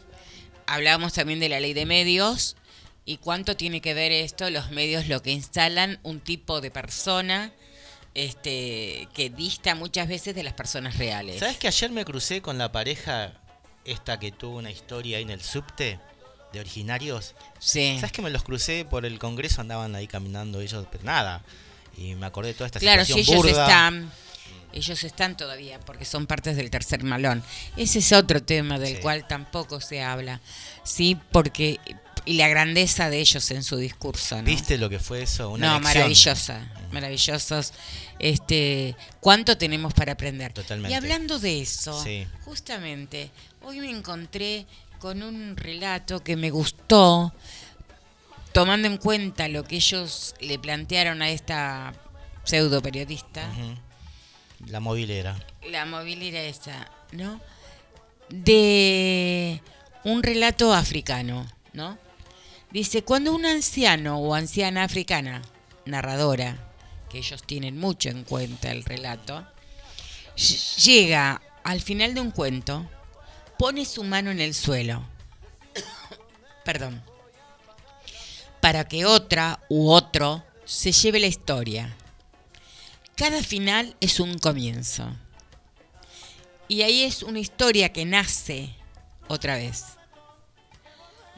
[0.67, 2.55] hablábamos también de la ley de medios
[3.05, 7.51] y cuánto tiene que ver esto, los medios lo que instalan un tipo de persona
[8.15, 11.39] este que dista muchas veces de las personas reales.
[11.39, 13.33] ¿Sabes que ayer me crucé con la pareja
[13.85, 15.99] esta que tuvo una historia ahí en el subte
[16.53, 17.35] de originarios?
[17.59, 17.95] Sí.
[17.99, 19.59] ¿Sabes que me los crucé por el congreso?
[19.59, 21.43] Andaban ahí caminando ellos, pero nada.
[21.97, 23.63] Y me acordé de toda esta Claro, si situación ellos burda.
[23.65, 24.11] están,
[24.71, 27.43] ellos están todavía, porque son partes del tercer malón.
[27.77, 29.01] Ese es otro tema del Sí.
[29.01, 30.39] cual tampoco se habla,
[30.83, 31.79] sí, porque
[32.25, 34.43] y la grandeza de ellos en su discurso, ¿no?
[34.43, 35.49] ¿Viste lo que fue eso?
[35.51, 37.73] Una no, maravillosa, maravillosos.
[38.17, 40.53] Este, ¿cuánto tenemos para aprender?
[40.53, 40.93] Totalmente.
[40.93, 42.25] Y hablando de eso, Sí.
[42.45, 43.29] justamente
[43.61, 44.65] hoy me encontré
[45.03, 47.33] con un relato que me gustó,
[48.53, 51.93] tomando en cuenta lo que ellos le plantearon a esta
[52.45, 53.45] pseudo periodista.
[54.65, 55.35] La movilera.
[55.69, 57.41] la movilera esa, ¿no?
[58.29, 59.61] De
[60.05, 61.97] un relato africano, ¿no?
[62.71, 65.41] Dice, cuando un anciano o anciana africana,
[65.85, 66.55] narradora,
[67.09, 69.45] que ellos tienen mucho en cuenta el relato,
[70.37, 72.89] ll- llega al final de un cuento,
[73.57, 75.03] pone su mano en el suelo,
[76.65, 77.03] perdón,
[78.61, 81.95] para que otra u otro se lleve la historia.
[83.15, 85.15] Cada final es un comienzo.
[86.67, 88.73] Y ahí es una historia que nace
[89.27, 89.83] otra vez.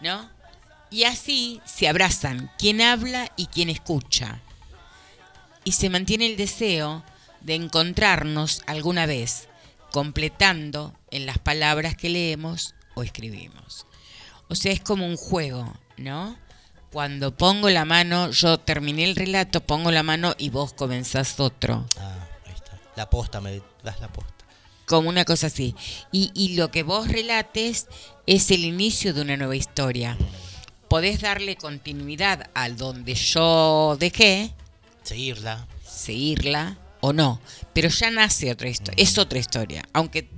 [0.02, 0.30] ¿No?
[0.90, 4.42] Y así se abrazan quien habla y quien escucha.
[5.64, 7.04] Y se mantiene el deseo
[7.42, 9.48] de encontrarnos alguna vez,
[9.92, 13.86] completando en las palabras que leemos o escribimos.
[14.48, 16.38] O sea, es como un juego, ¿no?
[16.92, 21.86] Cuando pongo la mano, yo terminé el relato, pongo la mano y vos comenzás otro.
[22.00, 22.80] Ah, ahí está.
[22.96, 24.34] La posta, me das la posta.
[24.86, 25.76] Como una cosa así.
[26.12, 27.88] Y, y lo que vos relates
[28.28, 30.18] es el inicio de una nueva historia.
[30.88, 34.54] Podés darle continuidad al donde yo dejé,
[35.04, 35.68] Seguirla.
[35.84, 37.42] seguirla o no.
[37.74, 39.04] Pero ya nace otra historia.
[39.04, 39.84] Es otra historia.
[39.92, 40.30] Aunque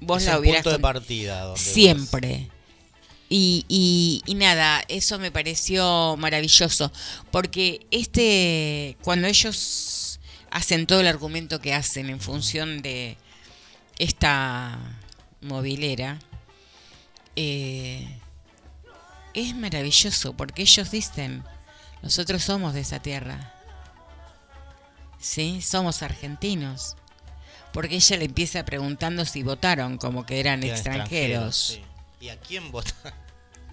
[0.00, 1.34] vos es la el hubieras punto de partida.
[1.42, 2.50] donde vos- Siempre.
[3.28, 6.92] Y, y, y nada, eso me pareció maravilloso,
[7.32, 10.20] porque este, cuando ellos
[10.50, 13.16] hacen todo el argumento que hacen en función de
[13.98, 14.78] esta
[15.40, 16.20] movilera,
[17.34, 18.06] eh,
[19.34, 21.42] es maravilloso, porque ellos dicen,
[22.02, 23.52] nosotros somos de esa tierra,
[25.18, 26.96] sí, somos argentinos,
[27.76, 31.74] porque ella le empieza preguntando si votaron como que eran que extranjeros.
[31.74, 31.82] sí.
[32.22, 32.94] ¿Y a quién vota?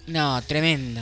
[0.06, 1.00] No, tremendo.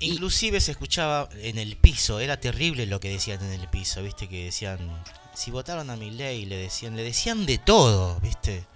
[0.00, 4.28] Inclusive se escuchaba en el piso, era terrible lo que decían en el piso, viste
[4.28, 5.02] que decían,
[5.32, 8.66] si votaron a mi ley, le decían, le decían de todo, viste.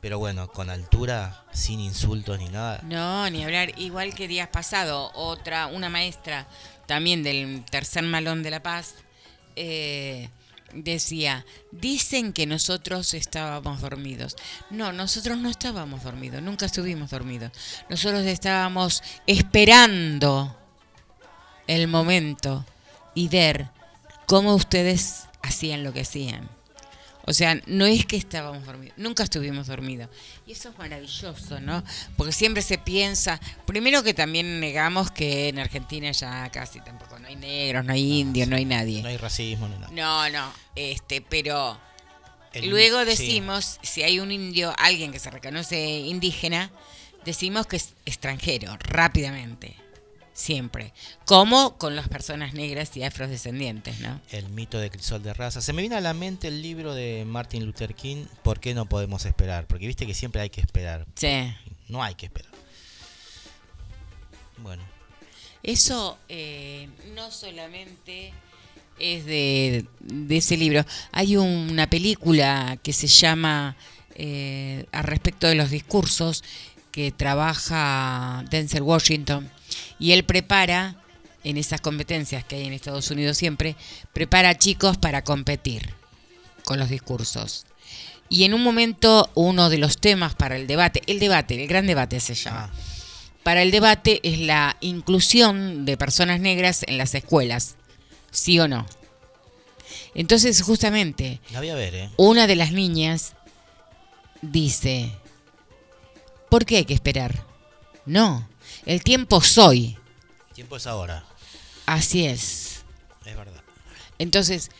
[0.00, 2.80] Pero bueno, con altura, sin insultos ni nada.
[2.84, 3.78] No, ni hablar.
[3.78, 6.48] Igual que días pasado, otra, una maestra
[6.86, 8.94] también del tercer malón de La Paz,
[9.54, 10.30] eh,
[10.72, 14.36] decía, dicen que nosotros estábamos dormidos.
[14.70, 17.52] No, nosotros no estábamos dormidos, nunca estuvimos dormidos.
[17.88, 20.56] Nosotros estábamos esperando
[21.66, 22.64] el momento
[23.14, 23.68] y ver
[24.26, 26.59] cómo ustedes hacían lo que hacían.
[27.26, 30.08] O sea, no es que estábamos dormidos, nunca estuvimos dormidos.
[30.46, 31.84] Y eso es maravilloso, ¿no?
[32.16, 37.28] Porque siempre se piensa, primero que también negamos que en Argentina ya casi tampoco no
[37.28, 39.02] hay negros, no hay indios, no hay nadie.
[39.02, 39.92] No hay racismo ni nada.
[39.92, 41.78] No, no, este, pero
[42.54, 43.06] El- luego sí.
[43.06, 46.70] decimos, si hay un indio, alguien que se reconoce indígena,
[47.24, 49.76] decimos que es extranjero, rápidamente,
[50.32, 50.92] siempre.
[51.26, 54.20] Como con las personas negras y afrodescendientes, ¿no?
[54.30, 55.60] El mito de crisol de raza.
[55.60, 58.86] Se me viene a la mente el libro de Martin Luther King, ¿Por qué no
[58.86, 59.66] podemos esperar?
[59.66, 61.06] Porque viste que siempre hay que esperar.
[61.14, 61.52] Sí.
[61.88, 62.50] No hay que esperar.
[64.58, 64.82] Bueno,
[65.62, 68.32] Eso eh, no solamente
[68.98, 70.84] es de, de ese libro.
[71.12, 73.76] Hay una película que se llama
[74.14, 76.44] eh, a respecto de los discursos
[76.92, 79.50] que trabaja Denzel Washington
[79.98, 80.96] y él prepara
[81.44, 83.76] en esas competencias que hay en Estados Unidos siempre,
[84.12, 85.94] prepara a chicos para competir
[86.64, 87.66] con los discursos.
[88.28, 91.86] Y en un momento uno de los temas para el debate, el debate, el gran
[91.86, 92.80] debate se llama, Ah,
[93.42, 97.76] para el debate es la inclusión de personas negras en las escuelas,
[98.30, 98.86] ¿sí o no?
[100.14, 102.10] Entonces justamente la voy a ver, ¿eh?
[102.16, 103.34] una de las niñas
[104.42, 105.10] dice,
[106.48, 107.44] ¿por qué hay que esperar?
[108.04, 108.48] No,
[108.86, 109.96] el tiempo soy,
[110.54, 111.24] Tiempo es ahora.
[111.86, 112.82] así es.
[113.24, 113.62] Es verdad.
[114.18, 114.70] Entonces,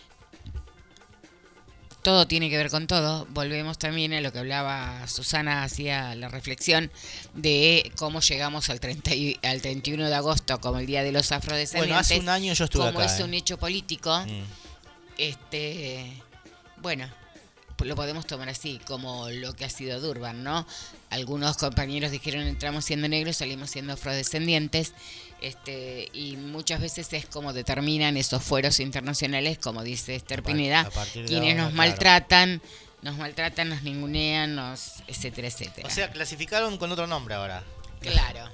[2.03, 3.27] todo tiene que ver con todo.
[3.31, 6.91] Volvemos también a lo que hablaba Susana, hacía la reflexión
[7.35, 11.31] de cómo llegamos al, 30 y- al 31 de agosto como el Día de los
[11.31, 11.89] Afrodescendientes.
[11.89, 13.25] Bueno, hace un año yo estuve Como acá, es ¿eh?
[13.25, 14.43] un hecho político, Mm.
[15.19, 16.23] este,
[16.79, 17.07] bueno,
[17.89, 20.67] lo podemos tomar así, como lo que ha sido Durban, ¿no?
[21.11, 24.93] Algunos compañeros dijeron entramos siendo negros, salimos siendo afrodescendientes,
[25.41, 30.89] este, y muchas veces es como determinan esos fueros internacionales, como dice Esther Pineda,
[31.27, 32.61] quienes nos maltratan,
[33.03, 35.89] nos maltratan, nos ningunean, nos, etcétera, etcétera.
[35.89, 37.65] O sea, clasificaron con otro nombre ahora.
[38.01, 38.49] claro.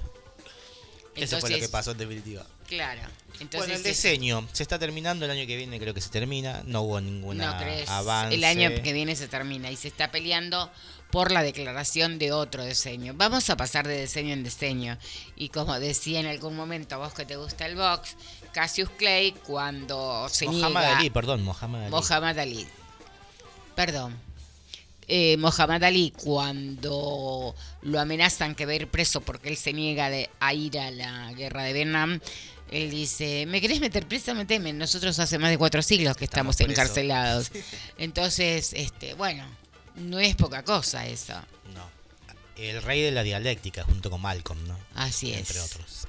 [1.15, 2.45] Eso fue lo que pasó en definitiva.
[2.67, 3.01] Claro.
[3.39, 6.09] Entonces, bueno, el es- diseño se está terminando el año que viene, creo que se
[6.09, 6.63] termina.
[6.65, 7.87] No hubo No crees.
[7.89, 8.35] avance.
[8.35, 10.71] El año que viene se termina y se está peleando
[11.11, 13.13] por la declaración de otro diseño.
[13.15, 14.97] Vamos a pasar de diseño en diseño.
[15.35, 18.15] Y como decía en algún momento, vos que te gusta el box,
[18.53, 20.97] Cassius Clay, cuando se Mohamed niega.
[20.97, 21.91] Ali, perdón, Mohamed Ali.
[21.91, 22.67] Mohamed Ali.
[23.75, 24.17] Perdón.
[25.07, 30.09] Eh, Mohamed Ali, cuando lo amenazan que va a ir preso porque él se niega
[30.09, 32.19] de, a ir a la guerra de Vietnam,
[32.71, 34.35] él dice, ¿me querés meter preso?
[34.35, 34.73] Meteme.
[34.73, 37.51] Nosotros hace más de cuatro siglos que estamos, encarcelados.
[37.97, 39.45] Entonces, este, bueno,
[39.95, 41.33] no es poca cosa eso.
[41.73, 41.89] No.
[42.57, 44.77] El rey de la dialéctica, junto con Malcolm, ¿no?
[44.95, 45.39] Así es.
[45.39, 46.07] Entre otros.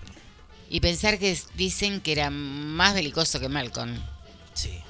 [0.70, 3.97] Y pensar que dicen que era más belicoso que Malcolm.
[4.55, 4.80] Sí.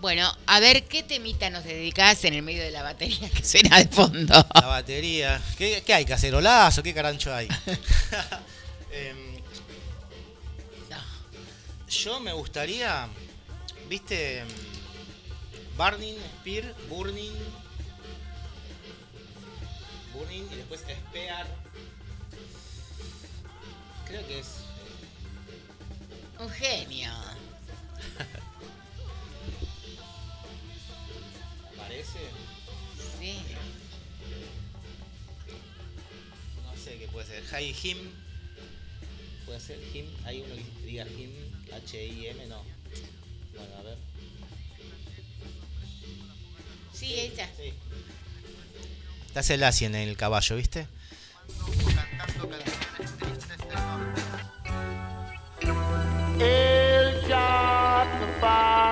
[0.00, 3.78] Bueno, a ver, ¿qué temita nos dedicás en el medio de la batería que suena
[3.78, 4.34] de fondo?
[4.54, 5.40] La batería.
[5.56, 6.04] ¿Qué, qué hay?
[6.04, 6.82] ¿Cacerolazo?
[6.82, 7.48] ¿Qué carancho hay?
[8.92, 9.39] Em,
[11.90, 13.08] yo me gustaría.
[13.88, 14.44] ¿Viste?
[15.76, 17.34] Burning, Spear, Burning.
[20.14, 21.46] Burning y después Spear.
[24.06, 24.60] Creo que es.
[26.38, 27.12] Un genio.
[31.74, 32.18] ¿Aparece?
[33.18, 33.42] Sí.
[36.64, 37.42] No sé qué puede ser.
[37.60, 37.98] Hi Him.
[39.44, 40.06] ¿Puede ser Him?
[40.24, 41.59] Hay uno que diga Him.
[41.72, 42.62] H-I-M, no.
[43.54, 43.98] Bueno, a ver.
[46.92, 47.46] Sí, ahí está.
[47.56, 47.72] Sí.
[49.28, 50.86] Está Selassie en el caballo, ¿viste?
[56.38, 58.89] El Jatafari.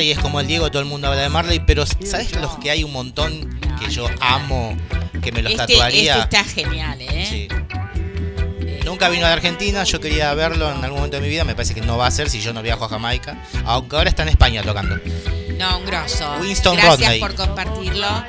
[0.00, 2.70] Marley es como el Diego, todo el mundo habla de Marley, pero ¿sabes los que
[2.70, 4.74] hay un montón que yo amo,
[5.22, 6.14] que me los este, tatuaría?
[6.14, 7.26] este está genial, ¿eh?
[7.28, 7.48] Sí.
[8.86, 11.54] Nunca vino a la Argentina, yo quería verlo en algún momento de mi vida, me
[11.54, 14.22] parece que no va a ser si yo no viajo a Jamaica, aunque ahora está
[14.22, 14.98] en España tocando.
[15.58, 16.34] No, un grosso.
[16.40, 17.20] Winston Gracias Rodney.
[17.20, 18.24] por compartirlo.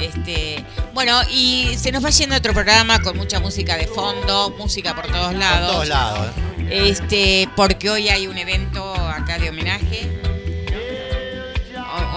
[0.00, 0.64] Este,
[0.94, 5.06] bueno, y se nos va yendo otro programa con mucha música de fondo, música por
[5.08, 5.70] todos Por lados.
[5.70, 6.30] todos lados.
[6.70, 10.09] Este, porque hoy hay un evento acá de homenaje.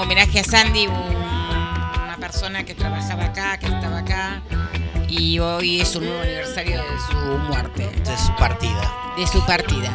[0.04, 4.42] Homenaje a Sandy, un- una persona que trabajaba acá, que estaba acá.
[5.08, 7.16] Y hoy es un nuevo aniversario de su
[7.48, 8.92] muerte De su partida.
[9.18, 9.92] de su partida.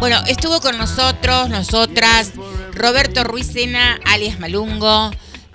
[0.00, 2.32] Bueno, estuvo con nosotros, nosotras,
[2.72, 5.10] Roberto Ruizena, alias Malungo,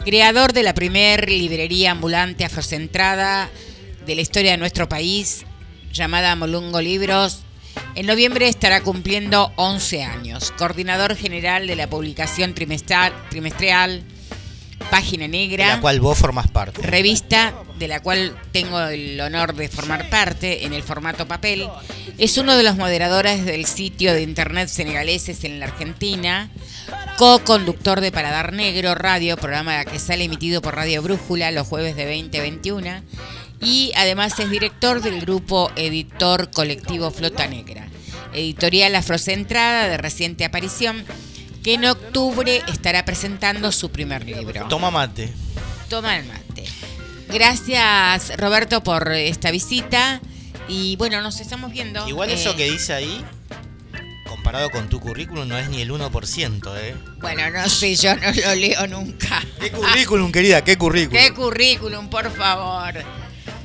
[0.05, 3.49] creador de la primer librería ambulante afrocentrada
[4.05, 5.45] de la historia de nuestro país,
[5.91, 7.41] llamada Molungo Libros.
[7.95, 10.53] En noviembre estará cumpliendo 11 años.
[10.57, 14.03] Coordinador general de la publicación trimestral, trimestral
[14.89, 16.81] Página De Negra la cual vos formás parte.
[16.81, 21.67] revista de la cual tengo el honor de formar parte en el formato papel.
[22.17, 26.49] Es uno de los moderadores del sitio de internet senegaleses en la Argentina,
[27.17, 32.05] co-conductor de Paladar Negro Radio, programa que sale emitido por Radio Brújula los jueves de
[32.05, 33.01] 20 a 21,
[33.61, 37.87] y además es director del grupo editor colectivo Flota Negra,
[38.33, 41.03] editorial afrocentrada de reciente aparición,
[41.63, 44.67] que en octubre estará presentando su primer libro.
[44.69, 45.33] Toma mate.
[45.89, 46.65] Toma el mate.
[47.27, 50.21] Gracias Roberto por esta visita
[50.67, 52.07] y bueno, nos estamos viendo.
[52.07, 53.23] Igual Eh, eso que dice ahí,
[54.27, 56.95] comparado con tu currículum, no es ni el 1%, ¿eh?
[57.19, 59.43] Bueno, no sé, yo no lo leo nunca.
[59.59, 60.63] ¿Qué currículum, querida?
[60.63, 61.21] ¿Qué currículum?
[61.21, 62.93] ¿Qué currículum, por favor?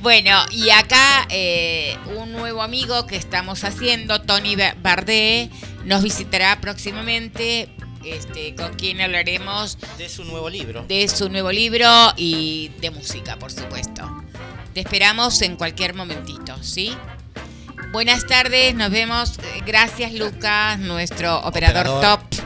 [0.05, 5.49] Bueno, y acá eh, un nuevo amigo que estamos haciendo, Tony Ba- Bardé,
[5.83, 7.69] nos visitará próximamente,
[8.03, 10.85] este, con quien hablaremos De su nuevo libro.
[10.87, 11.87] de su nuevo libro
[12.17, 14.23] y de música, por supuesto.
[14.75, 16.95] Te esperamos en cualquier momentito, ¿sí?
[17.91, 19.39] Buenas tardes, nos vemos.
[19.65, 22.19] Gracias, Lucas, nuestro operador, Operador.
[22.19, 22.45] top.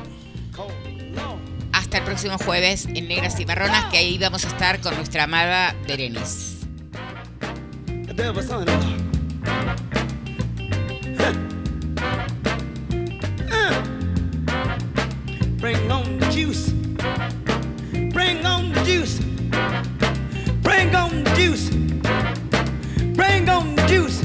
[1.74, 5.26] Hasta el próximo jueves en Negras y Marronas, que ahí vamos a estar con nuestra
[5.26, 6.59] amada Berenice.
[15.60, 16.70] Bring on the juice.
[18.12, 19.20] Bring on the juice.
[20.62, 21.70] Bring on the juice.
[23.16, 24.22] Bring on the juice.